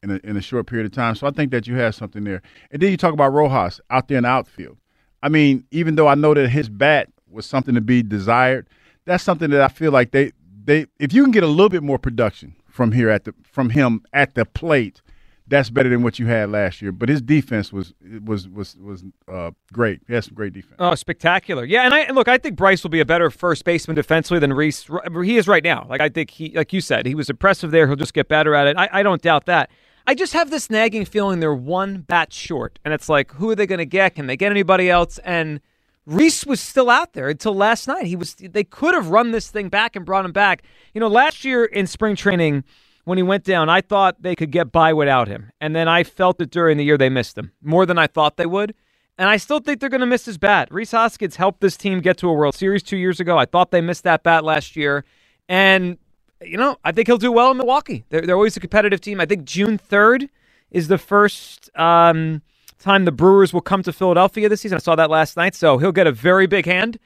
in 0.03 0.11
a, 0.11 0.19
in 0.23 0.37
a 0.37 0.41
short 0.41 0.67
period 0.67 0.85
of 0.85 0.91
time. 0.93 1.15
So 1.15 1.27
I 1.27 1.31
think 1.31 1.51
that 1.51 1.67
you 1.67 1.75
have 1.75 1.95
something 1.95 2.23
there. 2.23 2.41
And 2.71 2.81
then 2.81 2.91
you 2.91 2.97
talk 2.97 3.13
about 3.13 3.33
Rojas 3.33 3.79
out 3.89 4.07
there 4.09 4.17
in 4.17 4.23
the 4.23 4.29
outfield. 4.29 4.77
I 5.21 5.27
mean, 5.29 5.65
even 5.71 5.95
though 5.95 6.07
I 6.07 6.15
know 6.15 6.33
that 6.33 6.47
his 6.49 6.69
bat 6.69 7.09
was 7.29 7.45
something 7.45 7.75
to 7.75 7.81
be 7.81 8.01
desired, 8.01 8.67
that's 9.05 9.23
something 9.23 9.49
that 9.49 9.61
I 9.61 9.67
feel 9.67 9.91
like 9.91 10.11
they 10.11 10.31
they 10.65 10.87
if 10.99 11.13
you 11.13 11.23
can 11.23 11.31
get 11.31 11.43
a 11.43 11.47
little 11.47 11.69
bit 11.69 11.83
more 11.83 11.97
production 11.97 12.55
from 12.67 12.91
here 12.91 13.09
at 13.09 13.25
the 13.25 13.33
from 13.43 13.71
him 13.71 14.03
at 14.13 14.35
the 14.35 14.45
plate, 14.45 15.01
that's 15.47 15.69
better 15.69 15.89
than 15.89 16.03
what 16.03 16.19
you 16.19 16.27
had 16.27 16.49
last 16.51 16.81
year. 16.81 16.91
But 16.91 17.09
his 17.09 17.21
defense 17.21 17.73
was 17.73 17.93
was 18.23 18.47
was 18.47 18.77
was 18.77 19.03
uh, 19.27 19.51
great. 19.73 20.01
He 20.07 20.13
had 20.13 20.23
some 20.23 20.35
great 20.35 20.53
defense. 20.53 20.75
Oh, 20.79 20.95
spectacular! 20.95 21.65
Yeah, 21.65 21.83
and 21.83 21.93
I 21.93 22.01
and 22.01 22.15
look, 22.15 22.27
I 22.27 22.37
think 22.37 22.55
Bryce 22.55 22.83
will 22.83 22.89
be 22.89 22.99
a 22.99 23.05
better 23.05 23.29
first 23.29 23.65
baseman 23.65 23.95
defensively 23.95 24.39
than 24.39 24.53
Rhys. 24.53 24.87
He 25.23 25.37
is 25.37 25.47
right 25.47 25.63
now. 25.63 25.85
Like 25.89 26.01
I 26.01 26.09
think 26.09 26.29
he, 26.31 26.51
like 26.55 26.71
you 26.71 26.81
said, 26.81 27.05
he 27.05 27.15
was 27.15 27.29
impressive 27.29 27.71
there. 27.71 27.87
He'll 27.87 27.95
just 27.95 28.13
get 28.13 28.27
better 28.27 28.55
at 28.55 28.67
it. 28.67 28.77
I, 28.77 28.89
I 28.91 29.03
don't 29.03 29.21
doubt 29.21 29.45
that. 29.47 29.69
I 30.07 30.15
just 30.15 30.33
have 30.33 30.49
this 30.49 30.69
nagging 30.69 31.05
feeling 31.05 31.39
they're 31.39 31.53
one 31.53 31.99
bat 32.01 32.33
short, 32.33 32.79
and 32.83 32.93
it's 32.93 33.09
like, 33.09 33.31
who 33.33 33.49
are 33.49 33.55
they 33.55 33.67
going 33.67 33.79
to 33.79 33.85
get? 33.85 34.15
Can 34.15 34.27
they 34.27 34.37
get 34.37 34.51
anybody 34.51 34.89
else? 34.89 35.19
And 35.19 35.61
Rhys 36.09 36.43
was 36.45 36.59
still 36.59 36.89
out 36.89 37.13
there 37.13 37.29
until 37.29 37.53
last 37.53 37.87
night. 37.87 38.05
He 38.05 38.15
was. 38.15 38.33
They 38.33 38.63
could 38.63 38.95
have 38.95 39.09
run 39.09 39.31
this 39.31 39.51
thing 39.51 39.69
back 39.69 39.95
and 39.95 40.05
brought 40.05 40.25
him 40.25 40.31
back. 40.31 40.63
You 40.93 41.01
know, 41.01 41.07
last 41.07 41.45
year 41.45 41.65
in 41.65 41.85
spring 41.85 42.15
training 42.15 42.63
when 43.05 43.17
he 43.19 43.23
went 43.23 43.43
down, 43.43 43.69
I 43.69 43.81
thought 43.81 44.21
they 44.21 44.35
could 44.35 44.49
get 44.49 44.71
by 44.71 44.91
without 44.91 45.27
him, 45.27 45.51
and 45.61 45.75
then 45.75 45.87
I 45.87 46.03
felt 46.03 46.41
it 46.41 46.49
during 46.49 46.77
the 46.77 46.83
year 46.83 46.97
they 46.97 47.09
missed 47.09 47.37
him 47.37 47.51
more 47.61 47.85
than 47.85 47.99
I 47.99 48.07
thought 48.07 48.37
they 48.37 48.47
would. 48.47 48.73
And 49.19 49.29
I 49.29 49.37
still 49.37 49.59
think 49.59 49.81
they're 49.81 49.89
going 49.89 49.99
to 49.99 50.07
miss 50.07 50.25
his 50.25 50.37
bat. 50.37 50.69
Rhys 50.71 50.91
Hoskins 50.91 51.35
helped 51.35 51.59
this 51.59 51.75
team 51.75 51.99
get 51.99 52.17
to 52.19 52.29
a 52.29 52.33
World 52.33 52.55
Series 52.55 52.81
two 52.81 52.95
years 52.97 53.19
ago. 53.19 53.37
I 53.37 53.45
thought 53.45 53.69
they 53.69 53.81
missed 53.81 54.05
that 54.05 54.23
bat 54.23 54.45
last 54.45 54.77
year. 54.77 55.03
And, 55.49 55.97
you 56.41 56.55
know, 56.55 56.77
I 56.85 56.93
think 56.93 57.07
he'll 57.07 57.17
do 57.17 57.31
well 57.31 57.51
in 57.51 57.57
Milwaukee. 57.57 58.05
They're, 58.09 58.21
they're 58.21 58.35
always 58.35 58.55
a 58.55 58.61
competitive 58.61 59.01
team. 59.01 59.19
I 59.19 59.25
think 59.25 59.43
June 59.43 59.77
3rd 59.77 60.29
is 60.71 60.87
the 60.87 60.97
first 60.97 61.69
um, 61.77 62.41
time 62.79 63.05
the 63.05 63.11
Brewers 63.11 63.53
will 63.53 63.61
come 63.61 63.83
to 63.83 63.93
Philadelphia 63.93 64.49
this 64.49 64.61
season. 64.61 64.77
I 64.77 64.79
saw 64.79 64.95
that 64.95 65.09
last 65.09 65.37
night. 65.37 65.55
So 65.55 65.77
he'll 65.77 65.91
get 65.91 66.07
a 66.07 66.11
very 66.11 66.47
big 66.47 66.65
hand. 66.65 66.97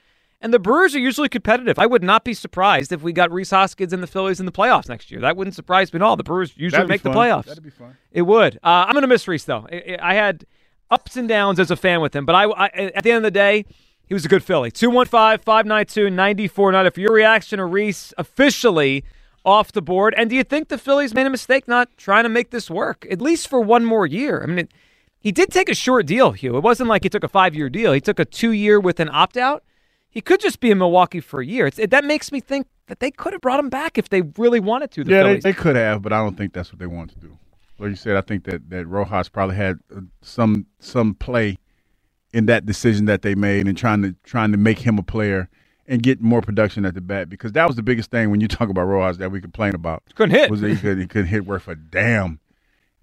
And 0.42 0.54
the 0.54 0.60
Brewers 0.60 0.94
are 0.94 1.00
usually 1.00 1.30
competitive. 1.30 1.80
I 1.80 1.86
would 1.86 2.04
not 2.04 2.26
be 2.26 2.34
surprised 2.34 2.92
if 2.92 3.02
we 3.02 3.14
got 3.14 3.32
Rhys 3.32 3.52
Hoskins 3.52 3.94
and 3.94 4.04
the 4.04 4.08
Phillies 4.08 4.42
in 4.42 4.46
the 4.46 4.52
playoffs 4.52 4.90
next 4.90 5.10
year. 5.10 5.22
That 5.22 5.38
wouldn't 5.38 5.56
surprise 5.56 5.94
me 5.94 5.98
at 5.98 6.02
all. 6.02 6.18
The 6.18 6.24
Brewers 6.24 6.52
usually 6.58 6.86
make 6.86 7.02
the 7.02 7.12
playoffs. 7.12 7.46
That'd 7.46 7.64
be 7.64 7.70
fun. 7.70 7.96
It 8.12 8.24
would. 8.24 8.58
Uh, 8.58 8.84
I'm 8.86 8.92
going 8.92 9.04
to 9.04 9.08
miss 9.08 9.26
Rhys 9.26 9.46
though. 9.46 9.66
I, 9.72 9.98
I 10.02 10.16
had 10.16 10.46
ups 10.92 11.16
and 11.16 11.30
downs 11.30 11.62
as 11.62 11.72
a 11.72 11.78
fan 11.78 12.02
with 12.02 12.14
him, 12.16 12.26
but 12.26 12.36
I, 12.36 12.44
I 12.44 12.68
at 12.68 13.06
the 13.06 13.12
end 13.12 13.18
of 13.18 13.24
the 13.24 13.32
day, 13.32 13.66
he 14.06 14.14
was 14.14 14.26
a 14.26 14.28
good 14.28 14.44
Philly. 14.44 14.70
215-592-9490 14.70 16.94
for 16.94 17.00
your 17.00 17.14
reaction 17.14 17.60
to 17.60 17.66
Rhys 17.66 18.14
officially 18.18 19.06
off 19.46 19.72
the 19.72 19.82
board. 19.82 20.14
And 20.18 20.30
do 20.30 20.36
you 20.36 20.44
think 20.44 20.68
the 20.68 20.78
Phillies 20.78 21.14
made 21.14 21.26
a 21.26 21.30
mistake 21.30 21.70
not 21.70 21.88
trying 21.98 22.24
to 22.24 22.30
make 22.30 22.50
this 22.52 22.70
work 22.70 23.08
at 23.10 23.22
least 23.22 23.48
for 23.48 23.62
one 23.62 23.86
more 23.86 24.06
year? 24.06 24.44
I 24.44 24.48
mean, 24.48 24.60
it, 24.60 24.72
he 25.24 25.32
did 25.32 25.52
take 25.52 25.70
a 25.70 25.74
short 25.74 26.06
deal, 26.06 26.34
Hugh. 26.34 26.58
It 26.58 26.64
wasn't 26.64 26.90
like 26.90 27.04
he 27.04 27.10
took 27.10 27.24
a 27.24 27.30
five-year 27.30 27.70
deal. 27.70 27.94
He 27.94 28.02
took 28.02 28.20
a 28.20 28.26
two-year 28.26 28.78
with 28.78 29.00
an 29.00 29.10
opt-out. 29.10 29.64
He 30.10 30.20
could 30.20 30.42
just 30.42 30.60
be 30.60 30.70
in 30.70 30.78
Milwaukee 30.78 31.22
for 31.22 31.40
a 31.40 31.46
year. 31.46 31.66
It's, 31.66 31.80
it, 31.80 31.90
that 31.92 32.04
makes 32.04 32.30
me 32.32 32.42
think 32.42 32.68
that 32.88 33.00
they 33.00 33.10
could 33.10 33.32
have 33.32 33.42
brought 33.42 33.62
him 33.62 33.70
back 33.70 33.98
if 33.98 34.10
they 34.10 34.22
really 34.38 34.60
wanted 34.60 34.92
to. 34.92 35.06
The 35.06 35.12
yeah, 35.12 35.24
they, 35.24 35.40
they 35.40 35.54
could 35.54 35.78
have, 35.78 36.02
but 36.02 36.12
I 36.12 36.18
don't 36.18 36.38
think 36.38 36.52
that's 36.52 36.74
what 36.74 36.80
they 36.80 36.88
wanted 36.88 37.22
to 37.22 37.28
do. 37.28 37.38
Like 37.80 37.90
you 37.92 37.96
said, 37.96 38.18
I 38.18 38.22
think 38.22 38.44
that, 38.44 38.70
that 38.70 38.86
Rojas 38.86 39.30
probably 39.30 39.56
had 39.56 39.80
uh, 39.96 40.02
some 40.22 40.68
some 40.80 41.16
play 41.16 41.58
in 42.34 42.46
that 42.48 42.66
decision 42.66 43.06
that 43.06 43.22
they 43.22 43.34
made 43.34 43.66
and 43.66 43.78
trying 43.78 44.02
to 44.02 44.16
trying 44.24 44.52
to 44.52 44.58
make 44.58 44.80
him 44.80 45.00
a 45.00 45.04
player 45.04 45.50
and 45.88 46.04
get 46.04 46.22
more 46.22 46.42
production 46.42 46.86
at 46.86 46.96
the 46.96 47.02
bat 47.02 47.30
because 47.30 47.54
that 47.54 47.66
was 47.66 47.76
the 47.76 47.84
biggest 47.84 48.12
thing 48.12 48.30
when 48.30 48.42
you 48.42 48.48
talk 48.48 48.70
about 48.70 48.84
Rojas 48.84 49.18
that 49.18 49.32
we 49.32 49.40
complain 49.40 49.74
about. 49.74 50.04
Couldn't 50.16 50.36
hit. 50.36 50.52
Was 50.52 50.62
that 50.62 50.70
he, 50.70 50.76
could, 50.76 50.98
he 51.00 51.08
couldn't 51.08 51.28
hit 51.28 51.46
worth 51.46 51.68
a 51.68 51.76
damn 51.76 52.40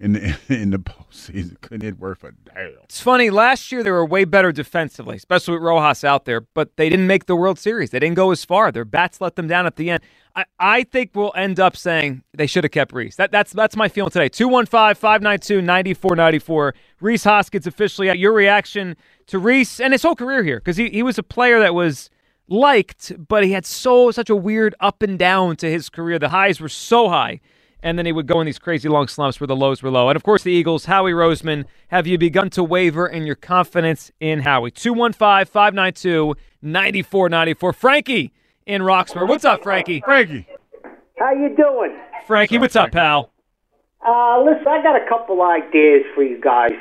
in 0.01 0.13
the 0.13 0.35
in 0.49 0.71
the 0.71 0.79
postseason. 0.79 1.61
Couldn't 1.61 1.83
hit 1.83 1.99
worth 1.99 2.23
a 2.23 2.31
damn. 2.31 2.73
It's 2.83 2.99
funny. 2.99 3.29
Last 3.29 3.71
year 3.71 3.83
they 3.83 3.91
were 3.91 4.03
way 4.05 4.25
better 4.25 4.51
defensively, 4.51 5.15
especially 5.15 5.53
with 5.53 5.61
Rojas 5.63 6.03
out 6.03 6.25
there, 6.25 6.41
but 6.41 6.75
they 6.75 6.89
didn't 6.89 7.07
make 7.07 7.27
the 7.27 7.35
World 7.35 7.59
Series. 7.59 7.91
They 7.91 7.99
didn't 7.99 8.15
go 8.15 8.31
as 8.31 8.43
far. 8.43 8.71
Their 8.71 8.85
bats 8.85 9.21
let 9.21 9.35
them 9.35 9.47
down 9.47 9.67
at 9.67 9.75
the 9.75 9.91
end. 9.91 10.01
I, 10.35 10.45
I 10.59 10.83
think 10.83 11.11
we'll 11.13 11.33
end 11.35 11.59
up 11.59 11.77
saying 11.77 12.23
they 12.33 12.47
should 12.47 12.63
have 12.63 12.71
kept 12.71 12.93
Rhys. 12.93 13.17
That, 13.17 13.31
that's 13.31 13.53
that's 13.53 13.75
my 13.75 13.87
feeling 13.87 14.09
today. 14.11 14.29
215-592-9494. 14.29 16.73
Rhys 16.99 17.23
Hoskins 17.23 17.67
officially 17.67 18.09
out. 18.09 18.17
Your 18.17 18.33
reaction 18.33 18.95
to 19.27 19.37
Rhys 19.39 19.79
and 19.79 19.93
his 19.93 20.01
whole 20.03 20.15
career 20.15 20.43
here, 20.43 20.59
because 20.59 20.77
he, 20.77 20.89
he 20.89 21.03
was 21.03 21.17
a 21.17 21.23
player 21.23 21.59
that 21.59 21.75
was 21.75 22.09
liked, 22.47 23.13
but 23.27 23.43
he 23.45 23.51
had 23.51 23.65
so 23.65 24.11
such 24.11 24.29
a 24.29 24.35
weird 24.35 24.73
up 24.79 25.01
and 25.01 25.19
down 25.19 25.55
to 25.57 25.69
his 25.69 25.89
career. 25.89 26.17
The 26.17 26.29
highs 26.29 26.59
were 26.59 26.69
so 26.69 27.09
high 27.09 27.41
and 27.83 27.97
then 27.97 28.05
he 28.05 28.11
would 28.11 28.27
go 28.27 28.39
in 28.39 28.45
these 28.45 28.59
crazy 28.59 28.87
long 28.87 29.07
slumps 29.07 29.39
where 29.39 29.47
the 29.47 29.55
lows 29.55 29.81
were 29.81 29.89
low. 29.89 30.09
And 30.09 30.15
of 30.15 30.23
course, 30.23 30.43
the 30.43 30.51
Eagles, 30.51 30.85
Howie 30.85 31.13
Roseman, 31.13 31.65
have 31.89 32.07
you 32.07 32.17
begun 32.17 32.49
to 32.51 32.63
waver 32.63 33.07
in 33.07 33.25
your 33.25 33.35
confidence 33.35 34.11
in 34.19 34.41
Howie? 34.41 34.71
215 34.71 35.45
592 35.45 36.35
9494. 36.61 37.73
Frankie 37.73 38.33
in 38.65 38.81
Roxborough. 38.81 39.27
What's 39.27 39.45
up, 39.45 39.63
Frankie? 39.63 40.01
Frankie. 40.01 40.47
How 41.17 41.33
you 41.33 41.55
doing? 41.55 41.97
Frankie, 42.25 42.57
what's 42.57 42.75
up, 42.75 42.91
pal? 42.91 43.31
Uh, 44.05 44.41
listen, 44.43 44.67
I 44.67 44.81
got 44.81 44.95
a 44.95 45.07
couple 45.07 45.41
ideas 45.41 46.03
for 46.15 46.23
you 46.23 46.39
guys. 46.41 46.71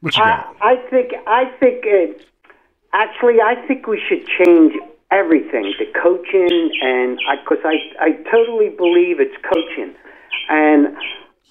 What 0.00 0.16
you 0.16 0.22
got? 0.22 0.56
I, 0.60 0.72
I 0.72 0.90
think 0.90 1.12
I 1.26 1.44
think 1.60 1.84
uh, 1.86 2.50
actually 2.92 3.40
I 3.40 3.54
think 3.66 3.86
we 3.86 4.00
should 4.08 4.26
change 4.26 4.72
everything, 5.10 5.72
the 5.78 5.86
coaching, 6.00 6.70
and 6.82 7.18
because 7.40 7.62
I, 7.64 7.76
I 8.00 8.10
totally 8.30 8.70
believe 8.70 9.20
it's 9.20 9.36
coaching. 9.42 9.94
And 10.48 10.96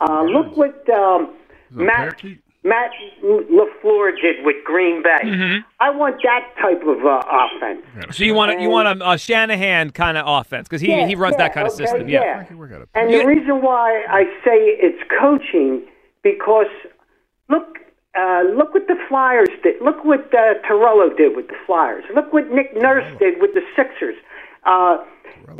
uh, 0.02 0.24
look 0.24 0.56
what 0.58 0.90
um, 0.90 1.34
Matt 1.72 2.22
Matt 2.64 2.90
LaFleur 3.24 4.20
did 4.20 4.44
with 4.44 4.56
Green 4.66 5.04
Bay. 5.04 5.22
Mm-hmm. 5.24 5.62
I 5.80 5.92
want 5.92 6.16
that 6.24 6.50
type 6.60 6.82
of 6.82 7.06
uh, 7.06 7.22
offense. 7.30 8.18
So 8.18 8.24
you 8.24 8.34
want 8.34 8.58
a, 8.58 8.62
you 8.62 8.70
want 8.72 9.02
a, 9.02 9.12
a 9.12 9.18
Shanahan 9.20 9.92
kind 9.92 10.18
of 10.18 10.26
offense 10.28 10.68
because 10.68 10.82
he, 10.82 10.90
Yeah, 10.90 11.06
he 11.06 11.14
runs 11.14 11.36
yeah, 11.38 11.46
that 11.46 11.54
kind 11.54 11.68
of 11.68 11.74
okay, 11.74 11.86
system. 11.86 12.10
yeah. 12.10 12.44
And 12.96 13.14
the 13.14 13.24
reason 13.24 13.62
why 13.62 14.04
I 14.10 14.24
say 14.44 14.58
it's 14.82 14.98
coaching 15.20 15.86
because 16.24 16.66
look, 17.50 17.78
uh, 18.18 18.42
look 18.58 18.74
what 18.74 18.88
the 18.88 18.98
Flyers 19.08 19.50
did. 19.62 19.76
Look 19.80 20.04
what 20.04 20.34
uh, 20.34 20.56
Torello 20.68 21.16
did 21.16 21.36
with 21.36 21.48
the 21.48 21.58
Flyers. 21.68 22.04
Look 22.16 22.34
what 22.34 22.50
Nick 22.50 22.76
Nurse 22.76 23.06
did 23.20 23.40
with 23.40 23.54
the 23.54 23.62
Sixers. 23.76 24.16
Uh, 24.64 24.98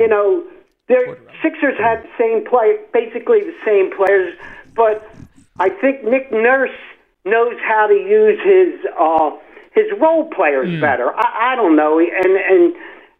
you 0.00 0.08
know, 0.08 0.42
their 0.88 1.16
Sixers 1.42 1.76
had 1.78 2.02
the 2.04 2.08
same 2.18 2.44
play, 2.48 2.76
basically 2.92 3.40
the 3.40 3.54
same 3.64 3.90
players, 3.96 4.34
but 4.74 5.08
I 5.58 5.68
think 5.70 6.04
Nick 6.04 6.30
Nurse 6.32 6.70
knows 7.24 7.54
how 7.66 7.86
to 7.88 7.94
use 7.94 8.38
his 8.44 8.84
uh, 8.98 9.30
his 9.74 9.86
role 10.00 10.30
players 10.30 10.68
Hmm. 10.70 10.80
better. 10.80 11.12
I, 11.14 11.52
I 11.52 11.56
don't 11.56 11.76
know, 11.76 11.98
and 11.98 12.10
and 12.36 12.74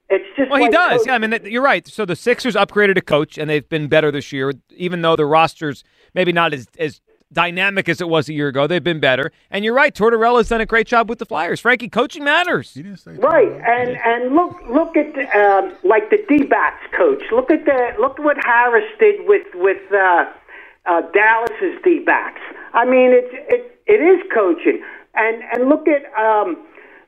it's 0.09 0.25
just 0.37 0.51
Well, 0.51 0.61
he 0.61 0.69
does. 0.69 0.99
coach- 1.01 1.07
Yeah, 1.09 1.15
I 1.15 1.19
mean, 1.19 1.39
you're 1.45 1.63
right. 1.63 1.87
So 1.87 2.05
the 2.05 2.15
Sixers 2.17 2.55
upgraded 2.55 2.97
a 2.97 3.01
coach, 3.03 3.37
and 3.39 3.51
they've 3.51 3.69
been 3.69 3.89
better 3.89 4.11
this 4.13 4.33
year, 4.33 4.53
even 4.71 5.03
though 5.03 5.17
the 5.17 5.27
roster's 5.27 5.83
maybe 6.15 6.33
not 6.33 6.55
as 6.55 6.69
as 6.79 7.01
dynamic 7.37 7.87
as 7.89 8.01
it 8.01 8.09
was 8.09 8.29
a 8.31 8.33
year 8.33 8.49
ago. 8.49 8.67
They've 8.67 8.83
been 8.83 8.99
better. 8.99 9.31
And 9.51 9.65
you're 9.65 9.75
right. 9.75 9.95
Tortorella's 9.95 10.49
done 10.49 10.63
a 10.63 10.67
great 10.67 10.87
job 10.87 11.09
with 11.09 11.19
the 11.19 11.27
Flyers. 11.27 11.61
Frankie, 11.61 11.91
coaching 11.91 12.25
matters. 12.25 12.77
Right, 13.07 13.53
and 13.53 13.91
and 14.05 14.35
look 14.35 14.57
look 14.69 14.97
at 14.97 15.15
um, 15.37 15.77
like 15.85 16.11
the 16.11 16.19
D 16.29 16.45
backs 16.45 16.83
coach. 16.97 17.23
Look 17.31 17.51
at 17.51 17.65
the 17.67 17.95
look 18.01 18.19
what 18.19 18.39
Harris 18.45 18.91
did 18.99 19.29
with 19.29 19.47
with 19.55 19.83
uh, 19.93 20.25
uh, 20.87 21.03
Dallas's 21.13 21.79
D 21.85 22.01
backs. 22.01 22.41
I 22.73 22.85
mean, 22.87 23.13
it's 23.13 23.35
it 23.55 23.81
it 23.87 24.01
is 24.01 24.21
coaching, 24.35 24.83
and 25.15 25.43
and 25.53 25.69
look 25.69 25.87
at 25.87 26.03
um, 26.19 26.57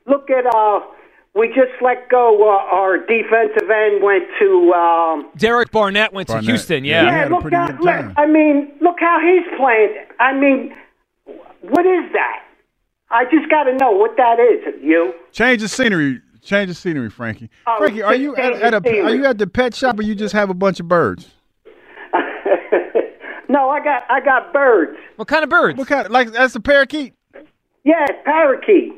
look 0.05 0.29
at 0.29 0.45
uh, 0.45 0.79
we 1.35 1.47
just 1.49 1.71
let 1.81 2.09
go. 2.09 2.37
Uh, 2.43 2.75
our 2.75 2.97
defensive 2.97 3.69
end 3.69 4.03
went 4.03 4.23
to. 4.39 4.73
Um, 4.73 5.29
Derek 5.37 5.71
Barnett 5.71 6.13
went 6.13 6.27
Barnett. 6.27 6.45
to 6.45 6.51
Houston. 6.51 6.83
Yeah, 6.85 7.03
Yeah. 7.03 7.23
he 7.25 7.29
look 7.29 7.51
how, 7.51 7.67
look. 7.79 8.13
I 8.17 8.25
mean, 8.25 8.71
look 8.81 8.97
how 8.99 9.19
he's 9.21 9.45
playing. 9.57 9.95
I 10.19 10.33
mean, 10.33 10.75
what 11.61 11.85
is 11.85 12.11
that? 12.13 12.43
I 13.11 13.25
just 13.25 13.49
got 13.49 13.63
to 13.63 13.75
know 13.77 13.91
what 13.91 14.15
that 14.17 14.39
is. 14.39 14.73
You. 14.83 15.13
Change 15.31 15.61
the 15.61 15.67
scenery. 15.67 16.21
Change 16.41 16.69
the 16.69 16.75
scenery, 16.75 17.09
Frankie. 17.09 17.49
Oh, 17.67 17.75
Frankie, 17.79 18.01
are 18.01 18.15
you 18.15 18.35
at, 18.35 18.53
at 18.53 18.73
a 18.73 18.79
the 18.79 19.01
are 19.01 19.13
you 19.15 19.25
at 19.25 19.37
the 19.37 19.47
pet 19.47 19.75
shop 19.75 19.99
or 19.99 20.03
you 20.03 20.15
just 20.15 20.33
have 20.33 20.49
a 20.49 20.53
bunch 20.53 20.79
of 20.79 20.87
birds? 20.87 21.29
no, 23.49 23.69
I 23.69 23.83
got 23.83 24.03
I 24.09 24.19
got 24.23 24.53
birds. 24.53 24.97
What 25.17 25.27
kind 25.27 25.43
of 25.43 25.49
birds? 25.49 25.77
What 25.77 25.87
kind? 25.87 26.09
Like 26.09 26.31
that's 26.31 26.55
a 26.55 26.59
parakeet. 26.59 27.13
Yeah, 27.83 28.05
parakeet. 28.23 28.93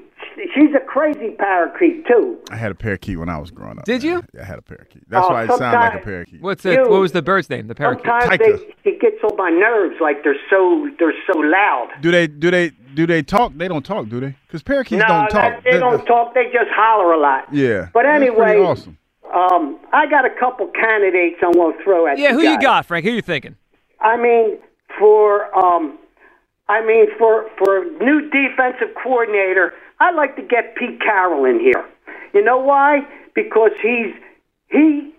She's 0.56 0.74
a 0.76 0.80
crazy 0.80 1.32
parakeet 1.38 2.06
too. 2.08 2.40
I 2.50 2.56
had 2.56 2.72
a 2.72 2.76
parakeet 2.76 3.18
when 3.20 3.30
I 3.30 3.38
was 3.38 3.52
growing 3.52 3.78
up. 3.78 3.86
Did 3.86 4.04
you? 4.04 4.24
Yeah, 4.34 4.42
I 4.42 4.46
had 4.46 4.60
a 4.60 4.62
parakeet. 4.62 5.04
That's 5.10 5.26
Oh, 5.26 5.30
why 5.34 5.44
it 5.44 5.48
sounded 5.50 5.78
like 5.80 6.02
a 6.02 6.04
parakeet. 6.04 6.42
What's 6.42 6.66
it? 6.66 6.80
What 6.82 7.00
was 7.00 7.12
the 7.12 7.22
bird's 7.22 7.50
name? 7.50 7.68
The 7.68 7.76
parakeet. 7.76 8.06
Sometimes 8.06 8.40
they, 8.40 8.90
it 8.90 9.02
gets 9.02 9.24
on 9.24 9.36
my 9.38 9.50
nerves, 9.50 9.96
like 10.02 10.24
they're 10.24 10.36
so 10.50 10.90
they're 11.00 11.14
so 11.32 11.40
loud. 11.40 11.90
Do 12.02 12.12
they 12.12 12.28
do 12.28 12.50
they 12.52 12.70
do 12.94 13.06
they 13.08 13.22
talk? 13.24 13.54
They 13.56 13.68
don't 13.68 13.86
talk, 13.86 14.10
do 14.10 14.20
they? 14.20 14.36
Because 14.48 14.64
parakeets 14.64 15.02
no, 15.02 15.08
don't 15.08 15.30
talk. 15.30 15.32
that- 15.32 15.64
they 15.64 15.78
don't 15.80 16.06
talk. 16.06 16.34
They 16.34 16.46
just 16.46 16.70
holler 16.72 17.14
a 17.14 17.20
lot. 17.20 17.54
Yeah. 17.54 17.90
But 17.94 18.06
anyway, 18.06 18.36
pretty 18.54 18.62
awesome. 18.62 18.98
um, 19.34 19.80
I 19.94 20.08
got 20.08 20.26
a 20.26 20.30
couple 20.30 20.68
candidates 20.68 21.38
I'm 21.44 21.54
going 21.54 21.78
to 21.78 21.84
throw 21.84 22.08
at 22.08 22.18
you. 22.18 22.24
Yeah, 22.26 22.32
you 22.32 22.40
who 22.40 22.44
you 22.50 22.60
got, 22.60 22.86
Frank? 22.86 23.06
Who 23.06 23.12
you 23.12 23.22
thinking? 23.22 23.56
I 24.02 24.18
mean, 24.18 24.58
for 25.00 25.56
um, 25.58 25.98
I 26.68 26.86
mean, 26.86 27.06
for 27.18 27.46
for 27.58 27.86
new 28.02 28.30
defensive 28.30 28.96
coordinator, 29.02 29.74
I'd 30.02 30.16
like 30.16 30.36
to 30.38 30.42
get 30.42 30.76
Pete 30.76 31.00
Carroll 31.02 31.46
in 31.46 31.60
here. 31.60 31.86
You 32.34 32.44
know 32.44 32.58
why? 32.58 33.02
Because 33.36 33.72
he's 33.82 34.14
he. 34.70 35.14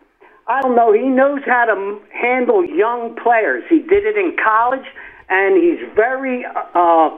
I 0.49 0.61
don't 0.63 0.75
know. 0.75 0.93
He 0.93 1.07
knows 1.21 1.41
how 1.47 1.65
to 1.67 2.01
handle 2.13 2.65
young 2.65 3.17
players. 3.23 3.63
He 3.69 3.79
did 3.79 4.05
it 4.05 4.17
in 4.17 4.37
college, 4.43 4.87
and 5.29 5.51
he's 5.63 5.79
very. 5.95 6.45
Uh, 6.75 7.11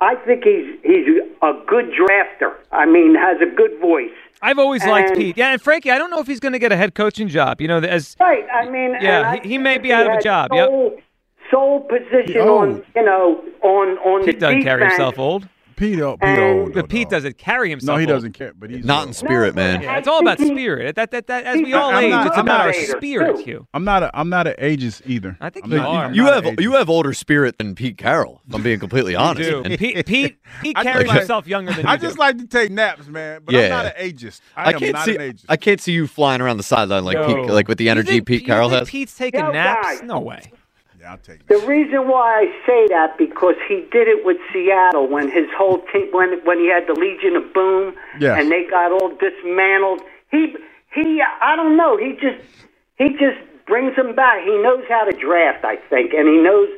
I 0.00 0.14
think 0.26 0.44
he's 0.44 0.68
he's 0.84 1.06
a 1.42 1.52
good 1.66 1.86
drafter. 2.00 2.52
I 2.72 2.84
mean, 2.86 3.14
has 3.14 3.38
a 3.40 3.50
good 3.60 3.80
voice. 3.80 4.10
I've 4.42 4.58
always 4.58 4.84
liked 4.86 5.16
Pete. 5.16 5.36
Yeah, 5.36 5.50
and 5.52 5.60
Frankie, 5.62 5.90
I 5.90 5.98
don't 5.98 6.10
know 6.10 6.20
if 6.20 6.26
he's 6.28 6.38
going 6.40 6.52
to 6.52 6.60
get 6.60 6.70
a 6.70 6.76
head 6.76 6.94
coaching 6.94 7.26
job. 7.26 7.60
You 7.60 7.66
know, 7.68 7.78
as 7.78 8.14
Right. 8.20 8.44
I 8.52 8.68
mean, 8.70 8.92
Yeah, 9.00 9.18
and 9.18 9.26
I 9.26 9.36
he- 9.42 9.48
he 9.48 9.58
may 9.58 9.78
be 9.78 9.92
out 9.92 10.02
of 10.02 10.08
a 10.08 10.14
had 10.16 10.22
job, 10.22 10.50
yep. 10.52 10.68
Sole, 10.68 11.00
sole 11.50 11.80
position 11.80 12.42
Oh. 12.42 12.58
on 12.58 12.84
you 12.94 13.02
know 13.04 13.42
on 13.62 13.88
on 13.98 14.24
Pete 14.24 14.34
the 14.36 14.40
doesn't 14.40 14.58
defense. 14.58 14.64
carry 14.78 14.88
himself 14.88 15.18
old. 15.18 15.48
Pete, 15.78 16.00
uh, 16.00 16.12
Pete 16.16 16.28
And- 16.28 16.38
oh, 16.40 16.60
old. 16.62 16.74
But 16.74 16.88
Pete 16.88 17.08
doesn't 17.08 17.38
carry 17.38 17.70
himself. 17.70 17.96
No, 17.96 18.00
he 18.00 18.06
doesn't 18.06 18.32
care. 18.32 18.52
But 18.58 18.70
he's 18.70 18.84
Not 18.84 19.06
in 19.06 19.12
spirit, 19.14 19.54
man. 19.54 19.80
Yeah, 19.82 19.96
it's 19.96 20.08
all 20.08 20.18
about 20.20 20.38
spirit. 20.40 20.96
That, 20.96 21.10
that, 21.12 21.26
that, 21.28 21.44
as 21.44 21.56
we 21.56 21.72
all 21.72 21.90
I'm 21.90 22.04
age, 22.04 22.10
not- 22.10 22.26
it's 22.26 22.36
I'm 22.36 22.44
about 22.44 22.60
our 22.62 22.70
a- 22.70 22.84
spirit, 22.86 23.40
Hugh. 23.44 23.66
I'm 23.72 23.84
not 23.84 24.02
a 24.02 24.10
I'm 24.12 24.28
not 24.28 24.46
an 24.46 24.54
ageist 24.58 25.02
either. 25.06 25.36
I 25.40 25.50
think 25.50 25.66
I'm 25.66 25.72
you 25.72 25.78
not- 25.78 25.86
are. 25.88 26.12
You 26.12 26.24
have 26.26 26.60
you 26.60 26.72
have 26.74 26.90
older 26.90 27.12
spirit 27.12 27.58
than 27.58 27.74
Pete 27.74 27.96
Carroll. 27.96 28.42
If 28.48 28.54
I'm 28.54 28.62
being 28.62 28.80
completely 28.80 29.14
honest. 29.16 29.48
do. 29.48 29.62
man. 29.62 29.78
Pete, 29.78 30.04
Pete, 30.06 30.38
Pete 30.62 30.76
I 30.76 30.82
just 30.82 30.92
carries 30.92 31.08
like- 31.08 31.18
himself 31.18 31.46
younger 31.46 31.72
than 31.72 31.84
you 31.84 31.90
I 31.90 31.96
do. 31.96 32.06
just 32.06 32.18
like 32.18 32.38
to 32.38 32.46
take 32.46 32.70
naps, 32.70 33.06
man. 33.06 33.42
But 33.44 33.54
Yeah. 33.54 33.62
I'm 33.64 33.70
not 33.70 33.86
an 33.86 33.92
ageist. 34.12 34.40
I, 34.56 34.64
I 34.70 34.72
can't 34.72 34.92
not 34.94 35.04
see 35.04 35.14
an 35.16 35.20
ageist. 35.32 35.44
I 35.48 35.56
can't 35.56 35.80
see 35.80 35.92
you 35.92 36.06
flying 36.06 36.40
around 36.40 36.56
the 36.56 36.62
sideline 36.64 37.04
like 37.04 37.16
Pete, 37.26 37.46
like 37.50 37.68
with 37.68 37.78
the 37.78 37.88
energy 37.88 38.20
Pete 38.20 38.44
Carroll 38.46 38.68
has. 38.70 38.88
Pete's 38.90 39.16
taking 39.16 39.40
naps? 39.52 40.02
No 40.02 40.18
way. 40.20 40.50
Yeah, 41.08 41.12
I'll 41.12 41.18
take 41.18 41.46
The 41.46 41.66
reason 41.66 42.08
why 42.08 42.40
I 42.40 42.66
say 42.66 42.86
that 42.88 43.16
because 43.18 43.54
he 43.68 43.86
did 43.90 44.08
it 44.08 44.24
with 44.24 44.36
Seattle 44.52 45.08
when 45.08 45.30
his 45.30 45.46
whole 45.56 45.82
team 45.92 46.08
when 46.12 46.40
when 46.44 46.58
he 46.58 46.68
had 46.68 46.86
the 46.86 46.98
Legion 46.98 47.36
of 47.36 47.52
Boom 47.54 47.94
Yes. 48.20 48.38
and 48.40 48.50
they 48.50 48.64
got 48.68 48.92
all 48.92 49.10
dismantled. 49.16 50.02
He 50.30 50.54
he 50.94 51.22
I 51.40 51.56
don't 51.56 51.76
know. 51.76 51.96
He 51.96 52.12
just 52.12 52.44
he 52.96 53.10
just 53.10 53.38
brings 53.66 53.96
them 53.96 54.14
back. 54.14 54.42
He 54.44 54.56
knows 54.58 54.84
how 54.88 55.04
to 55.04 55.16
draft, 55.16 55.64
I 55.64 55.76
think, 55.88 56.12
and 56.12 56.28
he 56.28 56.38
knows 56.38 56.68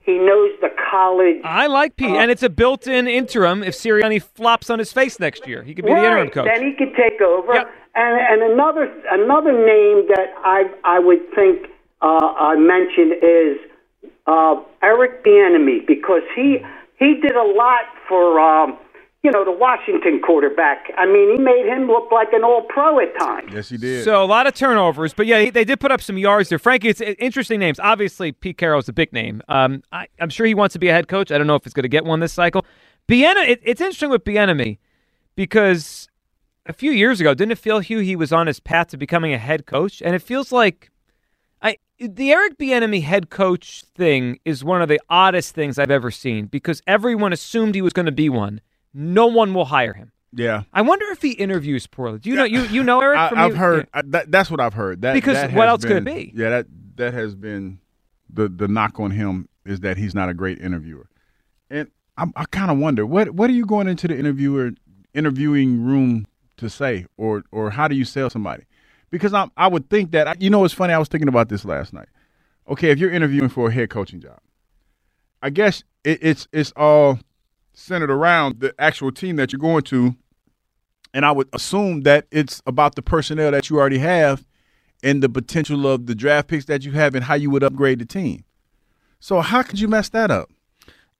he 0.00 0.18
knows 0.18 0.52
the 0.60 0.70
college. 0.90 1.40
I 1.42 1.66
like 1.66 1.96
Pete, 1.96 2.14
and 2.14 2.30
it's 2.30 2.44
a 2.44 2.48
built-in 2.48 3.08
interim. 3.08 3.64
If 3.64 3.74
Sirianni 3.74 4.22
flops 4.22 4.70
on 4.70 4.78
his 4.78 4.92
face 4.92 5.18
next 5.18 5.48
year, 5.48 5.64
he 5.64 5.74
could 5.74 5.84
be 5.84 5.92
the 5.92 5.98
interim 5.98 6.30
coach. 6.30 6.46
Then 6.46 6.64
he 6.64 6.72
could 6.74 6.94
take 6.94 7.20
over. 7.20 7.52
And 7.94 8.20
and 8.20 8.52
another 8.52 8.92
another 9.10 9.52
name 9.52 10.06
that 10.08 10.34
I 10.44 10.70
I 10.84 10.98
would 10.98 11.22
think 11.34 11.66
uh, 12.02 12.34
I 12.38 12.56
mentioned 12.56 13.14
is 13.22 13.56
uh, 14.26 14.56
Eric 14.82 15.24
Bieniemy 15.24 15.86
because 15.86 16.22
he 16.34 16.58
he 16.98 17.14
did 17.20 17.36
a 17.36 17.42
lot 17.44 17.84
for 18.08 18.40
um, 18.40 18.78
you 19.22 19.30
know 19.30 19.44
the 19.44 19.52
Washington 19.52 20.20
quarterback. 20.24 20.90
I 20.96 21.06
mean, 21.06 21.36
he 21.36 21.42
made 21.42 21.66
him 21.66 21.86
look 21.86 22.10
like 22.12 22.32
an 22.32 22.44
All 22.44 22.62
Pro 22.62 23.00
at 23.00 23.18
times. 23.18 23.50
Yes, 23.52 23.68
he 23.68 23.76
did. 23.76 24.04
So 24.04 24.22
a 24.22 24.26
lot 24.26 24.46
of 24.46 24.54
turnovers, 24.54 25.12
but 25.12 25.26
yeah, 25.26 25.50
they 25.50 25.64
did 25.64 25.80
put 25.80 25.90
up 25.90 26.00
some 26.00 26.18
yards 26.18 26.48
there. 26.48 26.58
Frankie, 26.58 26.88
it's 26.88 27.00
interesting 27.00 27.60
names. 27.60 27.78
Obviously, 27.80 28.32
Pete 28.32 28.58
Carroll's 28.58 28.88
a 28.88 28.92
big 28.92 29.12
name. 29.12 29.42
Um, 29.48 29.82
I, 29.92 30.06
I'm 30.20 30.30
sure 30.30 30.46
he 30.46 30.54
wants 30.54 30.74
to 30.74 30.78
be 30.78 30.88
a 30.88 30.92
head 30.92 31.08
coach. 31.08 31.32
I 31.32 31.38
don't 31.38 31.46
know 31.46 31.56
if 31.56 31.64
he's 31.64 31.74
going 31.74 31.82
to 31.82 31.88
get 31.88 32.04
one 32.04 32.20
this 32.20 32.32
cycle. 32.32 32.64
Biena, 33.08 33.48
it, 33.48 33.60
it's 33.62 33.80
interesting 33.80 34.10
with 34.10 34.24
Bieniemy 34.24 34.78
because 35.36 36.08
a 36.66 36.72
few 36.72 36.90
years 36.90 37.20
ago, 37.20 37.34
didn't 37.34 37.52
it 37.52 37.58
feel 37.58 37.78
Hugh 37.80 38.00
he 38.00 38.16
was 38.16 38.32
on 38.32 38.46
his 38.46 38.60
path 38.60 38.88
to 38.88 38.96
becoming 38.96 39.32
a 39.32 39.38
head 39.38 39.66
coach? 39.66 40.02
And 40.02 40.14
it 40.14 40.22
feels 40.22 40.52
like 40.52 40.90
I 40.90 40.95
the 41.98 42.32
Eric 42.32 42.58
Bieniemy 42.58 43.02
head 43.02 43.30
coach 43.30 43.84
thing 43.94 44.38
is 44.44 44.62
one 44.62 44.82
of 44.82 44.88
the 44.88 45.00
oddest 45.08 45.54
things 45.54 45.78
I've 45.78 45.90
ever 45.90 46.10
seen 46.10 46.46
because 46.46 46.82
everyone 46.86 47.32
assumed 47.32 47.74
he 47.74 47.82
was 47.82 47.92
going 47.92 48.06
to 48.06 48.12
be 48.12 48.28
one. 48.28 48.60
No 48.92 49.26
one 49.26 49.54
will 49.54 49.66
hire 49.66 49.94
him. 49.94 50.12
Yeah. 50.32 50.64
I 50.72 50.82
wonder 50.82 51.06
if 51.10 51.22
he 51.22 51.32
interviews 51.32 51.86
poorly. 51.86 52.18
Do 52.18 52.28
you 52.28 52.36
know 52.36 52.44
you 52.44 52.62
you 52.62 52.82
know 52.82 53.00
Eric? 53.00 53.18
I, 53.18 53.28
from 53.30 53.38
I've 53.38 53.52
you? 53.52 53.56
heard 53.56 53.88
I, 53.94 54.02
that, 54.06 54.30
that's 54.30 54.50
what 54.50 54.60
I've 54.60 54.74
heard. 54.74 55.02
That 55.02 55.14
Because 55.14 55.34
that 55.34 55.52
what 55.52 55.68
else 55.68 55.84
could 55.84 55.96
it 55.96 56.04
be? 56.04 56.32
Yeah, 56.34 56.50
that 56.50 56.66
that 56.96 57.14
has 57.14 57.34
been 57.34 57.78
the 58.32 58.48
the 58.48 58.68
knock 58.68 59.00
on 59.00 59.12
him 59.12 59.48
is 59.64 59.80
that 59.80 59.96
he's 59.96 60.14
not 60.14 60.28
a 60.28 60.34
great 60.34 60.60
interviewer, 60.60 61.08
and 61.70 61.90
I, 62.16 62.26
I 62.36 62.44
kind 62.46 62.70
of 62.70 62.78
wonder 62.78 63.06
what 63.06 63.30
what 63.30 63.48
are 63.48 63.54
you 63.54 63.64
going 63.64 63.88
into 63.88 64.08
the 64.08 64.18
interviewer 64.18 64.72
interviewing 65.14 65.82
room 65.82 66.26
to 66.58 66.68
say, 66.68 67.06
or 67.16 67.44
or 67.50 67.70
how 67.70 67.88
do 67.88 67.94
you 67.94 68.04
sell 68.04 68.28
somebody? 68.28 68.64
Because 69.10 69.34
I 69.34 69.48
I 69.56 69.68
would 69.68 69.88
think 69.88 70.10
that 70.12 70.40
you 70.40 70.50
know 70.50 70.64
it's 70.64 70.74
funny. 70.74 70.92
I 70.92 70.98
was 70.98 71.08
thinking 71.08 71.28
about 71.28 71.48
this 71.48 71.64
last 71.64 71.92
night. 71.92 72.08
Okay, 72.68 72.90
if 72.90 72.98
you're 72.98 73.12
interviewing 73.12 73.48
for 73.48 73.68
a 73.68 73.72
head 73.72 73.90
coaching 73.90 74.20
job, 74.20 74.40
I 75.42 75.50
guess 75.50 75.84
it, 76.04 76.18
it's 76.22 76.48
it's 76.52 76.72
all 76.76 77.18
centered 77.72 78.10
around 78.10 78.60
the 78.60 78.74
actual 78.78 79.12
team 79.12 79.36
that 79.36 79.52
you're 79.52 79.60
going 79.60 79.82
to 79.82 80.16
and 81.16 81.24
I 81.24 81.32
would 81.32 81.48
assume 81.54 82.02
that 82.02 82.26
it's 82.30 82.60
about 82.66 82.94
the 82.94 83.00
personnel 83.00 83.50
that 83.52 83.70
you 83.70 83.78
already 83.78 83.98
have 83.98 84.46
and 85.02 85.22
the 85.22 85.30
potential 85.30 85.86
of 85.86 86.04
the 86.04 86.14
draft 86.14 86.46
picks 86.48 86.66
that 86.66 86.84
you 86.84 86.92
have 86.92 87.14
and 87.14 87.24
how 87.24 87.34
you 87.34 87.48
would 87.48 87.62
upgrade 87.62 88.00
the 88.00 88.04
team. 88.04 88.44
So 89.18 89.40
how 89.40 89.62
could 89.62 89.80
you 89.80 89.88
mess 89.88 90.10
that 90.10 90.30
up? 90.30 90.50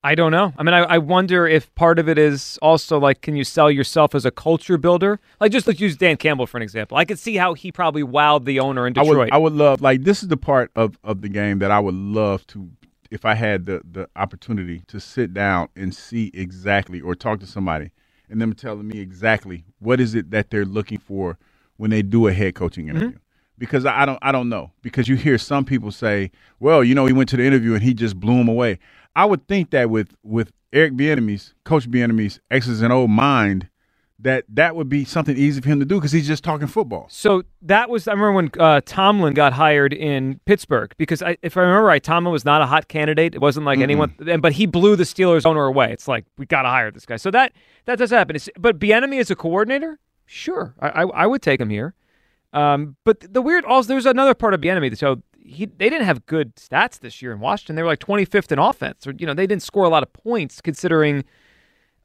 I 0.04 0.14
don't 0.14 0.30
know. 0.30 0.52
I 0.56 0.62
mean, 0.62 0.74
I, 0.74 0.82
I 0.82 0.98
wonder 0.98 1.48
if 1.48 1.74
part 1.74 1.98
of 1.98 2.08
it 2.08 2.16
is 2.16 2.58
also 2.62 2.98
like, 2.98 3.22
can 3.22 3.34
you 3.34 3.42
sell 3.42 3.70
yourself 3.70 4.14
as 4.14 4.24
a 4.24 4.30
culture 4.30 4.78
builder? 4.78 5.18
Like, 5.40 5.50
just 5.50 5.66
let's 5.66 5.80
use 5.80 5.96
Dan 5.96 6.16
Campbell 6.16 6.46
for 6.46 6.58
an 6.58 6.62
example. 6.62 6.96
I 6.96 7.04
could 7.04 7.18
see 7.18 7.36
how 7.36 7.54
he 7.54 7.72
probably 7.72 8.04
wowed 8.04 8.44
the 8.44 8.60
owner 8.60 8.86
in 8.86 8.96
I 8.96 9.02
Detroit. 9.02 9.18
would 9.18 9.32
I 9.32 9.36
would 9.36 9.54
love 9.54 9.80
like 9.80 10.04
this 10.04 10.22
is 10.22 10.28
the 10.28 10.36
part 10.36 10.70
of, 10.76 10.98
of 11.02 11.22
the 11.22 11.28
game 11.28 11.58
that 11.58 11.70
I 11.70 11.80
would 11.80 11.94
love 11.94 12.46
to 12.48 12.70
if 13.10 13.24
I 13.24 13.34
had 13.34 13.66
the, 13.66 13.82
the 13.90 14.08
opportunity 14.16 14.82
to 14.88 15.00
sit 15.00 15.34
down 15.34 15.68
and 15.76 15.94
see 15.94 16.30
exactly 16.34 17.00
or 17.00 17.14
talk 17.14 17.40
to 17.40 17.46
somebody 17.46 17.90
and 18.28 18.40
them 18.40 18.52
telling 18.52 18.88
me 18.88 18.98
exactly 19.00 19.64
what 19.78 20.00
is 20.00 20.14
it 20.14 20.30
that 20.30 20.50
they're 20.50 20.64
looking 20.64 20.98
for 20.98 21.38
when 21.76 21.90
they 21.90 22.02
do 22.02 22.26
a 22.26 22.32
head 22.32 22.54
coaching 22.54 22.86
mm-hmm. 22.86 22.96
interview. 22.96 23.18
Because 23.58 23.86
I 23.86 24.02
I 24.02 24.06
don't 24.06 24.18
I 24.22 24.32
don't 24.32 24.48
know. 24.48 24.70
Because 24.82 25.08
you 25.08 25.16
hear 25.16 25.38
some 25.38 25.64
people 25.64 25.90
say, 25.90 26.30
Well, 26.60 26.84
you 26.84 26.94
know, 26.94 27.06
he 27.06 27.12
went 27.12 27.28
to 27.30 27.36
the 27.36 27.44
interview 27.44 27.74
and 27.74 27.82
he 27.82 27.94
just 27.94 28.20
blew 28.20 28.34
him 28.34 28.48
away. 28.48 28.78
I 29.16 29.24
would 29.24 29.48
think 29.48 29.70
that 29.70 29.90
with 29.90 30.14
with 30.22 30.52
Eric 30.72 30.92
Bieniemy's, 30.92 31.54
Coach 31.64 31.90
Bieniemy's 31.90 32.38
X's 32.50 32.82
and 32.82 32.92
O 32.92 33.08
mind, 33.08 33.70
that 34.18 34.44
that 34.48 34.76
would 34.76 34.90
be 34.90 35.04
something 35.04 35.36
easy 35.36 35.60
for 35.60 35.68
him 35.68 35.80
to 35.80 35.86
do 35.86 35.96
because 35.96 36.12
he's 36.12 36.26
just 36.26 36.44
talking 36.44 36.66
football. 36.66 37.06
So 37.08 37.42
that 37.62 37.88
was 37.88 38.06
I 38.06 38.12
remember 38.12 38.32
when 38.32 38.50
uh, 38.58 38.82
Tomlin 38.84 39.32
got 39.32 39.54
hired 39.54 39.94
in 39.94 40.38
Pittsburgh 40.44 40.92
because 40.98 41.22
I, 41.22 41.38
if 41.42 41.56
I 41.56 41.62
remember 41.62 41.86
right, 41.86 42.02
Tomlin 42.02 42.30
was 42.30 42.44
not 42.44 42.60
a 42.60 42.66
hot 42.66 42.88
candidate. 42.88 43.34
It 43.34 43.40
wasn't 43.40 43.64
like 43.64 43.78
Mm-mm. 43.78 43.84
anyone, 43.84 44.40
but 44.40 44.52
he 44.52 44.66
blew 44.66 44.96
the 44.96 45.04
Steelers 45.04 45.46
owner 45.46 45.64
away. 45.64 45.92
It's 45.92 46.06
like 46.06 46.26
we 46.36 46.44
got 46.44 46.62
to 46.62 46.68
hire 46.68 46.90
this 46.90 47.06
guy. 47.06 47.16
So 47.16 47.30
that 47.30 47.52
that 47.86 47.98
does 47.98 48.10
happen. 48.10 48.36
It's, 48.36 48.50
but 48.58 48.78
Bieniemy 48.78 49.18
as 49.18 49.30
a 49.30 49.36
coordinator, 49.36 49.98
sure, 50.26 50.74
I, 50.78 50.88
I, 50.88 51.02
I 51.04 51.26
would 51.26 51.40
take 51.40 51.60
him 51.60 51.70
here. 51.70 51.94
Um, 52.52 52.96
but 53.04 53.20
the 53.20 53.42
weird 53.42 53.64
also 53.64 53.88
there's 53.88 54.06
another 54.06 54.34
part 54.34 54.54
of 54.54 54.60
Bieniemy. 54.60 54.96
So 54.96 55.22
he 55.46 55.66
they 55.66 55.88
didn't 55.88 56.06
have 56.06 56.26
good 56.26 56.56
stats 56.56 56.98
this 56.98 57.22
year 57.22 57.32
in 57.32 57.40
Washington. 57.40 57.76
They 57.76 57.82
were 57.82 57.88
like 57.88 58.00
25th 58.00 58.52
in 58.52 58.58
offense, 58.58 59.06
or 59.06 59.14
you 59.16 59.26
know 59.26 59.34
they 59.34 59.46
didn't 59.46 59.62
score 59.62 59.84
a 59.84 59.88
lot 59.88 60.02
of 60.02 60.12
points 60.12 60.60
considering 60.60 61.24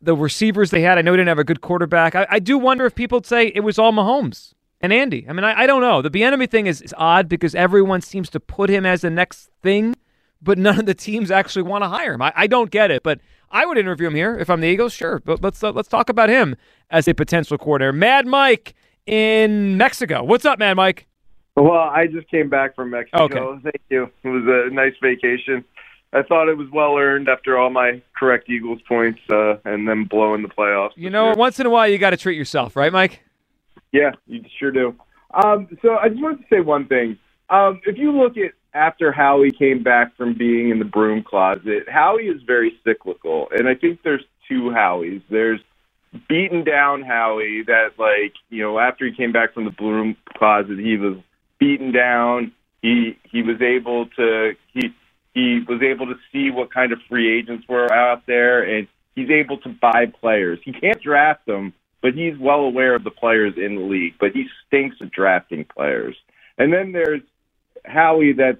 the 0.01 0.15
receivers 0.15 0.71
they 0.71 0.81
had. 0.81 0.97
I 0.97 1.01
know 1.01 1.11
they 1.11 1.17
didn't 1.17 1.29
have 1.29 1.39
a 1.39 1.43
good 1.43 1.61
quarterback. 1.61 2.15
I, 2.15 2.27
I 2.29 2.39
do 2.39 2.57
wonder 2.57 2.85
if 2.85 2.95
people 2.95 3.21
say 3.23 3.51
it 3.53 3.61
was 3.61 3.77
all 3.77 3.91
Mahomes 3.91 4.53
and 4.79 4.91
Andy. 4.91 5.25
I 5.29 5.33
mean, 5.33 5.43
I, 5.43 5.61
I 5.61 5.67
don't 5.67 5.81
know. 5.81 6.01
The 6.01 6.09
Bieniemy 6.09 6.49
thing 6.49 6.67
is, 6.67 6.81
is 6.81 6.93
odd 6.97 7.29
because 7.29 7.53
everyone 7.53 8.01
seems 8.01 8.29
to 8.31 8.39
put 8.39 8.69
him 8.69 8.85
as 8.85 9.01
the 9.01 9.09
next 9.09 9.49
thing, 9.61 9.95
but 10.41 10.57
none 10.57 10.79
of 10.79 10.85
the 10.85 10.95
teams 10.95 11.29
actually 11.29 11.63
want 11.63 11.83
to 11.83 11.87
hire 11.87 12.13
him. 12.13 12.21
I, 12.21 12.33
I 12.35 12.47
don't 12.47 12.71
get 12.71 12.89
it, 12.89 13.03
but 13.03 13.19
I 13.51 13.65
would 13.65 13.77
interview 13.77 14.07
him 14.07 14.15
here 14.15 14.37
if 14.37 14.49
I'm 14.49 14.61
the 14.61 14.67
Eagles. 14.67 14.93
Sure, 14.93 15.21
but 15.23 15.41
let's 15.43 15.63
uh, 15.63 15.71
let's 15.71 15.89
talk 15.89 16.09
about 16.09 16.29
him 16.29 16.55
as 16.89 17.07
a 17.07 17.13
potential 17.13 17.57
coordinator. 17.57 17.93
Mad 17.93 18.25
Mike 18.25 18.73
in 19.05 19.77
Mexico. 19.77 20.23
What's 20.23 20.45
up, 20.45 20.59
Mad 20.59 20.75
Mike? 20.75 21.07
Well, 21.55 21.71
I 21.71 22.07
just 22.07 22.29
came 22.29 22.49
back 22.49 22.75
from 22.75 22.91
Mexico. 22.91 23.23
Okay. 23.23 23.61
Thank 23.63 23.81
you. 23.89 24.09
It 24.23 24.29
was 24.29 24.43
a 24.47 24.73
nice 24.73 24.93
vacation. 25.01 25.65
I 26.13 26.23
thought 26.23 26.49
it 26.49 26.57
was 26.57 26.67
well 26.71 26.97
earned 26.97 27.29
after 27.29 27.57
all 27.57 27.69
my 27.69 28.01
correct 28.17 28.49
Eagles 28.49 28.79
points 28.87 29.19
uh, 29.29 29.55
and 29.63 29.87
then 29.87 30.05
blowing 30.05 30.41
the 30.41 30.49
playoffs. 30.49 30.91
You 30.95 31.09
know, 31.09 31.33
once 31.35 31.59
in 31.59 31.65
a 31.65 31.69
while 31.69 31.87
you 31.87 31.97
got 31.97 32.09
to 32.09 32.17
treat 32.17 32.37
yourself, 32.37 32.75
right, 32.75 32.91
Mike? 32.91 33.21
Yeah, 33.91 34.11
you 34.27 34.43
sure 34.59 34.71
do. 34.71 34.95
Um, 35.33 35.67
so 35.81 35.95
I 35.95 36.09
just 36.09 36.21
wanted 36.21 36.39
to 36.39 36.45
say 36.49 36.59
one 36.59 36.87
thing. 36.87 37.17
Um, 37.49 37.81
if 37.85 37.97
you 37.97 38.11
look 38.11 38.37
at 38.37 38.51
after 38.73 39.11
Howie 39.11 39.51
came 39.51 39.83
back 39.83 40.15
from 40.15 40.37
being 40.37 40.69
in 40.69 40.79
the 40.79 40.85
broom 40.85 41.23
closet, 41.23 41.89
Howie 41.89 42.27
is 42.27 42.41
very 42.45 42.73
cyclical, 42.85 43.47
and 43.51 43.67
I 43.67 43.75
think 43.75 44.01
there's 44.03 44.23
two 44.47 44.71
Howies. 44.73 45.21
There's 45.29 45.59
beaten 46.27 46.63
down 46.63 47.01
Howie. 47.01 47.63
That 47.67 47.91
like 47.97 48.33
you 48.49 48.63
know 48.63 48.79
after 48.79 49.05
he 49.05 49.15
came 49.15 49.31
back 49.31 49.53
from 49.53 49.65
the 49.65 49.71
broom 49.71 50.15
closet, 50.37 50.77
he 50.79 50.97
was 50.97 51.17
beaten 51.61 51.93
down. 51.93 52.51
He 52.81 53.17
he 53.31 53.43
was 53.43 53.61
able 53.61 54.07
to 54.17 54.55
he 54.73 54.93
he 55.33 55.63
was 55.65 55.81
able 55.81 56.07
to 56.07 56.15
see 56.33 56.49
what 56.49 56.73
kind 56.73 56.91
of 56.91 56.99
free 57.07 57.37
agents 57.37 57.65
were 57.69 57.91
out 57.93 58.25
there, 58.25 58.63
and 58.63 58.87
he's 59.15 59.29
able 59.29 59.57
to 59.59 59.69
buy 59.69 60.07
players. 60.19 60.59
He 60.65 60.73
can't 60.73 61.01
draft 61.01 61.45
them, 61.45 61.73
but 62.01 62.15
he's 62.15 62.37
well 62.37 62.61
aware 62.61 62.95
of 62.95 63.05
the 63.05 63.11
players 63.11 63.53
in 63.55 63.75
the 63.75 63.81
league. 63.81 64.15
But 64.19 64.31
he 64.33 64.47
stinks 64.67 64.97
at 64.99 65.11
drafting 65.11 65.63
players. 65.63 66.17
And 66.57 66.73
then 66.73 66.91
there's 66.91 67.21
Howie 67.85 68.33
that's 68.33 68.57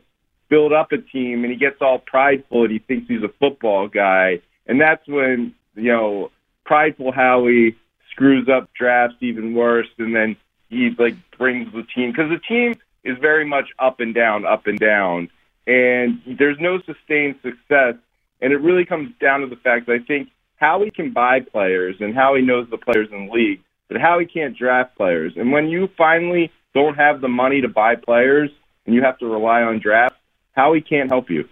built 0.48 0.72
up 0.72 0.92
a 0.92 0.98
team, 1.00 1.44
and 1.44 1.52
he 1.52 1.58
gets 1.58 1.82
all 1.82 2.00
prideful, 2.00 2.64
and 2.64 2.72
he 2.72 2.80
thinks 2.80 3.08
he's 3.08 3.24
a 3.24 3.34
football 3.40 3.88
guy, 3.88 4.40
and 4.68 4.80
that's 4.80 5.06
when 5.08 5.56
you 5.76 5.92
know 5.92 6.32
prideful 6.64 7.12
Howie 7.12 7.76
screws 8.12 8.48
up 8.48 8.70
drafts 8.74 9.18
even 9.22 9.56
worse, 9.56 9.90
and 9.98 10.16
then 10.16 10.38
he 10.70 10.92
like 10.98 11.16
brings 11.38 11.72
the 11.74 11.84
team 11.84 12.12
because 12.12 12.30
the 12.30 12.40
team 12.40 12.76
is 13.04 13.18
very 13.20 13.46
much 13.46 13.70
up 13.80 14.00
and 14.00 14.14
down, 14.14 14.46
up 14.46 14.68
and 14.68 14.80
down, 14.80 15.30
and 15.68 16.22
there's 16.38 16.58
no 16.60 16.80
sustained 16.82 17.36
success. 17.42 17.96
And 18.42 18.52
it 18.54 18.58
really 18.58 18.86
comes 18.86 19.12
down 19.20 19.42
to 19.42 19.48
the 19.48 19.56
fact 19.56 19.86
that 19.86 19.94
I 19.94 20.00
think 20.00 20.30
Howie 20.56 20.92
can 20.92 21.12
buy 21.14 21.42
players 21.42 21.96
and 22.00 22.16
Howie 22.16 22.42
knows 22.42 22.68
the 22.70 22.78
players 22.78 23.08
in 23.12 23.28
the 23.28 23.32
league, 23.34 23.62
but 23.88 24.02
Howie 24.02 24.26
can't 24.26 24.58
draft 24.58 24.96
players. 24.96 25.34
And 25.36 25.52
when 25.52 25.70
you 25.70 25.90
finally 25.98 26.52
don't 26.74 26.96
have 26.96 27.22
the 27.22 27.28
money 27.28 27.62
to 27.62 27.68
buy 27.68 27.96
players 27.96 28.50
and 28.86 28.96
you 28.96 29.04
have 29.04 29.18
to 29.20 29.28
rely 29.28 29.62
on 29.62 29.80
drafts, 29.80 30.18
Howie 30.54 30.82
can't 30.82 31.10
help 31.12 31.30
you. 31.30 31.48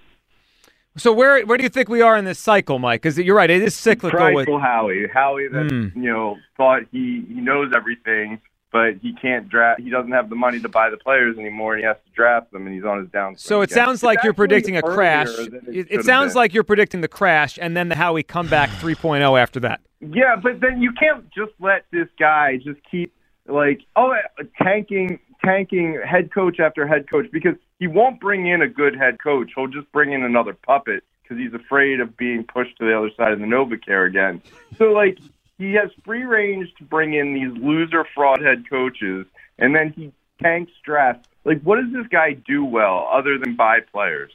So 0.97 1.13
where 1.13 1.45
where 1.45 1.57
do 1.57 1.63
you 1.63 1.69
think 1.69 1.87
we 1.87 2.01
are 2.01 2.17
in 2.17 2.25
this 2.25 2.39
cycle, 2.39 2.79
Mike? 2.79 3.01
Because 3.01 3.17
you're 3.17 3.35
right, 3.35 3.49
it 3.49 3.61
is 3.61 3.75
cyclical. 3.75 4.17
Prideful 4.17 4.55
With, 4.55 4.63
Howie, 4.63 5.07
Howie 5.07 5.47
that 5.47 5.67
Mm. 5.67 5.95
you 5.95 6.11
know 6.11 6.37
thought 6.57 6.81
he 6.91 7.23
he 7.27 7.39
knows 7.39 7.71
everything, 7.75 8.41
but 8.71 8.95
he 9.01 9.13
can't 9.13 9.49
draft. 9.49 9.81
He 9.81 9.89
doesn't 9.89 10.11
have 10.11 10.29
the 10.29 10.35
money 10.35 10.59
to 10.59 10.69
buy 10.69 10.89
the 10.89 10.97
players 10.97 11.37
anymore, 11.37 11.73
and 11.73 11.81
he 11.81 11.87
has 11.87 11.97
to 12.05 12.11
draft 12.11 12.51
them, 12.51 12.65
and 12.65 12.75
he's 12.75 12.83
on 12.83 12.99
his 12.99 13.07
downswing. 13.09 13.39
so 13.39 13.61
it 13.61 13.71
again. 13.71 13.85
sounds 13.85 14.03
like 14.03 14.17
It's 14.17 14.25
you're 14.25 14.33
predicting 14.33 14.77
a 14.77 14.81
crash. 14.81 15.29
It, 15.67 15.87
it 15.89 16.05
sounds 16.05 16.35
like 16.35 16.53
you're 16.53 16.63
predicting 16.63 17.01
the 17.01 17.07
crash, 17.07 17.57
and 17.61 17.75
then 17.75 17.89
the 17.89 17.95
Howie 17.95 18.23
comeback 18.23 18.69
3.0 18.69 19.39
after 19.39 19.59
that. 19.61 19.81
Yeah, 20.01 20.35
but 20.41 20.59
then 20.61 20.81
you 20.81 20.91
can't 20.93 21.25
just 21.31 21.51
let 21.59 21.85
this 21.91 22.07
guy 22.17 22.57
just 22.63 22.79
keep 22.89 23.13
like 23.47 23.81
oh 23.95 24.13
tanking 24.61 25.19
tanking 25.43 25.99
head 26.05 26.31
coach 26.33 26.59
after 26.59 26.87
head 26.87 27.09
coach 27.09 27.25
because 27.31 27.55
he 27.79 27.87
won't 27.87 28.19
bring 28.19 28.47
in 28.47 28.61
a 28.61 28.67
good 28.67 28.95
head 28.95 29.17
coach. 29.21 29.51
He'll 29.55 29.67
just 29.67 29.91
bring 29.91 30.13
in 30.13 30.23
another 30.23 30.53
puppet 30.53 31.03
because 31.23 31.37
he's 31.37 31.53
afraid 31.53 31.99
of 31.99 32.15
being 32.17 32.43
pushed 32.43 32.77
to 32.77 32.85
the 32.85 32.97
other 32.97 33.09
side 33.17 33.31
of 33.31 33.39
the 33.39 33.45
NovaCare 33.45 34.07
again. 34.07 34.41
So 34.77 34.85
like 34.91 35.17
he 35.59 35.73
has 35.73 35.91
free 36.03 36.23
range 36.23 36.69
to 36.79 36.83
bring 36.83 37.13
in 37.13 37.33
these 37.35 37.51
loser 37.63 38.03
fraud 38.15 38.41
head 38.41 38.67
coaches, 38.67 39.27
and 39.59 39.75
then 39.75 39.93
he 39.95 40.11
tanks 40.41 40.71
drafts. 40.83 41.29
Like 41.45 41.61
what 41.61 41.75
does 41.75 41.93
this 41.93 42.07
guy 42.07 42.33
do 42.33 42.65
well 42.65 43.07
other 43.11 43.37
than 43.37 43.55
buy 43.55 43.81
players? 43.91 44.31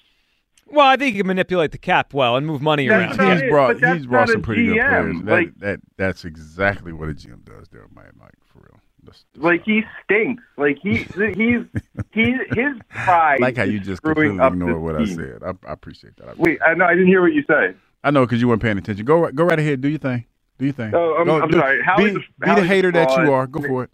Well, 0.66 0.86
I 0.86 0.96
think 0.96 1.12
he 1.14 1.20
can 1.20 1.26
manipulate 1.26 1.72
the 1.72 1.78
cap 1.78 2.14
well 2.14 2.36
and 2.36 2.46
move 2.46 2.62
money 2.62 2.88
That's 2.88 3.18
around. 3.18 3.32
he's 3.32 3.42
it, 3.42 3.50
brought 3.50 3.74
he's 3.84 4.06
brought 4.06 4.28
some 4.28 4.40
a 4.40 4.42
pretty 4.44 4.66
good 4.66 4.76
players. 4.78 5.16
That, 5.24 5.30
Like- 5.32 5.58
that 5.58 5.80
that's 5.96 6.24
exactly 6.24 6.92
what 6.92 7.08
a 7.08 7.12
GM 7.14 7.44
does 7.44 7.68
there, 7.68 7.86
Mike. 7.94 8.16
Mike 8.18 8.32
for 8.46 8.60
real. 8.60 8.80
Let's- 9.04 9.24
Like 9.36 9.62
he 9.64 9.82
stinks. 10.04 10.42
Like 10.56 10.78
he 10.82 10.98
he's 10.98 11.64
he 12.12 12.32
his 12.54 12.76
pride. 12.88 13.40
Like 13.40 13.56
how 13.58 13.64
you 13.64 13.78
just 13.80 13.98
screwing 13.98 14.38
completely 14.38 14.40
up 14.40 14.52
ignored 14.54 14.74
this 14.74 14.80
what 14.82 14.96
I 14.96 15.04
said. 15.04 15.42
I, 15.42 15.68
I 15.68 15.72
appreciate 15.74 16.16
that. 16.16 16.28
I, 16.30 16.32
Wait, 16.38 16.58
I 16.66 16.72
know 16.74 16.86
I 16.86 16.92
didn't 16.94 17.08
hear 17.08 17.20
what 17.20 17.32
you 17.34 17.44
said. 17.46 17.76
I 18.02 18.10
know 18.10 18.24
because 18.24 18.40
you 18.40 18.48
weren't 18.48 18.62
paying 18.62 18.78
attention. 18.78 19.04
Go 19.04 19.20
right- 19.20 19.34
go 19.34 19.44
right 19.44 19.58
ahead. 19.58 19.82
Do 19.82 19.88
your 19.88 19.98
thing. 19.98 20.24
Do 20.58 20.66
you 20.66 20.72
think? 20.72 20.94
Oh, 20.94 21.14
I'm- 21.14 21.26
Go- 21.26 21.42
I'm 21.42 21.50
do- 21.50 21.58
sorry. 21.58 21.78
Be, 21.78 21.82
Howie's 21.84 22.12
be 22.38 22.54
the 22.54 22.64
hater 22.64 22.92
that 22.92 23.10
you 23.24 23.32
are. 23.32 23.46
Go 23.46 23.60
for 23.60 23.84
it. 23.84 23.90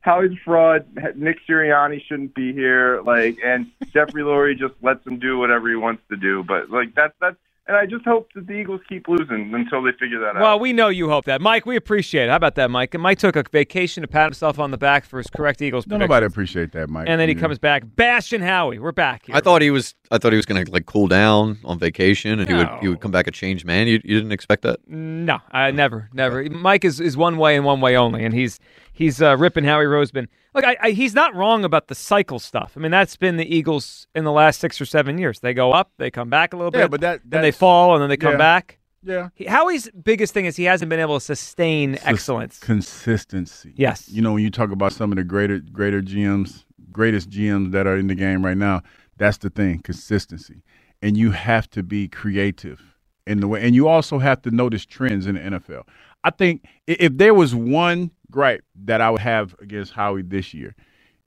Howie's 0.00 0.32
a 0.32 0.36
fraud. 0.44 0.86
Nick 1.16 1.38
Sirianni 1.48 2.02
shouldn't 2.06 2.34
be 2.34 2.52
here. 2.52 3.00
Like, 3.02 3.38
and 3.44 3.66
Jeffrey 3.92 4.22
Lurie 4.22 4.58
just 4.58 4.74
lets 4.82 5.06
him 5.06 5.18
do 5.18 5.38
whatever 5.38 5.68
he 5.68 5.76
wants 5.76 6.02
to 6.10 6.16
do. 6.16 6.42
But 6.42 6.70
like 6.70 6.94
that's 6.94 7.14
that's. 7.20 7.36
And 7.66 7.78
I 7.78 7.86
just 7.86 8.04
hope 8.04 8.30
that 8.34 8.46
the 8.46 8.52
Eagles 8.52 8.82
keep 8.86 9.08
losing 9.08 9.50
until 9.54 9.82
they 9.82 9.92
figure 9.92 10.20
that 10.20 10.36
out. 10.36 10.42
Well, 10.42 10.60
we 10.60 10.74
know 10.74 10.88
you 10.88 11.08
hope 11.08 11.24
that, 11.24 11.40
Mike. 11.40 11.64
We 11.64 11.76
appreciate 11.76 12.24
it. 12.24 12.28
How 12.28 12.36
about 12.36 12.56
that, 12.56 12.70
Mike? 12.70 12.92
And 12.92 13.02
Mike 13.02 13.18
took 13.18 13.36
a 13.36 13.44
vacation 13.50 14.02
to 14.02 14.08
pat 14.08 14.26
himself 14.26 14.58
on 14.58 14.70
the 14.70 14.76
back 14.76 15.06
for 15.06 15.16
his 15.16 15.28
correct 15.28 15.62
Eagles. 15.62 15.86
Don't 15.86 15.98
nobody 15.98 16.26
appreciate 16.26 16.72
that, 16.72 16.90
Mike. 16.90 17.08
And 17.08 17.18
then 17.18 17.30
he 17.30 17.34
comes 17.34 17.58
back, 17.58 17.84
bashing 17.96 18.42
Howie. 18.42 18.78
We're 18.78 18.92
back. 18.92 19.24
Here. 19.24 19.34
I 19.34 19.40
thought 19.40 19.62
he 19.62 19.70
was. 19.70 19.94
I 20.10 20.18
thought 20.18 20.32
he 20.32 20.36
was 20.36 20.44
going 20.44 20.62
to 20.62 20.70
like 20.70 20.84
cool 20.84 21.08
down 21.08 21.58
on 21.64 21.78
vacation, 21.78 22.38
and 22.38 22.46
he 22.46 22.54
would 22.54 22.68
he 22.82 22.88
would 22.88 23.00
come 23.00 23.10
back 23.10 23.26
a 23.26 23.30
changed 23.30 23.64
man. 23.64 23.86
You, 23.86 23.94
you 24.04 24.16
didn't 24.18 24.32
expect 24.32 24.60
that? 24.62 24.80
No, 24.86 25.38
I 25.50 25.70
never, 25.70 26.10
never. 26.12 26.44
Mike 26.50 26.84
is, 26.84 27.00
is 27.00 27.16
one 27.16 27.38
way 27.38 27.56
and 27.56 27.64
one 27.64 27.80
way 27.80 27.96
only, 27.96 28.26
and 28.26 28.34
he's 28.34 28.60
he's 28.94 29.20
uh, 29.20 29.36
ripping 29.36 29.64
Howie 29.64 29.84
Roseman. 29.84 30.28
Look, 30.54 30.64
I, 30.64 30.76
I, 30.80 30.90
he's 30.92 31.14
not 31.14 31.34
wrong 31.34 31.64
about 31.64 31.88
the 31.88 31.94
cycle 31.94 32.38
stuff. 32.38 32.72
I 32.76 32.80
mean, 32.80 32.90
that's 32.92 33.16
been 33.16 33.36
the 33.36 33.54
Eagles 33.54 34.06
in 34.14 34.24
the 34.24 34.32
last 34.32 34.60
six 34.60 34.80
or 34.80 34.86
seven 34.86 35.18
years. 35.18 35.40
They 35.40 35.52
go 35.52 35.72
up, 35.72 35.90
they 35.98 36.10
come 36.10 36.30
back 36.30 36.54
a 36.54 36.56
little 36.56 36.72
Yeah, 36.72 36.84
bit, 36.86 36.90
but 36.92 37.00
that- 37.02 37.20
then 37.24 37.42
they 37.42 37.50
fall, 37.50 37.92
and 37.94 38.00
then 38.02 38.08
they 38.08 38.16
come 38.16 38.32
yeah. 38.32 38.38
back. 38.38 38.78
Yeah. 39.06 39.28
He, 39.34 39.44
Howie's 39.44 39.90
biggest 39.90 40.32
thing 40.32 40.46
is 40.46 40.56
he 40.56 40.64
hasn't 40.64 40.88
been 40.88 41.00
able 41.00 41.18
to 41.18 41.24
sustain 41.24 41.98
excellence. 42.04 42.58
Consistency. 42.60 43.74
Yes. 43.76 44.08
You 44.08 44.22
know, 44.22 44.32
when 44.32 44.42
you 44.42 44.50
talk 44.50 44.70
about 44.70 44.92
some 44.94 45.12
of 45.12 45.16
the 45.16 45.24
greater 45.24 45.58
greater 45.58 46.00
GMs, 46.00 46.64
greatest 46.90 47.28
GMs 47.28 47.72
that 47.72 47.86
are 47.86 47.98
in 47.98 48.06
the 48.06 48.14
game 48.14 48.42
right 48.42 48.56
now, 48.56 48.80
that's 49.18 49.36
the 49.38 49.50
thing, 49.50 49.80
consistency. 49.80 50.62
And 51.02 51.18
you 51.18 51.32
have 51.32 51.68
to 51.70 51.82
be 51.82 52.08
creative 52.08 52.80
in 53.26 53.40
the 53.40 53.48
way 53.48 53.62
and 53.62 53.74
you 53.74 53.88
also 53.88 54.18
have 54.18 54.40
to 54.42 54.50
notice 54.50 54.86
trends 54.86 55.26
in 55.26 55.34
the 55.34 55.40
NFL. 55.42 55.82
I 56.24 56.30
think 56.30 56.64
if 56.86 57.16
there 57.18 57.34
was 57.34 57.54
one 57.54 58.10
gripe 58.34 58.64
that 58.84 59.00
I 59.00 59.10
would 59.10 59.20
have 59.20 59.54
against 59.60 59.92
Howie 59.92 60.22
this 60.22 60.52
year, 60.52 60.74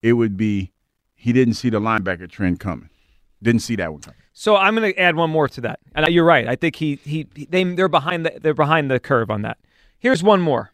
it 0.02 0.14
would 0.14 0.36
be 0.36 0.74
he 1.16 1.34
didn't 1.34 1.56
see 1.56 1.70
the 1.70 1.80
linebacker 1.80 2.30
trend 2.30 2.60
coming. 2.60 2.90
Didn't 3.42 3.62
see 3.62 3.76
that 3.78 3.92
one 3.92 4.02
coming. 4.02 4.20
So 4.34 4.56
I'm 4.56 4.76
going 4.76 4.94
to 4.94 5.00
add 5.00 5.16
one 5.16 5.30
more 5.30 5.48
to 5.48 5.62
that, 5.62 5.80
and 5.96 6.08
you're 6.10 6.26
right. 6.26 6.48
I 6.48 6.56
think 6.56 6.76
he 6.76 6.96
he 7.04 7.24
they 7.50 7.64
they're 7.64 7.88
behind 7.88 8.26
the 8.26 8.40
they're 8.40 8.54
behind 8.54 8.92
the 8.92 9.00
curve 9.00 9.32
on 9.32 9.42
that. 9.44 9.58
Here's 9.98 10.22
one 10.22 10.42
more. 10.42 10.74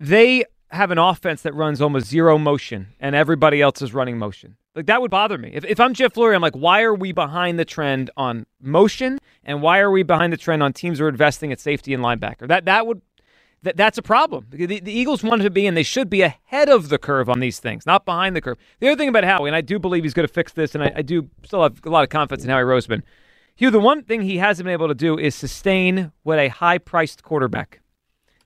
They 0.00 0.44
have 0.70 0.90
an 0.90 0.98
offense 0.98 1.42
that 1.42 1.54
runs 1.54 1.80
almost 1.80 2.06
zero 2.06 2.38
motion, 2.38 2.88
and 2.98 3.14
everybody 3.14 3.60
else 3.60 3.82
is 3.82 3.94
running 3.94 4.18
motion. 4.18 4.56
Like 4.74 4.86
that 4.86 5.00
would 5.00 5.10
bother 5.10 5.38
me. 5.38 5.50
If, 5.52 5.64
if 5.64 5.80
I'm 5.80 5.94
Jeff 5.94 6.14
Lurie, 6.14 6.34
I'm 6.34 6.40
like, 6.40 6.56
why 6.56 6.82
are 6.82 6.94
we 6.94 7.12
behind 7.12 7.58
the 7.58 7.64
trend 7.64 8.10
on 8.16 8.46
motion, 8.60 9.18
and 9.44 9.60
why 9.62 9.78
are 9.80 9.90
we 9.90 10.02
behind 10.02 10.32
the 10.32 10.36
trend 10.36 10.62
on 10.62 10.72
teams 10.72 10.98
who 10.98 11.04
are 11.04 11.08
investing 11.08 11.52
at 11.52 11.60
safety 11.60 11.94
and 11.94 12.02
linebacker? 12.02 12.46
That 12.48 12.64
that 12.64 12.86
would 12.86 13.02
that, 13.62 13.76
that's 13.76 13.98
a 13.98 14.02
problem. 14.02 14.46
The, 14.50 14.80
the 14.80 14.92
Eagles 14.92 15.22
wanted 15.22 15.44
to 15.44 15.50
be, 15.50 15.66
and 15.66 15.76
they 15.76 15.82
should 15.82 16.08
be 16.08 16.22
ahead 16.22 16.68
of 16.68 16.88
the 16.88 16.98
curve 16.98 17.28
on 17.28 17.40
these 17.40 17.58
things, 17.58 17.86
not 17.86 18.04
behind 18.04 18.36
the 18.36 18.40
curve. 18.40 18.58
The 18.80 18.88
other 18.88 18.96
thing 18.96 19.08
about 19.08 19.24
Howie, 19.24 19.48
and 19.48 19.56
I 19.56 19.60
do 19.60 19.78
believe 19.78 20.04
he's 20.04 20.14
going 20.14 20.26
to 20.26 20.32
fix 20.32 20.52
this, 20.52 20.74
and 20.74 20.84
I, 20.84 20.92
I 20.96 21.02
do 21.02 21.28
still 21.44 21.62
have 21.62 21.80
a 21.84 21.90
lot 21.90 22.04
of 22.04 22.10
confidence 22.10 22.44
in 22.44 22.50
Howie 22.50 22.62
Roseman. 22.62 23.02
Hugh, 23.56 23.70
the 23.70 23.80
one 23.80 24.04
thing 24.04 24.22
he 24.22 24.38
hasn't 24.38 24.64
been 24.64 24.72
able 24.72 24.88
to 24.88 24.94
do 24.94 25.18
is 25.18 25.34
sustain 25.34 26.12
with 26.22 26.38
a 26.38 26.48
high-priced 26.48 27.24
quarterback. 27.24 27.80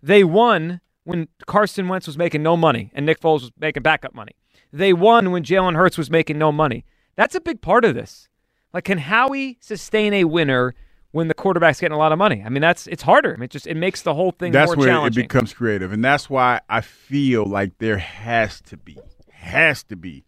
They 0.03 0.25
won 0.25 0.81
when 1.05 1.29
Carson 1.47 1.89
Wentz 1.89 2.07
was 2.07 2.17
making 2.17 2.43
no 2.43 2.57
money 2.57 2.91
and 2.95 3.05
Nick 3.05 3.21
Foles 3.21 3.43
was 3.43 3.53
making 3.59 3.83
backup 3.83 4.15
money. 4.15 4.33
They 4.73 4.95
won 4.95 5.31
when 5.31 5.43
Jalen 5.43 5.77
Hurts 5.77 5.99
was 5.99 6.11
making 6.11 6.39
no 6.39 6.51
money. 6.51 6.87
That's 7.15 7.35
a 7.35 7.41
big 7.41 7.61
part 7.61 7.85
of 7.85 7.95
this. 7.95 8.29
Like, 8.73 8.85
can 8.85 8.99
Howie 8.99 9.59
sustain 9.61 10.15
a 10.15 10.25
winner 10.25 10.75
when 11.13 11.29
the 11.29 11.35
quarterback's 11.35 11.81
getting 11.81 11.95
a 11.95 11.99
lot 11.99 12.13
of 12.13 12.19
money? 12.19 12.43
I 12.45 12.49
mean, 12.49 12.61
that's 12.61 12.87
it's 12.89 13.03
harder. 13.03 13.33
I 13.35 13.37
mean, 13.37 13.45
it 13.45 13.51
just 13.51 13.67
it 13.67 13.77
makes 13.77 14.03
the 14.03 14.15
whole 14.15 14.33
thing 14.33 14.53
that's 14.53 14.69
more 14.71 14.77
where 14.77 14.89
challenging. 14.89 15.25
it 15.25 15.29
becomes 15.29 15.53
creative 15.55 15.93
and 15.93 16.05
that's 16.05 16.29
why 16.29 16.61
i 16.69 16.81
feel 16.81 17.45
like 17.45 17.79
there 17.79 17.99
has 17.99 18.61
to 18.63 18.77
be 18.77 18.99
has 19.31 19.83
to 19.85 19.97
be 19.97 20.25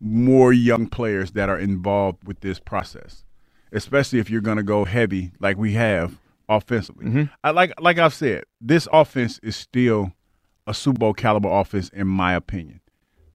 more 0.00 0.52
young 0.52 0.86
players 0.86 1.32
that 1.32 1.48
are 1.48 1.58
involved 1.58 2.24
with 2.24 2.40
this 2.40 2.58
process 2.60 3.24
especially 3.72 4.18
if 4.18 4.28
you're 4.30 4.40
going 4.40 4.56
to 4.58 4.62
go 4.62 4.84
heavy 4.84 5.32
like 5.40 5.56
we 5.56 5.72
have 5.72 6.18
offensively 6.48 7.06
Mm-hmm. 7.06 7.22
I, 7.42 7.50
like 7.50 7.72
like 7.80 7.98
i've 7.98 8.14
said 8.14 8.44
this 8.60 8.86
offense 8.92 9.40
is 9.42 9.56
still 9.56 10.12
a 10.66 10.74
super 10.74 10.98
bowl 10.98 11.14
caliber 11.14 11.48
offense 11.48 11.88
in 11.90 12.06
my 12.06 12.34
opinion 12.34 12.80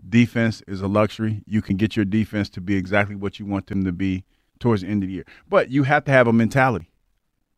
defense 0.07 0.61
is 0.67 0.81
a 0.81 0.87
luxury 0.87 1.43
you 1.45 1.61
can 1.61 1.77
get 1.77 1.95
your 1.95 2.05
defense 2.05 2.49
to 2.49 2.61
be 2.61 2.75
exactly 2.75 3.15
what 3.15 3.39
you 3.39 3.45
want 3.45 3.67
them 3.67 3.83
to 3.83 3.91
be 3.91 4.23
towards 4.59 4.81
the 4.83 4.87
end 4.87 5.03
of 5.03 5.07
the 5.07 5.13
year 5.15 5.25
but 5.49 5.69
you 5.69 5.83
have 5.83 6.03
to 6.05 6.11
have 6.11 6.27
a 6.27 6.33
mentality 6.33 6.89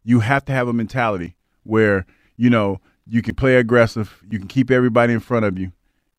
you 0.04 0.20
have 0.20 0.46
to 0.46 0.52
have 0.52 0.68
a 0.68 0.74
mentality 0.74 1.36
where 1.64 2.06
you 2.38 2.50
know 2.50 2.80
you 3.08 3.22
can 3.22 3.36
play 3.36 3.56
aggressive, 3.56 4.24
you 4.30 4.40
can 4.40 4.48
keep 4.48 4.72
everybody 4.72 5.14
in 5.14 5.20
front 5.20 5.46
of 5.46 5.58
you, 5.58 5.72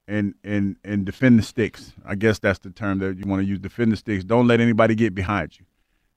and 0.07 0.35
and 0.45 0.77
and 0.85 1.05
defend 1.05 1.39
the 1.39 1.43
sticks. 1.43 1.93
I 2.05 2.15
guess 2.15 2.39
that's 2.39 2.59
the 2.59 2.71
term 2.71 2.99
that 2.99 3.19
you 3.19 3.25
want 3.27 3.43
to 3.43 3.47
use. 3.47 3.59
Defend 3.59 3.93
the 3.93 3.97
sticks. 3.97 4.25
Don't 4.25 4.47
let 4.47 4.61
anybody 4.61 4.95
get 4.95 5.15
behind 5.15 5.59
you. 5.59 5.65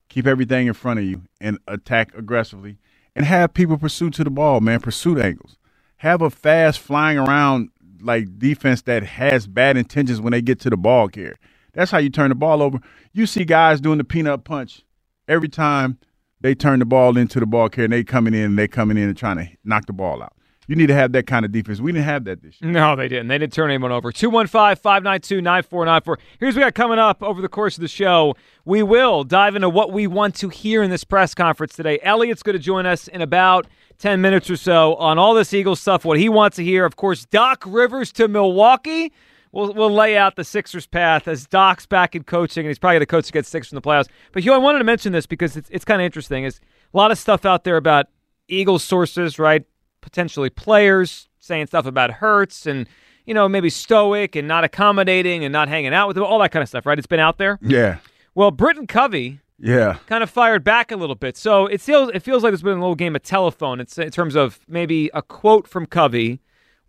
Keep 0.09 0.28
everything 0.28 0.68
in 0.68 0.74
front 0.74 0.99
of 0.99 1.05
you 1.05 1.24
and 1.41 1.57
attack 1.68 2.15
aggressively, 2.15 2.78
and 3.15 3.26
have 3.26 3.53
people 3.53 3.78
pursue 3.78 4.09
to 4.11 4.24
the 4.24 4.30
ball, 4.30 4.61
man. 4.61 4.80
Pursuit 4.80 5.20
angles. 5.20 5.57
Have 5.97 6.22
a 6.22 6.30
fast 6.30 6.80
flying 6.80 7.18
around 7.18 7.70
like 8.01 8.38
defense 8.38 8.84
that 8.84 9.03
has 9.03 9.47
bad 9.47 9.78
intentions 9.78 10.22
when 10.22 10.32
they 10.32 10.41
get 10.41 10.59
to 10.61 10.70
the 10.70 10.78
ball 10.78 11.07
carrier. 11.07 11.38
That's 11.74 11.91
how 11.91 11.97
you 11.97 12.09
turn 12.09 12.30
the 12.30 12.36
ball 12.36 12.61
over. 12.61 12.80
You 13.13 13.26
see 13.26 13.45
guys 13.45 13.82
doing 13.82 13.97
the 13.97 14.03
peanut 14.03 14.43
punch 14.43 14.84
every 15.28 15.49
time 15.49 15.97
they 16.41 16.55
turn 16.55 16.79
the 16.79 16.85
ball 16.85 17.17
into 17.17 17.39
the 17.39 17.45
ball 17.45 17.69
carrier 17.69 17.85
and 17.85 17.93
they 17.93 18.03
coming 18.03 18.33
in 18.33 18.41
and 18.41 18.59
they 18.59 18.67
coming 18.67 18.97
in 18.97 19.09
and 19.09 19.17
trying 19.17 19.38
to 19.38 19.47
knock 19.63 19.85
the 19.85 19.93
ball 19.93 20.21
out. 20.21 20.33
You 20.67 20.75
need 20.75 20.88
to 20.88 20.93
have 20.93 21.13
that 21.13 21.27
kind 21.27 21.45
of 21.45 21.53
defense. 21.53 21.79
We 21.79 21.93
didn't 21.93 22.03
have 22.05 22.25
that 22.25 22.41
this 22.43 22.61
year. 22.61 22.69
No, 22.69 22.93
they 22.97 23.07
didn't. 23.07 23.29
They 23.29 23.38
didn't 23.38 23.53
turn 23.53 23.71
anyone 23.71 23.93
over. 23.93 24.11
215 24.11 24.75
592 24.75 25.41
9494. 25.41 26.19
Here's 26.39 26.55
what 26.55 26.59
we 26.59 26.65
got 26.65 26.73
coming 26.75 26.99
up 26.99 27.23
over 27.23 27.41
the 27.41 27.47
course 27.47 27.77
of 27.77 27.81
the 27.81 27.88
show. 27.88 28.35
We 28.65 28.83
will 28.83 29.23
dive 29.23 29.55
into 29.55 29.69
what 29.69 29.93
we 29.93 30.07
want 30.07 30.35
to 30.35 30.49
hear 30.49 30.83
in 30.83 30.89
this 30.89 31.05
press 31.05 31.33
conference 31.33 31.73
today. 31.73 31.99
Elliot's 32.03 32.43
going 32.43 32.57
to 32.57 32.61
join 32.61 32.85
us 32.85 33.07
in 33.07 33.21
about 33.21 33.65
10 33.99 34.19
minutes 34.19 34.49
or 34.49 34.57
so 34.57 34.95
on 34.95 35.17
all 35.17 35.33
this 35.33 35.53
Eagles 35.53 35.79
stuff, 35.79 36.03
what 36.03 36.19
he 36.19 36.27
wants 36.27 36.57
to 36.57 36.65
hear. 36.65 36.83
Of 36.83 36.97
course, 36.97 37.25
Doc 37.25 37.63
Rivers 37.65 38.11
to 38.13 38.27
Milwaukee. 38.27 39.13
We'll, 39.52 39.74
we'll 39.74 39.91
lay 39.93 40.18
out 40.18 40.36
the 40.36 40.43
Sixers' 40.43 40.86
path 40.88 41.28
as 41.28 41.48
Doc's 41.48 41.86
back 41.86 42.16
in 42.16 42.24
coaching, 42.24 42.62
and 42.66 42.70
he's 42.70 42.80
probably 42.80 42.95
going 42.95 43.02
to 43.02 43.06
coach 43.08 43.30
against 43.30 43.50
Sixers 43.52 43.72
in 43.72 43.76
the 43.76 43.82
playoffs. 43.82 44.08
But, 44.32 44.43
Hugh, 44.43 44.54
I 44.54 44.58
wanted 44.58 44.80
to 44.80 44.84
mention 44.84 45.14
this 45.14 45.26
because 45.26 45.56
it's, 45.58 45.70
it's 45.70 45.86
kind 45.86 46.02
of 46.02 46.06
interesting. 46.06 46.43
Is 46.43 46.60
a 46.93 46.98
lot 46.98 47.12
of 47.12 47.18
stuff 47.18 47.45
out 47.45 47.64
there 47.64 47.78
about 47.78 48.08
Eagles 48.48 48.84
sources, 48.84 49.39
right? 49.39 49.64
Potentially 50.02 50.50
players 50.50 51.28
saying 51.39 51.68
stuff 51.68 51.86
about 51.86 52.12
Hurts 52.12 52.66
and, 52.66 52.88
you 53.26 53.34
know, 53.34 53.48
maybe 53.50 53.70
stoic 53.70 54.36
and 54.36 54.48
not 54.48 54.64
accommodating 54.64 55.43
and 55.43 55.52
not 55.54 55.68
hanging 55.70 55.93
out 55.93 56.08
with 56.10 56.18
him, 56.18 56.24
all 56.24 56.39
that 56.39 56.52
kind 56.52 56.62
of 56.64 56.70
stuff, 56.70 56.86
right? 56.86 56.98
It's 56.98 57.08
been 57.08 57.20
out 57.20 57.38
there. 57.38 57.58
Yeah. 57.62 57.98
Well, 58.36 58.52
Britain 58.52 58.86
Covey 58.86 59.39
Yeah. 59.60 59.98
kind 60.08 60.24
of 60.24 60.30
fired 60.30 60.64
back 60.64 60.91
a 60.91 60.95
little 60.98 61.16
bit. 61.16 61.36
So 61.38 61.66
it 61.68 61.82
feels 61.82 62.10
it 62.14 62.22
feels 62.22 62.43
like 62.43 62.52
there's 62.52 62.62
been 62.62 62.78
a 62.78 62.82
little 62.82 62.95
game 62.95 63.16
of 63.16 63.24
telephone. 63.24 63.80
It's 63.80 63.98
in 63.98 64.12
terms 64.12 64.36
of 64.36 64.60
maybe 64.68 65.10
a 65.14 65.22
quote 65.22 65.68
from 65.68 65.86
Covey 65.88 66.39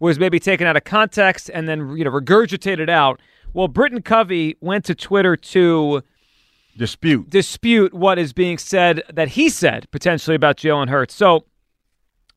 was 0.01 0.19
maybe 0.19 0.39
taken 0.39 0.67
out 0.67 0.77
of 0.77 0.85
context 0.85 1.51
and 1.53 1.69
then 1.69 1.97
you 1.97 2.05
know 2.05 2.11
regurgitated 2.11 2.89
out. 2.89 3.21
Well, 3.53 3.69
Britain 3.69 4.03
Covey 4.03 4.57
went 4.61 4.85
to 4.87 4.95
Twitter 4.95 5.37
to 5.37 6.03
dispute 6.77 7.29
dispute 7.29 7.93
what 7.93 8.19
is 8.19 8.33
being 8.33 8.57
said 8.59 9.03
that 9.13 9.29
he 9.29 9.49
said 9.49 9.91
potentially 9.91 10.37
about 10.37 10.57
Jalen 10.57 10.89
Hurts. 10.89 11.15
So 11.15 11.45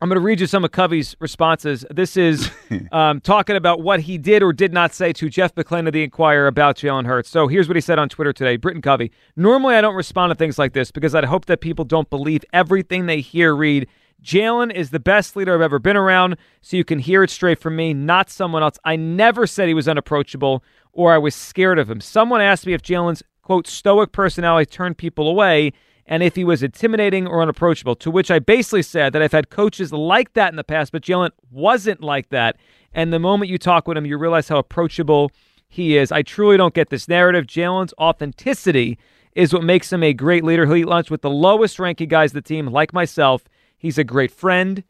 I'm 0.01 0.09
going 0.09 0.15
to 0.15 0.25
read 0.25 0.39
you 0.39 0.47
some 0.47 0.65
of 0.65 0.71
Covey's 0.71 1.15
responses. 1.19 1.85
This 1.91 2.17
is 2.17 2.49
um, 2.91 3.21
talking 3.21 3.55
about 3.55 3.83
what 3.83 3.99
he 3.99 4.17
did 4.17 4.41
or 4.41 4.51
did 4.51 4.73
not 4.73 4.95
say 4.95 5.13
to 5.13 5.29
Jeff 5.29 5.53
McLane 5.53 5.85
of 5.85 5.93
the 5.93 6.03
Inquirer 6.03 6.47
about 6.47 6.75
Jalen 6.75 7.05
Hurts. 7.05 7.29
So 7.29 7.47
here's 7.47 7.67
what 7.67 7.77
he 7.77 7.81
said 7.81 7.99
on 7.99 8.09
Twitter 8.09 8.33
today. 8.33 8.57
Britain 8.57 8.81
Covey. 8.81 9.11
Normally, 9.35 9.75
I 9.75 9.81
don't 9.81 9.93
respond 9.93 10.31
to 10.31 10.35
things 10.35 10.57
like 10.57 10.73
this 10.73 10.89
because 10.89 11.13
I'd 11.13 11.25
hope 11.25 11.45
that 11.45 11.61
people 11.61 11.85
don't 11.85 12.09
believe 12.09 12.43
everything 12.51 13.05
they 13.05 13.21
hear. 13.21 13.55
Read. 13.55 13.87
Jalen 14.23 14.73
is 14.73 14.91
the 14.91 14.99
best 14.99 15.35
leader 15.35 15.53
I've 15.55 15.61
ever 15.61 15.79
been 15.79 15.97
around, 15.97 16.37
so 16.61 16.77
you 16.77 16.83
can 16.83 16.99
hear 16.99 17.23
it 17.23 17.29
straight 17.29 17.59
from 17.59 17.75
me, 17.75 17.93
not 17.93 18.29
someone 18.29 18.61
else. 18.61 18.77
I 18.85 18.95
never 18.95 19.47
said 19.47 19.67
he 19.67 19.73
was 19.73 19.87
unapproachable 19.87 20.63
or 20.93 21.13
I 21.13 21.17
was 21.17 21.33
scared 21.33 21.79
of 21.79 21.89
him. 21.89 22.01
Someone 22.01 22.41
asked 22.41 22.65
me 22.65 22.73
if 22.73 22.81
Jalen's 22.81 23.23
quote 23.41 23.67
stoic 23.67 24.11
personality 24.11 24.69
turned 24.69 24.97
people 24.97 25.27
away 25.27 25.73
and 26.05 26.21
if 26.21 26.35
he 26.35 26.43
was 26.43 26.61
intimidating 26.61 27.27
or 27.27 27.41
unapproachable. 27.41 27.95
To 27.95 28.11
which 28.11 28.29
I 28.29 28.39
basically 28.39 28.83
said 28.83 29.13
that 29.13 29.21
I've 29.21 29.31
had 29.31 29.49
coaches 29.49 29.91
like 29.91 30.33
that 30.33 30.51
in 30.51 30.57
the 30.57 30.63
past, 30.63 30.91
but 30.91 31.03
Jalen 31.03 31.31
wasn't 31.49 32.01
like 32.01 32.29
that. 32.29 32.57
And 32.93 33.13
the 33.13 33.19
moment 33.19 33.49
you 33.49 33.57
talk 33.57 33.87
with 33.87 33.97
him, 33.97 34.05
you 34.05 34.17
realize 34.17 34.49
how 34.49 34.57
approachable 34.57 35.31
he 35.69 35.97
is. 35.97 36.11
I 36.11 36.21
truly 36.21 36.57
don't 36.57 36.73
get 36.73 36.89
this 36.89 37.07
narrative. 37.07 37.47
Jalen's 37.47 37.93
authenticity 37.97 38.99
is 39.33 39.53
what 39.53 39.63
makes 39.63 39.91
him 39.91 40.03
a 40.03 40.13
great 40.13 40.43
leader. 40.43 40.65
He'll 40.65 40.75
eat 40.75 40.85
lunch 40.85 41.09
with 41.09 41.21
the 41.21 41.29
lowest 41.29 41.79
ranking 41.79 42.09
guys 42.09 42.31
of 42.31 42.35
the 42.35 42.41
team, 42.41 42.67
like 42.67 42.93
myself. 42.93 43.43
He's 43.81 43.97
a 43.97 44.03
great 44.03 44.29
friend 44.29 44.83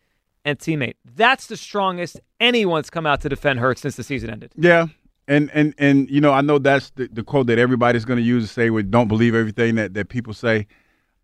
and 0.43 0.59
teammate. 0.59 0.95
That's 1.15 1.47
the 1.47 1.55
strongest 1.55 2.19
anyone's 2.41 2.89
come 2.89 3.05
out 3.05 3.21
to 3.21 3.29
defend 3.29 3.61
Hurts 3.61 3.79
since 3.79 3.95
the 3.95 4.03
season 4.03 4.29
ended. 4.29 4.51
Yeah. 4.57 4.87
And 5.29 5.49
and 5.53 5.73
and 5.77 6.09
you 6.09 6.19
know, 6.19 6.33
I 6.33 6.41
know 6.41 6.59
that's 6.59 6.89
the, 6.89 7.07
the 7.07 7.23
quote 7.23 7.47
that 7.47 7.57
everybody's 7.57 8.03
going 8.03 8.17
to 8.17 8.23
use 8.23 8.45
to 8.45 8.53
say, 8.53 8.69
"We 8.69 8.83
don't 8.83 9.07
believe 9.07 9.33
everything 9.33 9.75
that 9.75 9.93
that 9.93 10.09
people 10.09 10.33
say." 10.33 10.67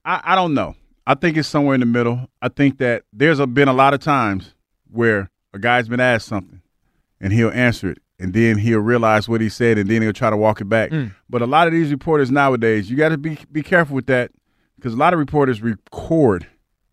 I, 0.05 0.21
I 0.23 0.35
don't 0.35 0.53
know. 0.53 0.75
I 1.05 1.15
think 1.15 1.35
it's 1.35 1.49
somewhere 1.49 1.73
in 1.73 1.81
the 1.81 1.87
middle. 1.87 2.29
I 2.41 2.47
think 2.47 2.77
that 2.77 3.03
there's 3.11 3.39
a, 3.39 3.47
been 3.47 3.67
a 3.67 3.73
lot 3.73 3.93
of 3.93 3.99
times 3.99 4.53
where 4.89 5.29
a 5.53 5.59
guy's 5.59 5.89
been 5.89 5.99
asked 5.99 6.27
something, 6.27 6.61
and 7.19 7.33
he'll 7.33 7.51
answer 7.51 7.89
it, 7.89 7.97
and 8.17 8.33
then 8.33 8.59
he'll 8.59 8.79
realize 8.79 9.27
what 9.27 9.41
he 9.41 9.49
said, 9.49 9.77
and 9.77 9.89
then 9.89 10.01
he'll 10.01 10.13
try 10.13 10.29
to 10.29 10.37
walk 10.37 10.61
it 10.61 10.69
back. 10.69 10.91
Mm. 10.91 11.13
But 11.29 11.41
a 11.41 11.47
lot 11.47 11.67
of 11.67 11.73
these 11.73 11.91
reporters 11.91 12.31
nowadays, 12.31 12.89
you 12.89 12.95
got 12.95 13.09
to 13.09 13.17
be 13.17 13.37
be 13.51 13.61
careful 13.61 13.95
with 13.95 14.05
that 14.05 14.31
because 14.77 14.93
a 14.93 14.97
lot 14.97 15.11
of 15.11 15.19
reporters 15.19 15.61
record 15.61 16.47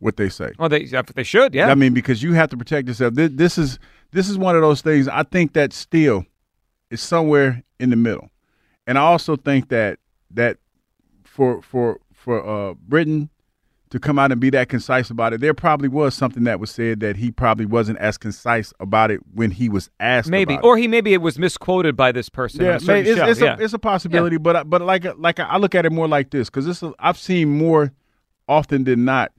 what 0.04 0.18
they 0.18 0.28
say. 0.28 0.52
Oh, 0.58 0.68
they 0.68 0.84
they 1.14 1.22
should, 1.24 1.54
yeah. 1.54 1.70
I 1.70 1.74
mean, 1.74 1.94
because 1.94 2.22
you 2.22 2.34
have 2.34 2.50
to 2.50 2.58
protect 2.58 2.86
yourself. 2.88 3.14
This, 3.14 3.30
this 3.32 3.56
is 3.58 3.78
this 4.12 4.28
is 4.28 4.36
one 4.36 4.54
of 4.54 4.60
those 4.60 4.82
things. 4.82 5.08
I 5.08 5.22
think 5.22 5.54
that 5.54 5.72
still 5.72 6.26
is 6.90 7.00
somewhere 7.00 7.62
in 7.80 7.88
the 7.88 7.96
middle, 7.96 8.28
and 8.86 8.98
I 8.98 9.00
also 9.00 9.34
think 9.34 9.70
that 9.70 9.98
that 10.30 10.58
for 11.24 11.62
for 11.62 12.00
for 12.12 12.46
uh, 12.46 12.74
Britain 12.74 13.30
to 13.88 13.98
come 13.98 14.18
out 14.18 14.30
and 14.30 14.40
be 14.40 14.50
that 14.50 14.68
concise 14.68 15.08
about 15.08 15.32
it, 15.32 15.40
there 15.40 15.54
probably 15.54 15.88
was 15.88 16.14
something 16.14 16.44
that 16.44 16.60
was 16.60 16.70
said 16.70 17.00
that 17.00 17.16
he 17.16 17.30
probably 17.30 17.64
wasn't 17.64 17.96
as 17.98 18.18
concise 18.18 18.74
about 18.80 19.10
it 19.10 19.20
when 19.32 19.52
he 19.52 19.68
was 19.70 19.88
asked. 20.00 20.28
maybe, 20.28 20.58
or 20.64 20.76
he 20.76 20.86
maybe 20.86 21.14
it 21.14 21.22
was 21.22 21.38
misquoted 21.38 21.96
by 21.96 22.12
this 22.12 22.28
person. 22.28 22.60
on 22.60 22.66
Yeah, 22.66 22.74
a 22.74 22.80
certain 22.80 22.94
maybe 23.04 23.10
it's, 23.10 23.30
it's, 23.30 23.40
yeah. 23.40 23.56
a, 23.56 23.62
it's 23.62 23.72
a 23.72 23.78
possibility, 23.78 24.36
but 24.36 24.54
I- 24.56 24.62
but 24.64 24.82
like 24.82 25.06
like 25.16 25.40
I 25.40 25.56
look 25.56 25.74
at 25.74 25.86
it 25.86 25.92
more 25.92 26.08
like 26.08 26.28
this 26.30 26.50
because 26.50 26.66
this 26.66 26.84
I've 26.98 27.16
seen 27.18 27.56
more 27.56 27.92
often 28.48 28.84
than 28.84 29.06
not 29.06 29.32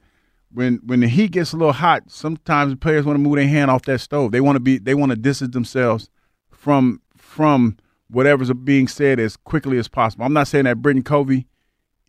when 0.56 0.80
when 0.86 1.02
the 1.02 1.08
heat 1.08 1.32
gets 1.32 1.54
a 1.54 1.58
little 1.58 1.74
hot. 1.74 2.04
Sometimes 2.08 2.76
players 2.76 3.06
want 3.06 3.16
to 3.16 3.22
move 3.22 3.36
their 3.36 3.48
hand 3.48 3.70
off 3.70 3.84
that 3.84 4.00
stove. 4.00 4.32
They 4.32 4.42
want 4.42 4.56
to 4.56 4.60
be 4.60 4.78
they 4.78 4.96
want 4.96 5.12
to 5.12 5.16
distance 5.16 5.54
themselves 5.54 6.10
from 6.50 7.02
from 7.16 7.78
whatever's 8.10 8.52
being 8.54 8.88
said 8.88 9.20
as 9.20 9.36
quickly 9.38 9.78
as 9.78 9.88
possible. 9.88 10.26
I'm 10.26 10.34
not 10.34 10.48
saying 10.48 10.66
that 10.66 10.82
Britain 10.82 11.04
Covey 11.04 11.48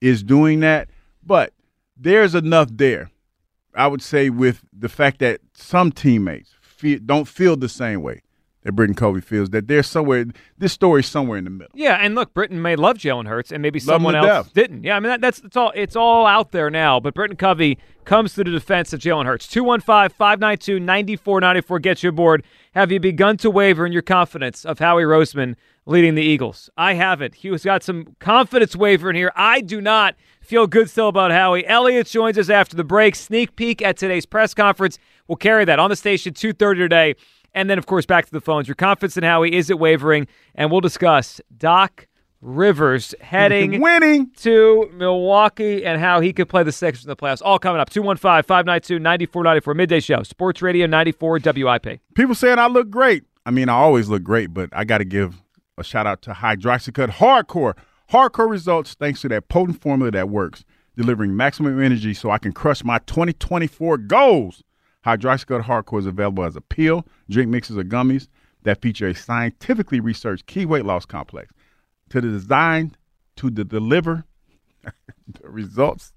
is 0.01 0.23
doing 0.23 0.61
that, 0.61 0.89
but 1.25 1.53
there's 1.97 2.35
enough 2.35 2.69
there. 2.73 3.11
I 3.75 3.89
would 3.89 4.03
say 4.03 4.31
with 4.31 4.65
the 4.73 4.89
fact 4.89 5.19
that 5.19 5.41
some 5.53 5.93
teammates 5.93 6.55
feel, 6.61 6.99
don't 7.05 7.27
feel 7.27 7.57
the 7.57 7.69
same 7.69 8.03
way 8.03 8.23
that 8.67 8.73
Britain 8.73 8.97
Covey 8.97 9.21
feels 9.21 9.51
that 9.51 9.69
there's 9.69 9.87
somewhere 9.87 10.25
this 10.59 10.73
story's 10.73 11.07
somewhere 11.07 11.39
in 11.39 11.45
the 11.45 11.51
middle. 11.51 11.71
Yeah, 11.75 11.95
and 11.95 12.17
look, 12.17 12.35
Britain 12.35 12.61
may 12.61 12.75
love 12.75 12.97
Jalen 12.99 13.29
Hurts, 13.29 13.53
and 13.53 13.63
maybe 13.63 13.79
Love 13.79 13.87
someone 13.87 14.17
else 14.17 14.47
death. 14.47 14.55
didn't. 14.55 14.83
Yeah, 14.83 14.97
I 14.97 15.01
mean 15.01 15.11
that, 15.11 15.21
that's 15.21 15.39
it's 15.39 15.57
all 15.57 15.71
it's 15.75 15.95
all 15.97 16.27
out 16.27 16.51
there 16.51 16.69
now. 16.69 16.99
But 16.99 17.15
Britain 17.15 17.37
Covey 17.37 17.79
comes 18.05 18.35
to 18.35 18.43
the 18.45 18.51
defense 18.51 18.93
of 18.93 18.99
Jalen 19.01 19.27
Hurts. 19.27 19.47
215-592-9494 19.47 21.83
gets 21.83 22.03
you 22.03 22.09
aboard. 22.11 22.43
Have 22.75 22.93
you 22.93 23.01
begun 23.01 23.37
to 23.39 23.51
waver 23.51 23.87
in 23.87 23.93
your 23.93 24.03
confidence 24.03 24.65
of 24.65 24.79
Howie 24.79 25.03
Roseman 25.05 25.55
leading 25.87 26.15
the 26.15 26.23
Eagles? 26.23 26.71
I 26.77 26.95
haven't. 26.95 27.37
He 27.37 27.49
has 27.49 27.65
got 27.65 27.83
some 27.83 28.15
confidence 28.19 28.77
wavering 28.77 29.17
here. 29.17 29.33
I 29.35 29.61
do 29.61 29.81
not 29.81 30.15
feel 30.41 30.67
good 30.67 30.91
still 30.91 31.09
about 31.09 31.31
Howie. 31.33 31.67
Elliott 31.67 32.07
joins 32.07 32.39
us 32.39 32.51
after 32.51 32.77
the 32.77 32.85
break. 32.85 33.17
Sneak 33.17 33.57
peek 33.57 33.83
at 33.83 33.97
today's 33.97 34.27
press 34.27 34.55
conference. 34.55 34.99
We'll 35.27 35.37
carry 35.37 35.65
that 35.65 35.79
on 35.81 35.91
the 35.91 35.97
station 35.97 36.35
2:30 36.35 36.77
today. 36.77 37.15
And 37.57 37.71
then, 37.71 37.79
of 37.79 37.87
course, 37.87 38.05
back 38.05 38.27
to 38.27 38.31
the 38.31 38.41
phones. 38.41 38.69
Your 38.69 38.75
confidence 38.75 39.17
in 39.17 39.25
Howie, 39.25 39.55
is 39.55 39.71
it 39.71 39.79
wavering? 39.79 40.29
And 40.55 40.71
we'll 40.71 40.83
discuss 40.83 41.41
Doc 41.57 42.07
Rivers 42.43 43.15
heading 43.23 43.81
winning 43.81 44.31
to 44.37 44.91
Milwaukee 44.93 45.83
and 45.83 45.99
how 45.99 46.21
he 46.21 46.35
could 46.35 46.51
play 46.51 46.63
the 46.63 46.71
Sixers 46.71 47.07
in 47.07 47.09
the 47.09 47.17
playoffs. 47.17 47.41
All 47.43 47.59
coming 47.59 47.81
up. 47.81 47.89
215 47.89 48.43
592 48.43 48.99
9494. 48.99 49.75
Midday 49.75 50.01
show. 50.01 50.23
Sports 50.23 50.61
Radio 50.61 50.87
94 50.87 51.41
WIP. 51.43 52.01
People 52.15 52.35
saying 52.35 52.59
I 52.59 52.67
look 52.67 52.91
great. 52.91 53.25
I 53.47 53.51
mean, 53.51 53.71
I 53.71 53.75
always 53.75 54.11
look 54.11 54.23
great, 54.23 54.53
but 54.53 54.69
I 54.73 54.85
got 54.85 54.99
to 54.99 55.07
give 55.07 55.43
a 55.79 55.83
shout 55.83 56.07
out 56.07 56.21
to 56.23 56.33
Hydroxycut 56.33 57.09
Hardcore. 57.09 57.75
Hardcore 58.13 58.51
results 58.51 58.93
thanks 58.93 59.23
to 59.23 59.29
that 59.31 59.49
potent 59.49 59.81
formula 59.81 60.11
that 60.11 60.29
works, 60.29 60.63
delivering 60.95 61.35
maximum 61.35 61.83
energy 61.83 62.13
so 62.13 62.31
I 62.31 62.37
can 62.37 62.53
crush 62.53 62.85
my 62.85 62.99
2024 62.99 63.97
goals. 63.99 64.63
Hydroxycut 65.07 65.63
Hardcore 65.63 66.01
is 66.01 66.07
available 66.07 66.45
as 66.45 66.57
a 66.57 66.61
pill, 66.61 67.07
drink 67.31 67.49
mixes, 67.49 67.79
or 67.79 67.85
gummies 67.85 68.27
that 68.65 68.83
feature 68.83 69.07
a 69.07 69.15
scientifically 69.15 70.01
researched 70.01 70.47
key 70.47 70.67
weight 70.67 70.85
loss 70.85 71.07
complex 71.07 71.53
to 72.11 72.21
the 72.21 72.29
designed 72.29 72.99
to 73.37 73.49
the 73.49 73.65
deliver 73.65 74.25
the 74.85 75.49
results 75.49 76.13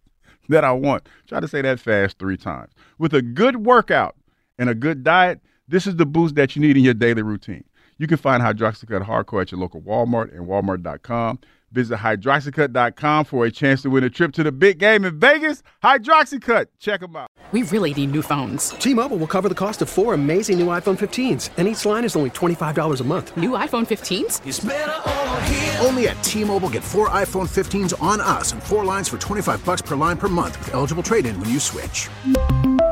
that 0.50 0.64
I 0.64 0.72
want. 0.72 1.08
Try 1.28 1.40
to 1.40 1.48
say 1.48 1.62
that 1.62 1.80
fast 1.80 2.18
three 2.18 2.38
times. 2.38 2.74
With 2.98 3.14
a 3.14 3.22
good 3.22 3.66
workout 3.66 4.16
and 4.58 4.70
a 4.70 4.76
good 4.76 5.04
diet, 5.04 5.40
this 5.68 5.86
is 5.86 5.98
the 5.98 6.08
boost 6.08 6.34
that 6.36 6.56
you 6.56 6.62
need 6.62 6.76
in 6.76 6.84
your 6.84 6.96
daily 6.96 7.22
routine. 7.22 7.64
You 8.00 8.08
can 8.08 8.18
find 8.18 8.42
Hydroxycut 8.42 9.06
Hardcore 9.06 9.42
at 9.44 9.52
your 9.52 9.62
local 9.62 9.82
Walmart 9.82 10.36
and 10.36 10.48
walmart.com. 10.48 11.40
Visit 11.72 12.00
hydroxycut.com 12.00 13.26
for 13.26 13.46
a 13.46 13.52
chance 13.52 13.82
to 13.84 13.90
win 13.90 14.04
a 14.04 14.10
trip 14.10 14.32
to 14.34 14.44
the 14.44 14.52
big 14.52 14.80
game 14.80 15.06
in 15.06 15.20
Vegas. 15.20 15.64
Hydroxycut, 15.84 16.68
check 16.80 17.02
them 17.02 17.16
out. 17.16 17.30
We 17.52 17.64
really 17.64 17.94
need 17.96 18.12
new 18.12 18.22
phones. 18.22 18.70
T-Mobile 18.72 19.18
will 19.18 19.28
cover 19.28 19.50
the 19.50 19.56
cost 19.56 19.82
of 19.82 19.90
four 19.90 20.14
amazing 20.14 20.60
new 20.60 20.68
iPhone 20.68 20.98
15s, 20.98 21.50
and 21.58 21.68
each 21.68 21.84
line 21.84 22.06
is 22.06 22.16
only 22.16 22.30
$25 22.30 23.02
a 23.02 23.04
month. 23.04 23.36
New 23.36 23.52
iPhone 23.52 23.88
15s? 23.88 25.84
Only 25.84 26.08
at 26.10 26.24
T-Mobile 26.24 26.70
get 26.70 26.84
four 26.84 27.10
iPhone 27.10 27.50
15s 27.50 28.00
on 28.00 28.22
us 28.22 28.52
and 28.52 28.62
four 28.62 28.86
lines 28.86 29.10
for 29.10 29.18
25 29.18 29.66
bucks 29.66 29.82
per 29.82 29.96
line 29.96 30.18
per 30.18 30.28
month 30.28 30.60
with 30.60 30.76
eligible 30.76 31.02
trade-in 31.02 31.40
when 31.40 31.50
you 31.50 31.60
switch. 31.60 32.10